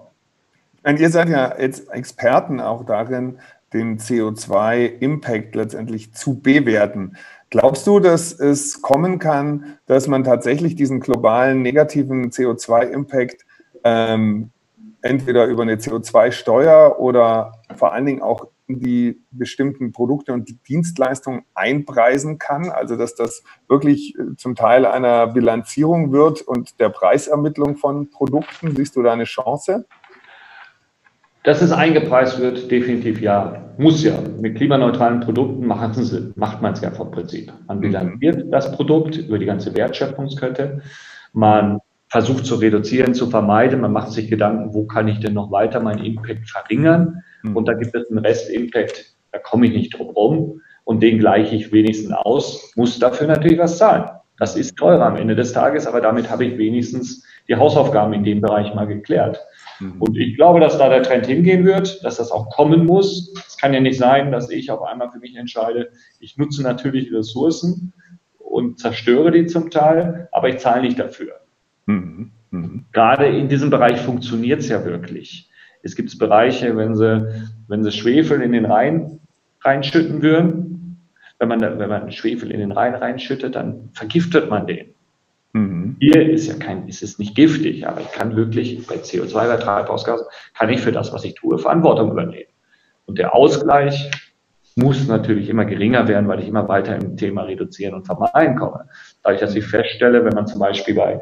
Und 0.84 1.00
ihr 1.00 1.10
seid 1.10 1.30
ja 1.30 1.56
jetzt 1.60 1.90
Experten 1.92 2.62
auch 2.62 2.86
darin, 2.86 3.40
den 3.74 4.00
CO2-Impact 4.00 5.56
letztendlich 5.56 6.14
zu 6.14 6.40
bewerten. 6.40 7.18
Glaubst 7.50 7.88
du, 7.88 8.00
dass 8.00 8.32
es 8.32 8.82
kommen 8.82 9.18
kann, 9.18 9.78
dass 9.88 10.08
man 10.08 10.24
tatsächlich 10.24 10.76
diesen 10.76 11.00
globalen 11.00 11.64
negativen 11.64 12.30
CO2-Impact 12.30 13.46
ähm, 13.84 14.52
entweder 15.02 15.46
über 15.46 15.64
eine 15.64 15.78
CO2-Steuer 15.78 17.00
oder 17.00 17.54
vor 17.76 17.94
allen 17.94 18.06
Dingen 18.06 18.22
auch 18.22 18.48
die 18.68 19.24
bestimmten 19.32 19.92
Produkte 19.92 20.32
und 20.32 20.68
Dienstleistungen 20.68 21.42
einpreisen 21.56 22.38
kann? 22.38 22.70
Also 22.70 22.96
dass 22.96 23.16
das 23.16 23.44
wirklich 23.68 24.16
äh, 24.16 24.36
zum 24.38 24.56
Teil 24.56 24.86
einer 24.86 25.26
Bilanzierung 25.28 26.12
wird 26.12 26.42
und 26.42 26.80
der 26.80 26.90
Preisermittlung 26.90 27.78
von 27.78 28.12
Produkten. 28.12 28.76
Siehst 28.76 28.96
du 28.96 29.02
da 29.02 29.14
eine 29.14 29.24
Chance? 29.24 29.88
Dass 31.44 31.62
es 31.62 31.72
eingepreist 31.72 32.40
wird, 32.40 32.70
definitiv 32.70 33.22
ja. 33.22 33.66
Muss 33.78 34.04
ja. 34.04 34.16
Mit 34.40 34.58
klimaneutralen 34.58 35.22
Produkten 35.22 35.66
macht 35.66 36.62
man 36.62 36.74
es 36.74 36.82
ja 36.82 36.92
vom 36.92 37.12
Prinzip. 37.12 37.52
Man 37.68 37.78
mhm. 37.78 37.82
bilanziert 37.82 38.54
das 38.54 38.72
Produkt 38.74 39.18
über 39.18 39.40
die 39.40 39.46
ganze 39.46 39.74
Wertschöpfungskette. 39.76 40.82
Man 41.32 41.80
versucht 42.10 42.46
zu 42.46 42.56
reduzieren, 42.56 43.14
zu 43.14 43.30
vermeiden. 43.30 43.82
Man 43.82 43.94
macht 43.94 44.12
sich 44.12 44.30
Gedanken, 44.30 44.74
wo 44.74 44.86
kann 44.86 45.08
ich 45.08 45.20
denn 45.20 45.34
noch 45.34 45.52
weiter 45.52 45.80
meinen 45.80 46.04
Impact 46.04 46.50
verringern? 46.50 47.24
Mhm. 47.44 47.56
Und 47.56 47.68
da 47.68 47.74
gibt 47.74 47.96
es 47.96 48.10
einen 48.10 48.20
Rest-Impact, 48.20 49.16
da 49.32 49.40
komme 49.40 49.68
ich 49.68 49.74
nicht 49.74 49.98
drum 49.98 50.10
rum. 50.10 50.62
Und 50.84 51.04
den 51.04 51.20
gleiche 51.20 51.56
ich 51.56 51.72
wenigstens 51.72 52.12
aus, 52.12 52.74
muss 52.76 52.98
dafür 52.98 53.28
natürlich 53.28 53.60
was 53.60 53.78
zahlen. 53.78 54.10
Das 54.40 54.56
ist 54.56 54.76
teurer 54.76 55.06
am 55.06 55.18
Ende 55.18 55.36
des 55.36 55.54
Tages, 55.54 55.86
aber 55.86 56.02
damit 56.02 56.30
habe 56.32 56.46
ich 56.46 56.58
wenigstens 56.58 57.24
die 57.48 57.56
Hausaufgaben 57.56 58.14
in 58.14 58.24
dem 58.24 58.42
Bereich 58.42 58.74
mal 58.74 58.88
geklärt. 58.88 59.40
Mhm. 59.80 60.02
Und 60.02 60.18
ich 60.18 60.36
glaube, 60.36 60.60
dass 60.60 60.78
da 60.78 60.90
der 60.90 61.04
Trend 61.04 61.26
hingehen 61.26 61.66
wird, 61.66 62.04
dass 62.04 62.18
das 62.18 62.32
auch 62.32 62.50
kommen 62.50 62.86
muss. 62.86 63.34
Es 63.48 63.58
kann 63.58 63.74
ja 63.74 63.80
nicht 63.80 63.98
sein, 63.98 64.32
dass 64.32 64.50
ich 64.50 64.72
auf 64.72 64.82
einmal 64.82 65.10
für 65.10 65.20
mich 65.20 65.36
entscheide, 65.36 65.92
ich 66.20 66.38
nutze 66.38 66.64
natürlich 66.64 67.12
Ressourcen 67.14 67.94
und 68.38 68.80
zerstöre 68.80 69.32
die 69.32 69.46
zum 69.46 69.70
Teil, 69.70 70.28
aber 70.32 70.50
ich 70.50 70.58
zahle 70.58 70.82
nicht 70.82 71.00
dafür. 71.00 71.34
Mhm. 71.86 72.32
Mhm. 72.52 72.86
Gerade 72.92 73.28
in 73.28 73.48
diesem 73.48 73.70
Bereich 73.70 74.00
funktioniert 74.02 74.62
es 74.62 74.70
ja 74.70 74.84
wirklich. 74.86 75.50
Es 75.82 75.96
gibt 75.96 76.18
Bereiche, 76.20 76.76
wenn 76.76 76.96
sie, 76.96 77.52
wenn 77.68 77.84
sie 77.84 77.92
Schwefel 77.92 78.42
in 78.42 78.52
den 78.52 78.66
Rhein 78.66 79.20
reinschütten 79.62 80.22
würden, 80.22 80.98
wenn 81.38 81.48
man, 81.48 81.62
wenn 81.62 81.90
man 81.90 82.12
Schwefel 82.12 82.52
in 82.52 82.60
den 82.60 82.72
Rhein 82.72 82.96
reinschüttet, 82.96 83.56
dann 83.56 83.90
vergiftet 83.94 84.50
man 84.50 84.68
den. 84.68 84.94
Mhm. 85.54 85.98
Hier 86.00 86.30
ist 86.30 86.48
ja 86.48 86.56
kein, 86.56 86.88
ist 86.88 87.02
es 87.02 87.18
nicht 87.18 87.36
giftig, 87.36 87.88
aber 87.88 88.02
ich 88.02 88.12
kann 88.12 88.36
wirklich 88.36 88.86
bei 88.86 88.96
CO2, 88.96 89.34
bei 89.34 89.58
Treibhausgasen, 89.58 90.28
kann 90.58 90.70
ich 90.70 90.82
für 90.82 90.92
das, 90.92 91.12
was 91.12 91.24
ich 91.24 91.34
tue, 91.36 91.58
Verantwortung 91.58 92.12
übernehmen. 92.12 92.50
Und 93.06 93.18
der 93.18 93.34
Ausgleich 93.34 94.12
muss 94.76 95.08
natürlich 95.08 95.50
immer 95.50 95.66
geringer 95.66 96.08
werden, 96.08 96.28
weil 96.28 96.40
ich 96.40 96.48
immer 96.48 96.68
weiter 96.68 96.96
im 96.96 97.18
Thema 97.18 97.44
reduzieren 97.44 97.96
und 97.96 98.06
vermeiden 98.06 98.56
komme. 98.56 98.88
Dadurch, 99.24 99.42
dass 99.42 99.56
ich 99.56 99.66
feststelle, 99.66 100.24
wenn 100.24 100.34
man 100.34 100.48
zum 100.48 100.60
Beispiel 100.60 100.96
bei, 100.96 101.22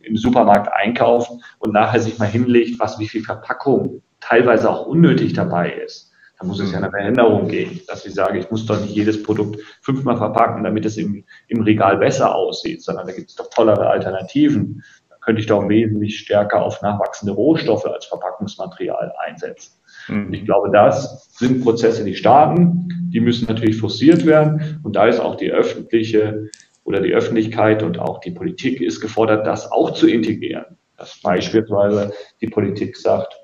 im 0.00 0.16
Supermarkt 0.16 0.72
einkauft 0.72 1.30
und 1.58 1.72
nachher 1.72 2.00
sich 2.00 2.18
mal 2.18 2.26
hinlegt, 2.26 2.80
was, 2.80 2.98
wie 2.98 3.08
viel 3.08 3.22
Verpackung 3.22 4.02
teilweise 4.20 4.70
auch 4.70 4.86
unnötig 4.86 5.34
dabei 5.34 5.70
ist, 5.72 6.11
da 6.42 6.48
muss 6.48 6.58
es 6.58 6.72
ja 6.72 6.78
eine 6.78 6.90
Veränderung 6.90 7.46
geben, 7.46 7.80
dass 7.86 8.04
ich 8.04 8.14
sage, 8.14 8.38
ich 8.38 8.50
muss 8.50 8.66
doch 8.66 8.80
nicht 8.80 8.94
jedes 8.94 9.22
Produkt 9.22 9.60
fünfmal 9.80 10.16
verpacken, 10.16 10.64
damit 10.64 10.84
es 10.84 10.96
im, 10.96 11.24
im 11.46 11.62
Regal 11.62 11.98
besser 11.98 12.34
aussieht, 12.34 12.82
sondern 12.82 13.06
da 13.06 13.12
gibt 13.12 13.30
es 13.30 13.36
doch 13.36 13.48
tollere 13.48 13.88
Alternativen. 13.88 14.82
Da 15.08 15.16
könnte 15.20 15.40
ich 15.40 15.46
doch 15.46 15.68
wesentlich 15.68 16.18
stärker 16.18 16.62
auf 16.62 16.82
nachwachsende 16.82 17.32
Rohstoffe 17.32 17.86
als 17.86 18.06
Verpackungsmaterial 18.06 19.12
einsetzen. 19.24 19.78
Mhm. 20.08 20.32
Ich 20.32 20.44
glaube, 20.44 20.70
das 20.72 21.32
sind 21.38 21.62
Prozesse, 21.62 22.04
die 22.04 22.16
starten, 22.16 22.88
die 23.12 23.20
müssen 23.20 23.46
natürlich 23.46 23.76
forciert 23.76 24.26
werden 24.26 24.80
und 24.82 24.96
da 24.96 25.06
ist 25.06 25.20
auch 25.20 25.36
die 25.36 25.52
öffentliche 25.52 26.50
oder 26.82 27.00
die 27.00 27.14
Öffentlichkeit 27.14 27.84
und 27.84 28.00
auch 28.00 28.18
die 28.18 28.32
Politik 28.32 28.80
ist 28.80 29.00
gefordert, 29.00 29.46
das 29.46 29.70
auch 29.70 29.92
zu 29.92 30.08
integrieren. 30.08 30.76
Dass 30.96 31.20
beispielsweise 31.20 32.12
die 32.40 32.48
Politik 32.48 32.96
sagt, 32.96 33.41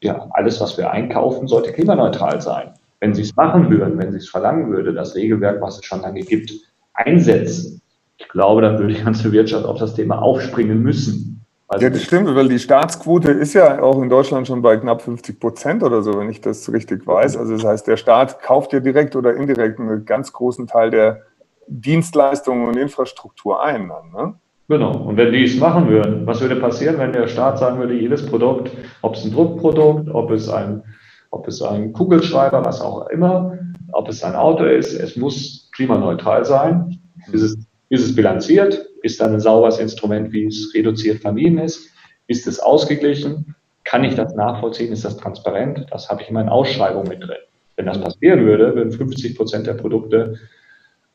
ja, 0.00 0.26
alles, 0.30 0.60
was 0.60 0.76
wir 0.76 0.90
einkaufen, 0.90 1.48
sollte 1.48 1.72
klimaneutral 1.72 2.40
sein. 2.40 2.72
Wenn 3.00 3.14
sie 3.14 3.22
es 3.22 3.34
machen 3.36 3.70
würden, 3.70 3.98
wenn 3.98 4.12
sie 4.12 4.18
es 4.18 4.28
verlangen 4.28 4.70
würde, 4.70 4.92
das 4.92 5.14
Regelwerk, 5.14 5.60
was 5.60 5.78
es 5.78 5.84
schon 5.84 6.02
lange 6.02 6.20
gibt, 6.20 6.52
einsetzen, 6.94 7.82
ich 8.18 8.28
glaube, 8.28 8.62
dann 8.62 8.78
würde 8.78 8.94
die 8.94 9.02
ganze 9.02 9.30
Wirtschaft 9.32 9.66
auf 9.66 9.78
das 9.78 9.94
Thema 9.94 10.22
aufspringen 10.22 10.82
müssen. 10.82 11.44
Also 11.68 11.84
ja, 11.84 11.90
das 11.90 12.02
stimmt, 12.02 12.32
weil 12.34 12.48
die 12.48 12.60
Staatsquote 12.60 13.32
ist 13.32 13.54
ja 13.54 13.82
auch 13.82 14.00
in 14.00 14.08
Deutschland 14.08 14.46
schon 14.46 14.62
bei 14.62 14.76
knapp 14.76 15.02
50 15.02 15.40
Prozent 15.40 15.82
oder 15.82 16.00
so, 16.00 16.18
wenn 16.18 16.30
ich 16.30 16.40
das 16.40 16.72
richtig 16.72 17.06
weiß. 17.06 17.36
Also 17.36 17.54
das 17.56 17.64
heißt, 17.64 17.86
der 17.88 17.96
Staat 17.96 18.40
kauft 18.40 18.72
ja 18.72 18.80
direkt 18.80 19.16
oder 19.16 19.34
indirekt 19.34 19.80
einen 19.80 20.04
ganz 20.04 20.32
großen 20.32 20.68
Teil 20.68 20.90
der 20.90 21.22
Dienstleistungen 21.66 22.68
und 22.68 22.76
Infrastruktur 22.76 23.62
ein. 23.62 23.88
Ne? 23.88 24.34
Genau. 24.68 24.96
Und 24.96 25.16
wenn 25.16 25.32
die 25.32 25.44
es 25.44 25.56
machen 25.56 25.88
würden, 25.88 26.26
was 26.26 26.40
würde 26.40 26.56
passieren, 26.56 26.98
wenn 26.98 27.12
der 27.12 27.28
Staat 27.28 27.58
sagen 27.58 27.78
würde, 27.78 27.94
jedes 27.94 28.26
Produkt, 28.26 28.70
ob 29.02 29.14
es 29.14 29.24
ein 29.24 29.32
Druckprodukt, 29.32 30.08
ob 30.08 30.30
es 30.30 30.48
ein, 30.48 30.82
ob 31.30 31.46
es 31.46 31.62
ein 31.62 31.92
Kugelschreiber, 31.92 32.64
was 32.64 32.80
auch 32.80 33.08
immer, 33.08 33.58
ob 33.92 34.08
es 34.08 34.24
ein 34.24 34.34
Auto 34.34 34.64
ist, 34.64 34.92
es 34.92 35.16
muss 35.16 35.70
klimaneutral 35.74 36.44
sein. 36.44 36.98
Ist 37.32 37.42
es, 37.42 37.56
ist 37.90 38.04
es 38.04 38.14
bilanziert? 38.16 38.88
Ist 39.02 39.20
dann 39.20 39.34
ein 39.34 39.40
sauberes 39.40 39.78
Instrument, 39.78 40.32
wie 40.32 40.46
es 40.46 40.72
reduziert 40.74 41.20
vermieden 41.20 41.58
ist? 41.58 41.88
Ist 42.26 42.48
es 42.48 42.58
ausgeglichen? 42.58 43.54
Kann 43.84 44.02
ich 44.02 44.16
das 44.16 44.34
nachvollziehen? 44.34 44.92
Ist 44.92 45.04
das 45.04 45.16
transparent? 45.16 45.86
Das 45.92 46.08
habe 46.08 46.22
ich 46.22 46.28
in 46.28 46.34
meinen 46.34 46.48
Ausschreibungen 46.48 47.08
mit 47.08 47.22
drin. 47.22 47.36
Wenn 47.76 47.86
das 47.86 48.00
passieren 48.00 48.44
würde, 48.44 48.74
würden 48.74 48.90
50 48.90 49.36
Prozent 49.36 49.66
der 49.68 49.74
Produkte 49.74 50.34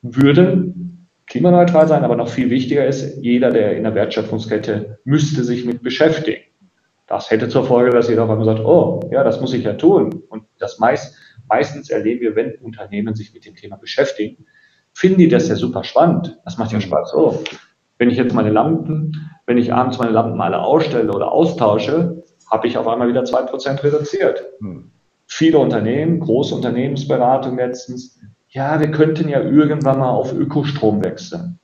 würden 0.02 1.01
klimaneutral 1.32 1.88
sein, 1.88 2.04
aber 2.04 2.18
noch 2.18 2.28
viel 2.28 2.50
wichtiger 2.50 2.86
ist, 2.86 3.18
jeder, 3.22 3.52
der 3.52 3.78
in 3.78 3.84
der 3.84 3.96
Wertschöpfungskette 3.96 5.00
müsste 5.06 5.46
sich 5.46 5.64
mit 5.64 5.82
beschäftigen. 5.82 6.42
Das 7.08 7.32
hätte 7.32 7.48
zur 7.48 7.64
Folge, 7.64 7.92
dass 7.92 8.10
jeder 8.10 8.26
auf 8.26 8.30
einmal 8.30 8.46
sagt, 8.46 8.66
oh, 8.66 9.00
ja, 9.12 9.24
das 9.24 9.40
muss 9.40 9.54
ich 9.54 9.64
ja 9.64 9.74
tun. 9.74 10.24
Und 10.28 10.44
das 10.60 10.78
meist, 10.80 11.16
meistens 11.48 11.90
erleben 11.90 12.20
wir, 12.20 12.36
wenn 12.36 12.56
Unternehmen 12.56 13.16
sich 13.16 13.34
mit 13.34 13.46
dem 13.46 13.56
Thema 13.56 13.78
beschäftigen, 13.78 14.46
finden 14.92 15.20
die 15.20 15.30
das 15.30 15.48
ja 15.48 15.56
super 15.56 15.86
spannend. 15.86 16.38
Das 16.44 16.58
macht 16.58 16.74
ja 16.74 16.80
mhm. 16.80 16.82
Spaß. 16.84 17.14
Oh, 17.16 17.42
wenn 17.98 18.10
ich 18.10 18.18
jetzt 18.18 18.34
meine 18.34 18.50
Lampen, 18.50 19.32
wenn 19.46 19.58
ich 19.58 19.74
abends 19.74 20.00
meine 20.00 20.12
Lampen 20.12 20.42
alle 20.42 20.60
ausstelle 20.60 21.14
oder 21.14 21.32
austausche, 21.32 22.24
habe 22.50 22.68
ich 22.68 22.78
auf 22.78 22.90
einmal 22.90 23.08
wieder 23.08 23.24
zwei 23.24 23.44
Prozent 23.44 23.82
reduziert. 23.86 24.44
Hm. 24.60 24.92
Viele 25.28 25.60
Unternehmen, 25.60 26.20
große 26.20 26.54
Unternehmensberatung 26.54 27.56
letztens, 27.56 28.20
ja, 28.52 28.80
wir 28.80 28.92
könnten 28.92 29.30
ja 29.30 29.42
irgendwann 29.42 30.00
mal 30.00 30.10
auf 30.10 30.34
Ökostrom 30.34 31.04
wechseln. 31.04 31.60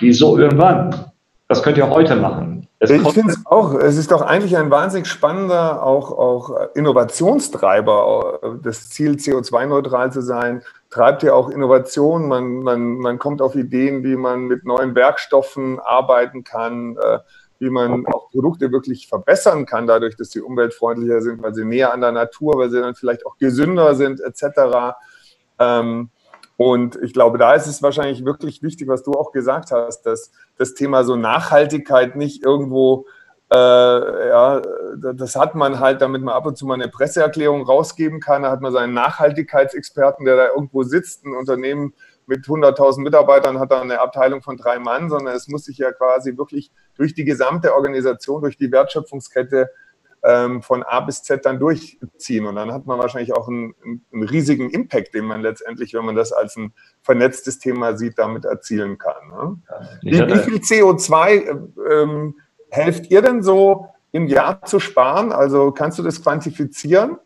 wieso 0.00 0.36
irgendwann? 0.36 1.12
Das 1.48 1.62
könnt 1.62 1.78
ihr 1.78 1.88
heute 1.88 2.16
machen. 2.16 2.68
Es 2.80 2.90
ich 2.90 3.02
finde 3.08 3.32
es 3.32 3.46
auch, 3.46 3.74
es 3.74 3.96
ist 3.96 4.12
doch 4.12 4.22
eigentlich 4.22 4.56
ein 4.56 4.70
wahnsinnig 4.70 5.08
spannender 5.08 5.82
auch, 5.82 6.12
auch 6.12 6.74
Innovationstreiber. 6.74 8.60
Das 8.62 8.90
Ziel, 8.90 9.12
CO2-neutral 9.12 10.12
zu 10.12 10.20
sein, 10.20 10.62
treibt 10.90 11.22
ja 11.22 11.32
auch 11.32 11.48
Innovation. 11.48 12.28
Man, 12.28 12.62
man, 12.62 12.98
man 12.98 13.18
kommt 13.18 13.40
auf 13.42 13.56
Ideen, 13.56 14.04
wie 14.04 14.14
man 14.14 14.46
mit 14.46 14.64
neuen 14.64 14.94
Werkstoffen 14.94 15.80
arbeiten 15.80 16.44
kann. 16.44 16.96
Äh, 16.96 17.18
wie 17.60 17.70
man 17.70 18.06
auch 18.06 18.30
Produkte 18.30 18.70
wirklich 18.70 19.08
verbessern 19.08 19.66
kann, 19.66 19.88
dadurch, 19.88 20.16
dass 20.16 20.30
sie 20.30 20.40
umweltfreundlicher 20.40 21.20
sind, 21.20 21.42
weil 21.42 21.54
sie 21.54 21.64
näher 21.64 21.92
an 21.92 22.00
der 22.00 22.12
Natur, 22.12 22.56
weil 22.56 22.70
sie 22.70 22.80
dann 22.80 22.94
vielleicht 22.94 23.26
auch 23.26 23.36
gesünder 23.36 23.96
sind, 23.96 24.20
etc. 24.20 24.94
Ähm, 25.58 26.10
und 26.56 26.98
ich 27.02 27.12
glaube, 27.12 27.38
da 27.38 27.54
ist 27.54 27.68
es 27.68 27.82
wahrscheinlich 27.82 28.24
wirklich 28.24 28.62
wichtig, 28.62 28.88
was 28.88 29.04
du 29.04 29.12
auch 29.12 29.30
gesagt 29.30 29.70
hast, 29.70 30.02
dass 30.02 30.32
das 30.56 30.74
Thema 30.74 31.04
so 31.04 31.14
Nachhaltigkeit 31.14 32.16
nicht 32.16 32.44
irgendwo, 32.44 33.06
äh, 33.52 33.56
ja, 33.56 34.60
das 35.14 35.36
hat 35.36 35.54
man 35.54 35.78
halt, 35.78 36.02
damit 36.02 36.22
man 36.22 36.34
ab 36.34 36.46
und 36.46 36.58
zu 36.58 36.66
mal 36.66 36.74
eine 36.74 36.88
Presseerklärung 36.88 37.62
rausgeben 37.62 38.18
kann. 38.20 38.42
Da 38.42 38.50
hat 38.50 38.60
man 38.60 38.72
seinen 38.72 38.92
Nachhaltigkeitsexperten, 38.92 40.24
der 40.24 40.36
da 40.36 40.48
irgendwo 40.48 40.82
sitzt, 40.82 41.24
ein 41.24 41.34
Unternehmen 41.34 41.94
mit 42.26 42.44
100.000 42.44 43.00
Mitarbeitern 43.00 43.58
hat 43.58 43.70
er 43.70 43.80
eine 43.80 44.00
Abteilung 44.00 44.42
von 44.42 44.58
drei 44.58 44.78
Mann, 44.78 45.08
sondern 45.08 45.34
es 45.34 45.48
muss 45.48 45.64
sich 45.64 45.78
ja 45.78 45.92
quasi 45.92 46.36
wirklich 46.36 46.70
durch 46.94 47.14
die 47.14 47.24
gesamte 47.24 47.74
Organisation, 47.74 48.42
durch 48.42 48.58
die 48.58 48.70
Wertschöpfungskette 48.70 49.70
ähm, 50.24 50.62
von 50.62 50.82
A 50.82 51.00
bis 51.00 51.22
Z 51.22 51.44
dann 51.44 51.58
durchziehen. 51.58 52.46
Und 52.46 52.56
dann 52.56 52.72
hat 52.72 52.86
man 52.86 52.98
wahrscheinlich 52.98 53.32
auch 53.32 53.48
einen, 53.48 53.74
einen, 54.12 54.22
riesigen 54.24 54.70
Impact, 54.70 55.14
den 55.14 55.24
man 55.24 55.42
letztendlich, 55.42 55.94
wenn 55.94 56.04
man 56.04 56.16
das 56.16 56.32
als 56.32 56.56
ein 56.56 56.72
vernetztes 57.02 57.58
Thema 57.58 57.96
sieht, 57.96 58.18
damit 58.18 58.44
erzielen 58.44 58.98
kann. 58.98 59.28
Ne? 59.30 59.56
Wie, 60.02 60.12
wie, 60.12 60.38
viel 60.38 60.56
CO2 60.56 61.30
äh, 61.30 62.02
ähm, 62.02 62.34
helft 62.70 63.10
ihr 63.10 63.22
denn 63.22 63.42
so 63.42 63.88
im 64.12 64.26
Jahr 64.26 64.64
zu 64.64 64.80
sparen? 64.80 65.32
Also 65.32 65.70
kannst 65.70 65.98
du 65.98 66.02
das 66.02 66.22
quantifizieren? 66.22 67.18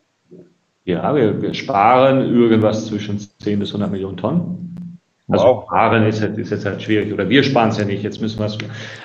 Ja, 0.85 1.15
wir, 1.15 1.41
wir 1.41 1.53
sparen 1.53 2.21
irgendwas 2.21 2.87
zwischen 2.87 3.17
10 3.19 3.59
bis 3.59 3.69
100 3.69 3.89
Millionen 3.89 4.17
Tonnen. 4.17 4.99
Also 5.29 5.45
wow. 5.45 5.63
sparen 5.65 6.05
ist, 6.05 6.21
ist 6.21 6.51
jetzt 6.51 6.65
halt 6.65 6.81
schwierig. 6.81 7.13
Oder 7.13 7.27
wir 7.29 7.41
sparen 7.43 7.69
es 7.69 7.77
ja 7.77 7.85
nicht. 7.85 8.03
Jetzt 8.03 8.19
müssen 8.19 8.39
wir 8.39 8.47
es 8.47 8.57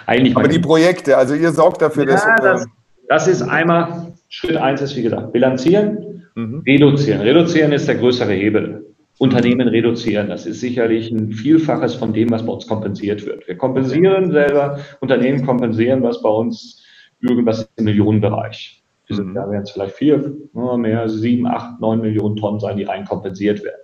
eigentlich. 0.07 0.36
Aber 0.36 0.49
die 0.49 0.59
Projekte, 0.59 1.16
also 1.16 1.34
ihr 1.34 1.53
sorgt 1.53 1.80
dafür, 1.80 2.05
ja, 2.05 2.12
dass. 2.12 2.26
Das, 2.43 2.66
das 3.09 3.26
ist 3.28 3.42
einmal, 3.42 4.12
Schritt 4.28 4.56
eins 4.56 4.80
ist 4.80 4.96
wie 4.96 5.02
gesagt, 5.02 5.32
bilanzieren, 5.32 6.24
mhm. 6.34 6.62
reduzieren. 6.66 7.20
Reduzieren 7.20 7.72
ist 7.72 7.88
der 7.88 7.96
größere 7.96 8.32
Hebel. 8.32 8.84
Unternehmen 9.18 9.66
reduzieren. 9.66 10.28
Das 10.28 10.46
ist 10.46 10.61
sicherlich 10.61 11.11
ein 11.11 11.32
Vielfaches 11.32 11.94
von 11.94 12.12
dem, 12.12 12.30
was 12.30 12.46
bei 12.46 12.52
uns 12.52 12.68
kompensiert 12.68 13.26
wird. 13.26 13.48
Wir 13.48 13.56
kompensieren 13.56 14.30
selber, 14.30 14.78
Unternehmen 15.00 15.44
kompensieren, 15.44 16.02
was 16.02 16.22
bei 16.22 16.28
uns 16.28 16.84
irgendwas 17.20 17.68
im 17.76 17.84
Millionenbereich. 17.84 18.82
Dieses 19.09 19.24
mhm. 19.24 19.34
Jahr 19.34 19.50
werden 19.50 19.62
es 19.62 19.70
vielleicht 19.72 19.96
vier, 19.96 20.36
mehr, 20.52 21.09
sieben, 21.09 21.46
acht, 21.46 21.80
neun 21.80 22.00
Millionen 22.00 22.36
Tonnen 22.36 22.61
sein, 22.61 22.76
die 22.76 22.84
rein 22.84 23.04
kompensiert 23.04 23.64
werden. 23.64 23.82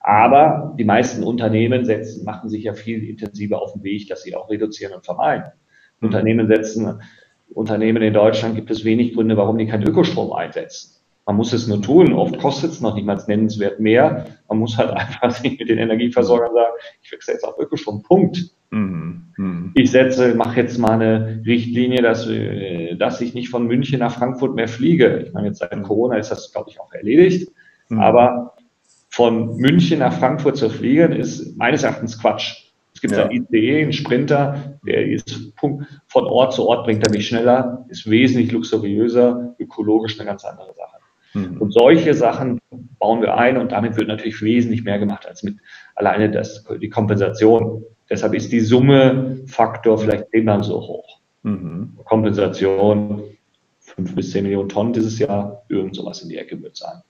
Aber 0.00 0.74
die 0.78 0.84
meisten 0.84 1.22
Unternehmen 1.22 1.84
setzen, 1.84 2.24
machen 2.24 2.50
sich 2.50 2.64
ja 2.64 2.74
viel 2.74 3.08
intensiver 3.08 3.62
auf 3.62 3.72
den 3.74 3.84
Weg, 3.84 4.08
dass 4.08 4.22
sie 4.22 4.34
auch 4.34 4.50
reduzieren 4.50 4.92
und 4.92 5.04
vermeiden. 5.04 5.52
Mhm. 6.00 6.08
Unternehmen 6.08 6.48
setzen, 6.48 7.00
Unternehmen 7.52 8.02
in 8.02 8.14
Deutschland 8.14 8.56
gibt 8.56 8.70
es 8.70 8.84
wenig 8.84 9.14
Gründe, 9.14 9.36
warum 9.36 9.58
die 9.58 9.66
keinen 9.66 9.86
Ökostrom 9.86 10.32
einsetzen. 10.32 10.94
Man 11.26 11.36
muss 11.36 11.52
es 11.52 11.66
nur 11.66 11.80
tun. 11.80 12.12
Oft 12.12 12.38
kostet 12.38 12.72
es 12.72 12.80
noch 12.80 12.94
nicht 12.94 13.06
mal 13.06 13.22
nennenswert 13.26 13.80
mehr. 13.80 14.26
Man 14.48 14.58
muss 14.58 14.76
halt 14.76 14.90
einfach 14.92 15.30
sich 15.30 15.58
mit 15.58 15.68
den 15.68 15.78
Energieversorgern 15.78 16.52
sagen, 16.52 16.72
ich 17.02 17.12
wechsle 17.12 17.34
jetzt 17.34 17.44
auf 17.44 17.58
Ökostrom. 17.58 18.02
Punkt. 18.02 18.50
Mhm. 18.70 19.22
Mhm. 19.36 19.70
Ich 19.74 19.90
setze, 19.90 20.34
mache 20.34 20.60
jetzt 20.60 20.78
mal 20.78 20.92
eine 20.92 21.42
Richtlinie, 21.46 22.02
dass, 22.02 22.28
dass 22.98 23.20
ich 23.20 23.34
nicht 23.34 23.48
von 23.48 23.66
München 23.66 24.00
nach 24.00 24.14
Frankfurt 24.14 24.54
mehr 24.54 24.68
fliege. 24.68 25.24
Ich 25.26 25.32
meine, 25.32 25.48
jetzt 25.48 25.60
seit 25.60 25.82
Corona 25.82 26.16
ist 26.16 26.30
das, 26.30 26.52
glaube 26.52 26.70
ich, 26.70 26.80
auch 26.80 26.92
erledigt. 26.92 27.50
Mhm. 27.88 28.00
Aber 28.00 28.54
von 29.08 29.56
München 29.56 30.00
nach 30.00 30.12
Frankfurt 30.12 30.56
zu 30.56 30.68
fliegen, 30.68 31.12
ist 31.12 31.56
meines 31.56 31.84
Erachtens 31.84 32.20
Quatsch. 32.20 32.63
Es 33.04 33.10
gibt 33.10 33.20
ja. 33.20 33.28
einen 33.28 33.46
ICE, 33.52 33.82
einen 33.82 33.92
Sprinter, 33.92 34.78
der 34.86 35.06
ist 35.06 35.52
von 35.58 36.24
Ort 36.24 36.54
zu 36.54 36.66
Ort 36.66 36.86
bringt 36.86 37.06
er 37.06 37.12
mich 37.12 37.28
schneller, 37.28 37.84
ist 37.90 38.08
wesentlich 38.08 38.50
luxuriöser, 38.50 39.54
ökologisch 39.58 40.18
eine 40.18 40.26
ganz 40.26 40.42
andere 40.44 40.72
Sache. 40.72 40.96
Mhm. 41.34 41.60
Und 41.60 41.72
solche 41.72 42.14
Sachen 42.14 42.60
bauen 42.98 43.20
wir 43.20 43.36
ein 43.36 43.58
und 43.58 43.72
damit 43.72 43.96
wird 43.96 44.08
natürlich 44.08 44.40
wesentlich 44.40 44.84
mehr 44.84 44.98
gemacht 44.98 45.26
als 45.26 45.42
mit 45.42 45.56
alleine 45.96 46.30
das, 46.30 46.64
die 46.80 46.88
Kompensation. 46.88 47.84
Deshalb 48.08 48.32
ist 48.32 48.50
die 48.52 48.60
Summe 48.60 49.42
Faktor 49.46 49.98
vielleicht 49.98 50.30
zehnmal 50.30 50.64
so 50.64 50.80
hoch. 50.80 51.18
Mhm. 51.42 51.98
Kompensation 52.04 53.22
fünf 53.80 54.14
bis 54.14 54.30
zehn 54.30 54.44
Millionen 54.44 54.70
Tonnen 54.70 54.94
dieses 54.94 55.18
Jahr, 55.18 55.62
irgend 55.68 55.94
sowas 55.94 56.22
in 56.22 56.30
die 56.30 56.38
Ecke 56.38 56.62
wird 56.62 56.76
sein. 56.76 57.02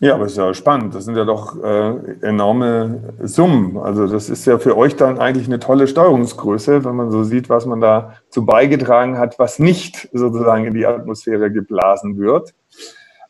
Ja, 0.00 0.14
aber 0.14 0.24
es 0.24 0.32
ist 0.32 0.38
ja 0.38 0.52
spannend. 0.54 0.94
Das 0.94 1.04
sind 1.04 1.16
ja 1.16 1.24
doch 1.24 1.62
äh, 1.62 2.16
enorme 2.22 3.14
Summen. 3.22 3.78
Also 3.78 4.08
das 4.08 4.28
ist 4.28 4.44
ja 4.44 4.58
für 4.58 4.76
euch 4.76 4.96
dann 4.96 5.18
eigentlich 5.18 5.46
eine 5.46 5.60
tolle 5.60 5.86
Steuerungsgröße, 5.86 6.84
wenn 6.84 6.96
man 6.96 7.10
so 7.12 7.22
sieht, 7.22 7.48
was 7.48 7.64
man 7.64 7.80
da 7.80 8.14
zu 8.28 8.44
beigetragen 8.44 9.18
hat, 9.18 9.38
was 9.38 9.60
nicht 9.60 10.08
sozusagen 10.12 10.64
in 10.64 10.74
die 10.74 10.84
Atmosphäre 10.84 11.52
geblasen 11.52 12.18
wird. 12.18 12.54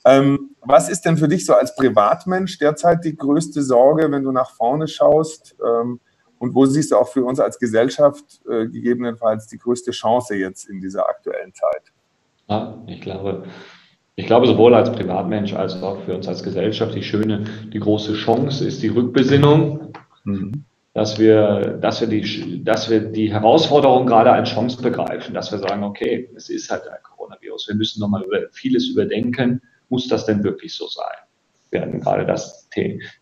Ähm, 0.06 0.50
was 0.62 0.88
ist 0.88 1.02
denn 1.02 1.18
für 1.18 1.28
dich 1.28 1.44
so 1.44 1.54
als 1.54 1.76
Privatmensch 1.76 2.58
derzeit 2.58 3.04
die 3.04 3.16
größte 3.16 3.62
Sorge, 3.62 4.10
wenn 4.10 4.22
du 4.22 4.32
nach 4.32 4.50
vorne 4.50 4.88
schaust? 4.88 5.56
Ähm, 5.64 6.00
und 6.38 6.54
wo 6.54 6.66
siehst 6.66 6.92
du 6.92 6.96
auch 6.96 7.08
für 7.08 7.24
uns 7.24 7.40
als 7.40 7.58
Gesellschaft 7.58 8.40
äh, 8.48 8.66
gegebenenfalls 8.66 9.46
die 9.46 9.58
größte 9.58 9.92
Chance 9.92 10.34
jetzt 10.36 10.68
in 10.68 10.80
dieser 10.80 11.08
aktuellen 11.08 11.54
Zeit? 11.54 11.92
Ja, 12.48 12.82
ich 12.86 13.00
glaube, 13.00 13.44
ich 14.16 14.26
glaube, 14.26 14.46
sowohl 14.46 14.74
als 14.74 14.92
Privatmensch 14.92 15.54
als 15.54 15.82
auch 15.82 16.02
für 16.04 16.14
uns 16.14 16.28
als 16.28 16.42
Gesellschaft 16.42 16.94
die 16.94 17.02
schöne, 17.02 17.44
die 17.72 17.80
große 17.80 18.14
Chance 18.14 18.66
ist 18.66 18.82
die 18.82 18.88
Rückbesinnung, 18.88 19.92
mhm. 20.24 20.64
dass 20.92 21.18
wir, 21.18 21.78
dass 21.80 22.00
wir 22.00 22.08
die, 22.08 22.62
dass 22.62 22.88
wir 22.88 23.00
die 23.00 23.32
Herausforderung 23.32 24.06
gerade 24.06 24.30
als 24.30 24.50
Chance 24.50 24.80
begreifen, 24.80 25.34
dass 25.34 25.50
wir 25.50 25.58
sagen, 25.58 25.82
okay, 25.82 26.30
es 26.36 26.48
ist 26.48 26.70
halt 26.70 26.86
ein 26.86 27.02
Coronavirus. 27.02 27.68
Wir 27.68 27.74
müssen 27.74 28.00
nochmal 28.00 28.22
über 28.22 28.40
vieles 28.52 28.88
überdenken. 28.88 29.60
Muss 29.88 30.06
das 30.08 30.26
denn 30.26 30.44
wirklich 30.44 30.74
so 30.74 30.86
sein? 30.86 31.16
Wir 31.70 31.82
hatten 31.82 32.00
gerade 32.00 32.24
das 32.24 32.68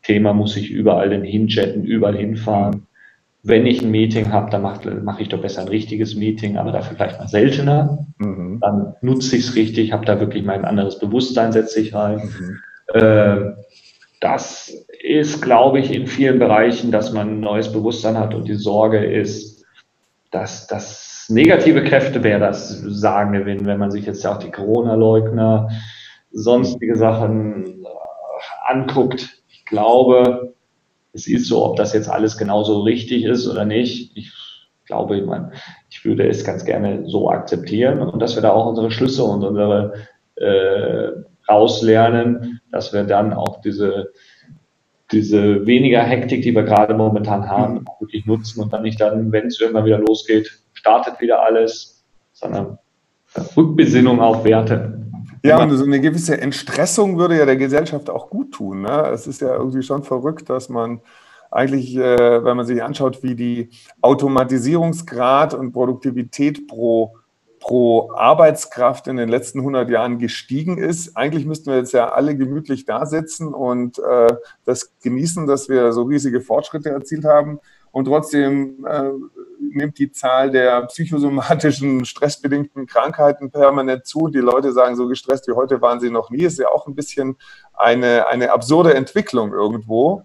Thema, 0.03 0.34
muss 0.34 0.57
ich 0.57 0.70
überall 0.70 1.09
denn 1.09 1.24
hinjetten, 1.24 1.84
überall 1.84 2.16
hinfahren? 2.16 2.86
Wenn 3.43 3.66
ich 3.66 3.82
ein 3.82 3.90
Meeting 3.90 4.32
habe, 4.32 4.51
dann 4.51 4.62
mache 4.62 5.01
mach 5.03 5.18
ich 5.18 5.28
doch 5.28 5.40
besser 5.40 5.62
ein 5.62 5.68
richtiges 5.68 6.14
Meeting, 6.14 6.57
aber 6.57 6.70
dafür 6.70 6.97
vielleicht 6.97 7.18
mal 7.18 7.28
seltener. 7.28 8.07
Mhm. 8.18 8.61
Dann 8.61 8.95
nutze 9.01 9.36
ich 9.36 9.49
es 9.49 9.57
richtig, 9.57 9.93
habe 9.93 10.07
da 10.07 10.20
wirklich 10.20 10.45
mein 10.45 10.64
anderes 10.64 10.99
Bewusstsein, 10.99 11.51
setze 11.51 11.80
ich 11.80 11.93
rein. 11.93 12.18
Mhm. 12.18 12.59
Äh, 12.95 13.53
das 14.20 14.72
ist, 15.03 15.43
glaube 15.43 15.80
ich, 15.80 15.93
in 15.93 16.07
vielen 16.07 16.38
Bereichen, 16.38 16.93
dass 16.93 17.12
man 17.12 17.28
ein 17.28 17.40
neues 17.40 17.72
Bewusstsein 17.72 18.16
hat 18.16 18.34
und 18.34 18.47
die 18.47 18.55
Sorge 18.55 19.05
ist, 19.05 19.64
dass 20.30 20.68
das 20.68 21.26
negative 21.28 21.82
Kräfte, 21.82 22.22
wer 22.22 22.38
das 22.38 22.78
sagen 22.80 23.32
gewinnen, 23.32 23.66
wenn 23.66 23.78
man 23.78 23.90
sich 23.90 24.07
jetzt 24.07 24.24
auch 24.24 24.38
die 24.38 24.53
Corona-Leugner, 24.53 25.68
sonstige 26.30 26.95
Sachen 26.95 27.66
äh, 27.66 28.72
anguckt. 28.72 29.43
Ich 29.49 29.64
glaube, 29.66 30.55
es 31.12 31.26
ist 31.26 31.48
so, 31.48 31.64
ob 31.64 31.76
das 31.76 31.92
jetzt 31.92 32.08
alles 32.08 32.38
genauso 32.38 32.82
richtig 32.82 33.24
ist 33.24 33.46
oder 33.46 33.64
nicht. 33.64 34.16
Ich 34.16 34.32
glaube, 34.86 35.18
ich, 35.18 35.24
meine, 35.24 35.52
ich 35.90 36.04
würde 36.04 36.26
es 36.28 36.44
ganz 36.44 36.64
gerne 36.64 37.08
so 37.08 37.30
akzeptieren 37.30 38.00
und 38.00 38.20
dass 38.20 38.34
wir 38.34 38.42
da 38.42 38.52
auch 38.52 38.66
unsere 38.66 38.90
Schlüsse 38.90 39.24
und 39.24 39.44
unsere 39.44 39.94
äh, 40.36 41.08
rauslernen, 41.48 42.60
dass 42.70 42.92
wir 42.92 43.04
dann 43.04 43.32
auch 43.32 43.60
diese 43.60 44.12
diese 45.12 45.66
weniger 45.66 46.02
Hektik, 46.02 46.42
die 46.42 46.54
wir 46.54 46.62
gerade 46.62 46.94
momentan 46.94 47.48
haben, 47.48 47.84
wirklich 48.00 48.24
nutzen 48.24 48.62
und 48.62 48.72
dann 48.72 48.82
nicht 48.82 49.00
dann, 49.00 49.30
wenn 49.30 49.46
es 49.46 49.60
irgendwann 49.60 49.84
wieder 49.84 49.98
losgeht, 49.98 50.50
startet 50.72 51.20
wieder 51.20 51.42
alles, 51.42 52.02
sondern 52.32 52.78
Rückbesinnung 53.56 54.20
auf 54.20 54.44
Werte. 54.44 55.01
Ja, 55.43 55.62
und 55.62 55.76
so 55.76 55.84
eine 55.84 56.01
gewisse 56.01 56.40
Entstressung 56.40 57.18
würde 57.18 57.36
ja 57.36 57.47
der 57.47 57.57
Gesellschaft 57.57 58.09
auch 58.11 58.30
gut 58.30 58.53
tun. 58.53 58.82
Ne? 58.82 59.11
Es 59.12 59.26
ist 59.26 59.40
ja 59.40 59.55
irgendwie 59.55 59.82
schon 59.82 60.05
verrückt, 60.05 60.49
dass 60.49 60.68
man 60.68 61.01
eigentlich, 61.51 61.97
äh, 61.97 62.45
wenn 62.45 62.57
man 62.57 62.66
sich 62.66 62.82
anschaut, 62.82 63.22
wie 63.22 63.34
die 63.34 63.70
Automatisierungsgrad 64.01 65.53
und 65.55 65.72
Produktivität 65.72 66.66
pro, 66.66 67.16
pro 67.61 68.12
Arbeitskraft 68.12 69.07
in 69.07 69.16
den 69.16 69.28
letzten 69.28 69.59
100 69.59 69.90
Jahren 69.90 70.18
gestiegen 70.18 70.78
ist. 70.78 71.16
Eigentlich 71.16 71.45
müssten 71.45 71.70
wir 71.70 71.76
jetzt 71.76 71.93
ja 71.93 72.09
alle 72.11 72.36
gemütlich 72.36 72.86
da 72.86 73.05
sitzen 73.05 73.53
und 73.53 73.99
äh, 73.99 74.34
das 74.64 74.93
genießen, 75.03 75.47
dass 75.47 75.68
wir 75.68 75.93
so 75.93 76.03
riesige 76.03 76.40
Fortschritte 76.40 76.90
erzielt 76.90 77.24
haben. 77.24 77.61
Und 77.90 78.07
trotzdem 78.07 78.86
äh, 78.86 79.11
nimmt 79.74 79.98
die 79.98 80.12
Zahl 80.12 80.50
der 80.50 80.82
psychosomatischen, 80.86 82.04
stressbedingten 82.06 82.86
Krankheiten 82.86 83.50
permanent 83.50 84.06
zu. 84.06 84.28
Die 84.28 84.38
Leute 84.38 84.72
sagen, 84.72 84.96
so 84.96 85.08
gestresst 85.08 85.48
wie 85.48 85.52
heute 85.52 85.80
waren 85.80 86.00
sie 86.00 86.10
noch 86.10 86.30
nie. 86.30 86.44
Ist 86.44 86.58
ja 86.58 86.68
auch 86.68 86.86
ein 86.86 86.94
bisschen 86.94 87.36
eine, 87.74 88.26
eine 88.28 88.52
absurde 88.52 88.94
Entwicklung 88.94 89.52
irgendwo. 89.52 90.24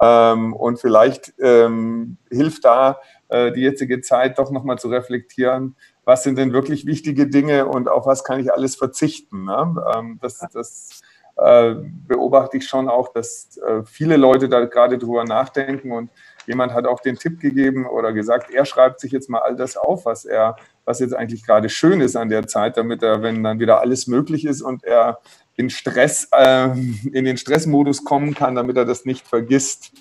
Ähm, 0.00 0.54
und 0.54 0.80
vielleicht 0.80 1.34
ähm, 1.40 2.18
hilft 2.30 2.64
da 2.64 3.00
äh, 3.28 3.52
die 3.52 3.62
jetzige 3.62 4.00
Zeit 4.00 4.38
doch 4.38 4.50
nochmal 4.50 4.78
zu 4.78 4.88
reflektieren, 4.88 5.76
was 6.04 6.22
sind 6.22 6.36
denn 6.36 6.52
wirklich 6.52 6.86
wichtige 6.86 7.26
Dinge 7.26 7.66
und 7.66 7.88
auf 7.88 8.06
was 8.06 8.24
kann 8.24 8.40
ich 8.40 8.52
alles 8.52 8.76
verzichten. 8.76 9.44
Ne? 9.44 9.76
Ähm, 9.94 10.18
das, 10.20 10.38
das 10.52 11.02
äh, 11.36 11.74
beobachte 12.06 12.56
ich 12.58 12.66
schon 12.68 12.88
auch, 12.88 13.12
dass 13.12 13.56
äh, 13.58 13.82
viele 13.84 14.16
Leute 14.16 14.48
da 14.48 14.64
gerade 14.66 14.98
drüber 14.98 15.24
nachdenken 15.24 15.90
und 15.92 16.10
jemand 16.46 16.72
hat 16.72 16.86
auch 16.86 17.00
den 17.00 17.16
Tipp 17.16 17.40
gegeben 17.40 17.86
oder 17.86 18.12
gesagt, 18.12 18.50
er 18.50 18.64
schreibt 18.64 19.00
sich 19.00 19.12
jetzt 19.12 19.28
mal 19.30 19.40
all 19.40 19.56
das 19.56 19.76
auf, 19.76 20.06
was 20.06 20.24
er, 20.24 20.56
was 20.84 21.00
jetzt 21.00 21.14
eigentlich 21.14 21.44
gerade 21.44 21.68
schön 21.68 22.00
ist 22.00 22.16
an 22.16 22.28
der 22.28 22.46
Zeit, 22.46 22.76
damit 22.76 23.02
er, 23.02 23.22
wenn 23.22 23.42
dann 23.42 23.58
wieder 23.58 23.80
alles 23.80 24.06
möglich 24.06 24.44
ist 24.44 24.62
und 24.62 24.84
er 24.84 25.18
in 25.56 25.70
Stress, 25.70 26.28
äh, 26.32 26.70
in 27.12 27.24
den 27.24 27.36
Stressmodus 27.36 28.04
kommen 28.04 28.34
kann, 28.34 28.54
damit 28.54 28.76
er 28.76 28.84
das 28.84 29.04
nicht 29.04 29.26
vergisst. 29.26 29.92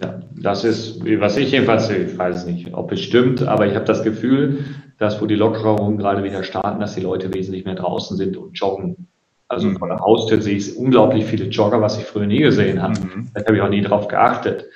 Ja, 0.00 0.20
das 0.34 0.64
ist, 0.64 1.00
was 1.20 1.36
ich 1.36 1.52
jedenfalls, 1.52 1.88
ich 1.88 2.16
weiß 2.16 2.46
nicht, 2.46 2.74
ob 2.74 2.92
es 2.92 3.00
stimmt, 3.00 3.42
aber 3.42 3.66
ich 3.66 3.74
habe 3.74 3.84
das 3.84 4.02
Gefühl, 4.02 4.64
dass 4.98 5.20
wo 5.20 5.26
die 5.26 5.34
Lockerungen 5.34 5.98
gerade 5.98 6.22
wieder 6.22 6.42
starten, 6.42 6.80
dass 6.80 6.94
die 6.94 7.00
Leute 7.00 7.32
wesentlich 7.32 7.64
mehr 7.64 7.74
draußen 7.74 8.16
sind 8.16 8.36
und 8.36 8.52
joggen. 8.58 9.08
Also 9.48 9.68
mhm. 9.68 9.78
von 9.78 9.88
der 9.88 10.00
Haustür 10.00 10.42
sehe 10.42 10.56
ich 10.56 10.76
unglaublich 10.76 11.24
viele 11.24 11.44
Jogger, 11.44 11.80
was 11.80 11.98
ich 11.98 12.04
früher 12.04 12.26
nie 12.26 12.40
gesehen 12.40 12.82
habe. 12.82 12.98
Mhm. 12.98 13.30
Da 13.32 13.44
habe 13.44 13.56
ich 13.56 13.62
auch 13.62 13.68
nie 13.68 13.82
drauf 13.82 14.08
geachtet. 14.08 14.66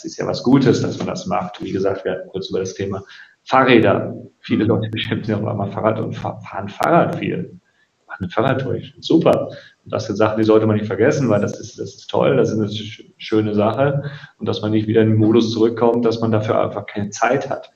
Das 0.00 0.12
ist 0.12 0.18
ja 0.18 0.26
was 0.26 0.42
Gutes, 0.42 0.80
dass 0.80 0.96
man 0.96 1.08
das 1.08 1.26
macht. 1.26 1.62
Wie 1.62 1.72
gesagt, 1.72 2.06
wir 2.06 2.12
hatten 2.12 2.28
kurz 2.30 2.48
über 2.48 2.60
das 2.60 2.72
Thema 2.72 3.04
Fahrräder. 3.44 4.14
Viele 4.40 4.64
Leute 4.64 4.88
beschäftigen 4.92 5.24
sich 5.24 5.34
auch 5.34 5.46
einmal 5.46 5.70
Fahrrad 5.70 6.00
und 6.00 6.14
fahren 6.14 6.68
Fahrrad 6.68 7.16
viel. 7.16 7.60
Machen 8.06 8.24
eine 8.24 8.30
Fahrradtour. 8.30 8.78
Super. 9.00 9.48
Und 9.84 9.92
das 9.92 10.06
sind 10.06 10.16
Sachen, 10.16 10.38
die 10.38 10.44
sollte 10.44 10.66
man 10.66 10.76
nicht 10.76 10.86
vergessen, 10.86 11.28
weil 11.28 11.42
das 11.42 11.60
ist, 11.60 11.78
das 11.78 11.96
ist 11.96 12.08
toll, 12.08 12.36
das 12.36 12.50
ist 12.50 12.58
eine 12.58 12.70
schöne 13.18 13.54
Sache. 13.54 14.04
Und 14.38 14.48
dass 14.48 14.62
man 14.62 14.70
nicht 14.70 14.88
wieder 14.88 15.02
in 15.02 15.10
den 15.10 15.18
Modus 15.18 15.52
zurückkommt, 15.52 16.06
dass 16.06 16.20
man 16.20 16.32
dafür 16.32 16.62
einfach 16.62 16.86
keine 16.86 17.10
Zeit 17.10 17.50
hat. 17.50 17.70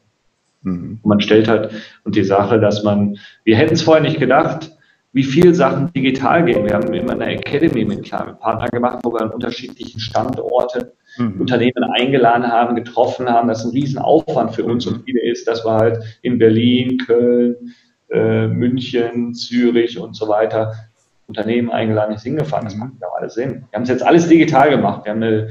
Mhm. 0.62 1.01
Und 1.03 1.09
man 1.09 1.20
stellt 1.20 1.47
halt, 1.47 1.72
und 2.05 2.16
die 2.16 2.25
Sache, 2.25 2.59
dass 2.59 2.83
man, 2.85 3.18
wir 3.45 3.57
hätten 3.57 3.75
es 3.75 3.83
vorher 3.83 4.03
nicht 4.03 4.18
gedacht, 4.18 4.70
wie 5.12 5.22
viel 5.22 5.55
Sachen 5.55 5.93
digital 5.93 6.45
gehen. 6.45 6.64
Wir 6.64 6.75
haben 6.75 6.93
immer 6.93 7.12
eine 7.12 7.27
Academy 7.27 7.85
mit 7.85 8.03
kleinen 8.03 8.37
Partnern 8.39 8.70
gemacht, 8.70 8.99
wo 9.05 9.12
wir 9.12 9.20
an 9.20 9.31
unterschiedlichen 9.31 10.01
Standorten 10.01 10.91
mhm. 11.19 11.41
Unternehmen 11.41 11.85
eingeladen 11.85 12.47
haben, 12.47 12.75
getroffen 12.77 13.29
haben. 13.29 13.49
Das 13.49 13.61
ist 13.61 13.67
ein 13.67 13.71
Riesenaufwand 13.73 14.55
für 14.55 14.65
uns 14.65 14.87
mhm. 14.87 14.95
und 14.95 15.05
viele 15.05 15.23
ist, 15.23 15.47
dass 15.49 15.65
wir 15.65 15.73
halt 15.73 16.19
in 16.23 16.39
Berlin, 16.39 16.99
Köln, 16.99 17.75
äh, 18.11 18.47
München, 18.47 19.35
Zürich 19.35 19.99
und 19.99 20.15
so 20.15 20.29
weiter 20.29 20.73
Unternehmen 21.27 21.71
eingeladen, 21.71 22.15
ist 22.15 22.23
hingefahren. 22.23 22.67
Das 22.67 22.77
macht 22.77 22.93
ja 23.01 23.09
alles 23.17 23.35
Sinn. 23.35 23.65
Wir 23.71 23.77
haben 23.77 23.85
es 23.85 23.89
jetzt 23.89 24.03
alles 24.03 24.29
digital 24.29 24.71
gemacht. 24.71 25.05
Wir 25.05 25.12
haben 25.12 25.23
eine, 25.23 25.49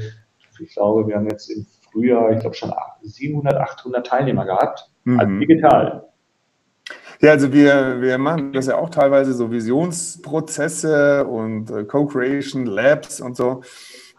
ich 0.60 0.72
glaube, 0.72 1.08
wir 1.08 1.16
haben 1.16 1.28
jetzt 1.28 1.50
im 1.50 1.66
Frühjahr, 1.90 2.32
ich 2.32 2.40
glaube 2.40 2.54
schon 2.54 2.72
700, 3.02 3.54
800 3.56 4.06
Teilnehmer 4.06 4.44
gehabt. 4.44 4.88
Mhm. 5.04 5.20
Also 5.20 5.38
digital. 5.38 6.04
Ja, 7.20 7.30
also 7.30 7.52
wir, 7.52 8.00
wir 8.00 8.18
machen 8.18 8.52
das 8.52 8.66
ja 8.66 8.76
auch 8.76 8.90
teilweise 8.90 9.32
so 9.32 9.50
Visionsprozesse 9.50 11.24
und 11.26 11.70
äh, 11.70 11.84
Co-Creation 11.84 12.66
Labs 12.66 13.20
und 13.20 13.36
so, 13.36 13.62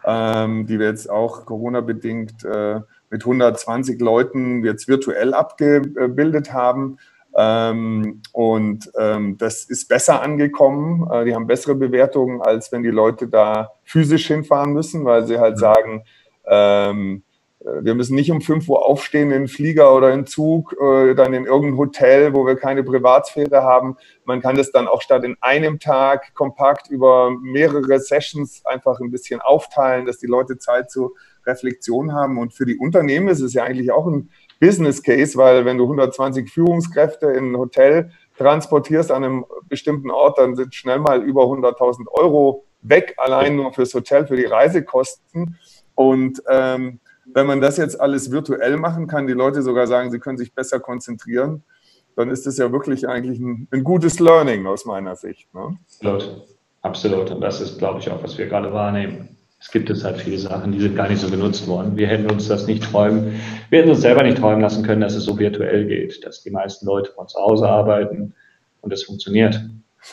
ähm, 0.06 0.66
die 0.66 0.78
wir 0.78 0.86
jetzt 0.86 1.10
auch 1.10 1.44
Corona-bedingt 1.44 2.44
äh, 2.44 2.80
mit 3.10 3.22
120 3.22 4.00
Leuten 4.00 4.64
jetzt 4.64 4.88
virtuell 4.88 5.34
abgebildet 5.34 6.52
haben. 6.52 6.98
Ähm, 7.36 8.22
und 8.32 8.90
ähm, 8.98 9.36
das 9.36 9.64
ist 9.64 9.88
besser 9.88 10.22
angekommen. 10.22 11.10
Äh, 11.10 11.26
die 11.26 11.34
haben 11.34 11.46
bessere 11.46 11.74
Bewertungen, 11.74 12.40
als 12.40 12.72
wenn 12.72 12.82
die 12.82 12.90
Leute 12.90 13.28
da 13.28 13.72
physisch 13.84 14.28
hinfahren 14.28 14.72
müssen, 14.72 15.04
weil 15.04 15.26
sie 15.26 15.38
halt 15.38 15.56
mhm. 15.56 15.60
sagen, 15.60 16.04
ähm, 16.46 17.22
äh, 17.22 17.25
wir 17.80 17.94
müssen 17.94 18.14
nicht 18.14 18.30
um 18.30 18.40
5 18.40 18.68
Uhr 18.68 18.84
aufstehen 18.86 19.32
in 19.32 19.48
Flieger 19.48 19.94
oder 19.94 20.12
in 20.12 20.26
Zug, 20.26 20.76
äh, 20.80 21.14
dann 21.14 21.34
in 21.34 21.46
irgendein 21.46 21.78
Hotel, 21.78 22.32
wo 22.32 22.46
wir 22.46 22.54
keine 22.54 22.84
Privatsphäre 22.84 23.62
haben. 23.62 23.96
Man 24.24 24.40
kann 24.40 24.56
das 24.56 24.70
dann 24.70 24.86
auch 24.86 25.02
statt 25.02 25.24
in 25.24 25.36
einem 25.40 25.80
Tag 25.80 26.32
kompakt 26.34 26.88
über 26.90 27.30
mehrere 27.30 27.98
Sessions 27.98 28.64
einfach 28.64 29.00
ein 29.00 29.10
bisschen 29.10 29.40
aufteilen, 29.40 30.06
dass 30.06 30.18
die 30.18 30.28
Leute 30.28 30.58
Zeit 30.58 30.90
zur 30.90 31.12
Reflexion 31.44 32.12
haben. 32.12 32.38
Und 32.38 32.54
für 32.54 32.66
die 32.66 32.76
Unternehmen 32.76 33.28
ist 33.28 33.40
es 33.40 33.52
ja 33.52 33.64
eigentlich 33.64 33.90
auch 33.90 34.06
ein 34.06 34.30
Business 34.60 35.02
Case, 35.02 35.36
weil 35.36 35.64
wenn 35.64 35.78
du 35.78 35.84
120 35.84 36.48
Führungskräfte 36.48 37.26
in 37.26 37.52
ein 37.52 37.56
Hotel 37.56 38.10
transportierst 38.38 39.10
an 39.10 39.24
einem 39.24 39.44
bestimmten 39.68 40.10
Ort, 40.10 40.38
dann 40.38 40.54
sind 40.54 40.74
schnell 40.74 41.00
mal 41.00 41.22
über 41.22 41.42
100.000 41.44 42.06
Euro 42.12 42.64
weg, 42.82 43.14
allein 43.16 43.56
nur 43.56 43.72
fürs 43.72 43.92
Hotel, 43.92 44.26
für 44.26 44.36
die 44.36 44.44
Reisekosten. 44.44 45.58
Und 45.94 46.42
ähm, 46.48 47.00
wenn 47.32 47.46
man 47.46 47.60
das 47.60 47.76
jetzt 47.76 48.00
alles 48.00 48.30
virtuell 48.30 48.76
machen 48.76 49.06
kann, 49.06 49.26
die 49.26 49.32
Leute 49.32 49.62
sogar 49.62 49.86
sagen, 49.86 50.10
sie 50.10 50.18
können 50.18 50.38
sich 50.38 50.54
besser 50.54 50.80
konzentrieren, 50.80 51.64
dann 52.16 52.30
ist 52.30 52.46
das 52.46 52.56
ja 52.56 52.72
wirklich 52.72 53.08
eigentlich 53.08 53.38
ein, 53.38 53.68
ein 53.70 53.84
gutes 53.84 54.20
Learning 54.20 54.66
aus 54.66 54.84
meiner 54.84 55.16
Sicht. 55.16 55.52
Ne? 55.54 55.76
Absolut, 56.00 56.46
absolut. 56.82 57.30
Und 57.30 57.40
das 57.40 57.60
ist, 57.60 57.78
glaube 57.78 58.00
ich, 58.00 58.10
auch, 58.10 58.22
was 58.22 58.38
wir 58.38 58.46
gerade 58.46 58.72
wahrnehmen. 58.72 59.36
Es 59.58 59.70
gibt 59.70 59.88
jetzt 59.88 60.04
halt 60.04 60.18
viele 60.18 60.38
Sachen, 60.38 60.72
die 60.72 60.80
sind 60.80 60.96
gar 60.96 61.08
nicht 61.08 61.20
so 61.20 61.30
genutzt 61.30 61.66
worden. 61.66 61.96
Wir 61.96 62.06
hätten 62.06 62.30
uns 62.30 62.46
das 62.46 62.66
nicht 62.66 62.84
träumen, 62.84 63.40
wir 63.70 63.80
hätten 63.80 63.90
uns 63.90 64.02
selber 64.02 64.22
nicht 64.22 64.38
träumen 64.38 64.60
lassen 64.60 64.84
können, 64.84 65.00
dass 65.00 65.14
es 65.14 65.24
so 65.24 65.38
virtuell 65.38 65.86
geht, 65.86 66.24
dass 66.24 66.42
die 66.42 66.50
meisten 66.50 66.86
Leute 66.86 67.12
von 67.12 67.26
zu 67.26 67.38
Hause 67.38 67.68
arbeiten 67.68 68.34
und 68.82 68.92
es 68.92 69.04
funktioniert. 69.04 69.60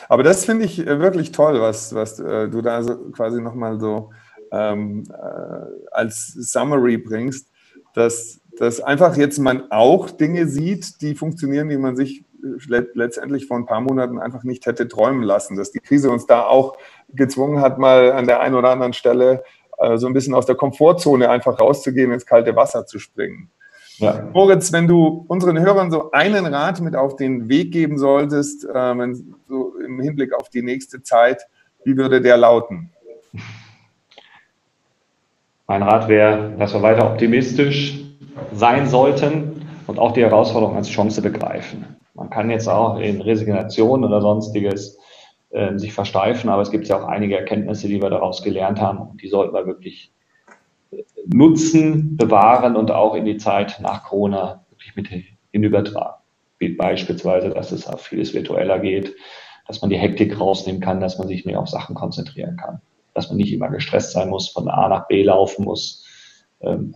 Aber 0.08 0.22
das 0.22 0.44
finde 0.44 0.64
ich 0.64 0.84
äh, 0.84 0.98
wirklich 0.98 1.32
toll, 1.32 1.60
was, 1.60 1.94
was 1.94 2.18
äh, 2.18 2.48
du 2.48 2.62
da 2.62 2.82
so 2.82 2.96
quasi 3.12 3.40
nochmal 3.40 3.78
so 3.78 4.10
ähm, 4.54 5.04
äh, 5.10 5.90
als 5.90 6.32
Summary 6.34 6.98
bringst, 6.98 7.48
dass, 7.94 8.40
dass 8.58 8.80
einfach 8.80 9.16
jetzt 9.16 9.38
man 9.38 9.70
auch 9.70 10.10
Dinge 10.10 10.46
sieht, 10.46 11.00
die 11.00 11.14
funktionieren, 11.14 11.68
die 11.68 11.76
man 11.76 11.96
sich 11.96 12.24
äh, 12.42 12.82
letztendlich 12.94 13.46
vor 13.46 13.56
ein 13.56 13.66
paar 13.66 13.80
Monaten 13.80 14.18
einfach 14.18 14.44
nicht 14.44 14.66
hätte 14.66 14.88
träumen 14.88 15.22
lassen, 15.22 15.56
dass 15.56 15.72
die 15.72 15.80
Krise 15.80 16.10
uns 16.10 16.26
da 16.26 16.42
auch 16.42 16.76
gezwungen 17.12 17.60
hat, 17.60 17.78
mal 17.78 18.12
an 18.12 18.26
der 18.26 18.40
einen 18.40 18.54
oder 18.54 18.70
anderen 18.70 18.92
Stelle 18.92 19.42
äh, 19.78 19.96
so 19.96 20.06
ein 20.06 20.12
bisschen 20.12 20.34
aus 20.34 20.46
der 20.46 20.56
Komfortzone 20.56 21.28
einfach 21.30 21.58
rauszugehen, 21.58 22.12
ins 22.12 22.26
kalte 22.26 22.54
Wasser 22.56 22.86
zu 22.86 22.98
springen. 22.98 23.50
Ja. 23.98 24.28
Moritz, 24.32 24.72
wenn 24.72 24.88
du 24.88 25.24
unseren 25.28 25.60
Hörern 25.60 25.92
so 25.92 26.10
einen 26.10 26.46
Rat 26.46 26.80
mit 26.80 26.96
auf 26.96 27.14
den 27.14 27.48
Weg 27.48 27.70
geben 27.70 27.96
solltest, 27.96 28.64
äh, 28.64 29.14
so 29.48 29.76
im 29.78 30.00
Hinblick 30.00 30.32
auf 30.32 30.48
die 30.48 30.62
nächste 30.62 31.02
Zeit, 31.02 31.42
wie 31.84 31.96
würde 31.96 32.20
der 32.20 32.36
lauten? 32.36 32.90
Mein 35.66 35.82
Rat 35.82 36.08
wäre, 36.08 36.54
dass 36.58 36.74
wir 36.74 36.82
weiter 36.82 37.10
optimistisch 37.10 37.98
sein 38.52 38.86
sollten 38.86 39.66
und 39.86 39.98
auch 39.98 40.12
die 40.12 40.20
Herausforderung 40.20 40.76
als 40.76 40.90
Chance 40.90 41.22
begreifen. 41.22 41.96
Man 42.12 42.28
kann 42.28 42.50
jetzt 42.50 42.68
auch 42.68 42.98
in 42.98 43.22
Resignation 43.22 44.04
oder 44.04 44.20
sonstiges 44.20 44.98
äh, 45.50 45.78
sich 45.78 45.94
versteifen, 45.94 46.50
aber 46.50 46.60
es 46.60 46.70
gibt 46.70 46.86
ja 46.86 46.98
auch 46.98 47.08
einige 47.08 47.38
Erkenntnisse, 47.38 47.88
die 47.88 48.02
wir 48.02 48.10
daraus 48.10 48.42
gelernt 48.42 48.78
haben 48.78 48.98
und 48.98 49.22
die 49.22 49.28
sollten 49.28 49.54
wir 49.54 49.66
wirklich 49.66 50.12
äh, 50.90 51.02
nutzen, 51.26 52.18
bewahren 52.18 52.76
und 52.76 52.90
auch 52.90 53.14
in 53.14 53.24
die 53.24 53.38
Zeit 53.38 53.78
nach 53.80 54.04
Corona 54.04 54.66
wirklich 54.68 54.94
mit 54.96 55.08
hinübertragen. 55.50 56.20
Wie 56.58 56.68
beispielsweise, 56.68 57.48
dass 57.48 57.72
es 57.72 57.86
auf 57.86 58.02
vieles 58.02 58.34
virtueller 58.34 58.80
geht, 58.80 59.14
dass 59.66 59.80
man 59.80 59.88
die 59.88 59.98
Hektik 59.98 60.38
rausnehmen 60.38 60.82
kann, 60.82 61.00
dass 61.00 61.18
man 61.18 61.26
sich 61.26 61.46
mehr 61.46 61.58
auf 61.58 61.68
Sachen 61.68 61.94
konzentrieren 61.94 62.58
kann 62.58 62.82
dass 63.14 63.28
man 63.28 63.36
nicht 63.36 63.52
immer 63.52 63.70
gestresst 63.70 64.12
sein 64.12 64.28
muss, 64.28 64.48
von 64.48 64.68
A 64.68 64.88
nach 64.88 65.06
B 65.06 65.22
laufen 65.22 65.64
muss. 65.64 66.04
Ähm, 66.60 66.94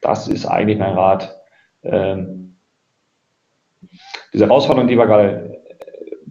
das 0.00 0.28
ist 0.28 0.46
eigentlich 0.46 0.78
mein 0.78 0.94
Rat. 0.94 1.40
Ähm, 1.82 2.56
diese 4.32 4.46
Herausforderung, 4.46 4.88
die 4.88 4.96
wir 4.96 5.06
gerade, 5.06 5.62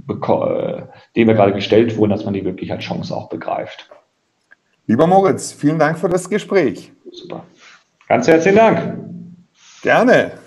äh, 0.09 0.81
die 1.15 1.27
wir 1.27 1.33
gerade 1.33 1.53
gestellt 1.53 1.97
wurden, 1.97 2.11
dass 2.11 2.25
man 2.25 2.33
die 2.33 2.45
wirklich 2.45 2.71
als 2.71 2.83
Chance 2.83 3.15
auch 3.15 3.29
begreift. 3.29 3.89
Lieber 4.87 5.07
Moritz, 5.07 5.53
vielen 5.53 5.79
Dank 5.79 5.97
für 5.97 6.09
das 6.09 6.29
Gespräch. 6.29 6.91
Super. 7.11 7.45
Ganz 8.07 8.27
herzlichen 8.27 8.57
Dank. 8.57 8.97
Gerne. 9.81 10.40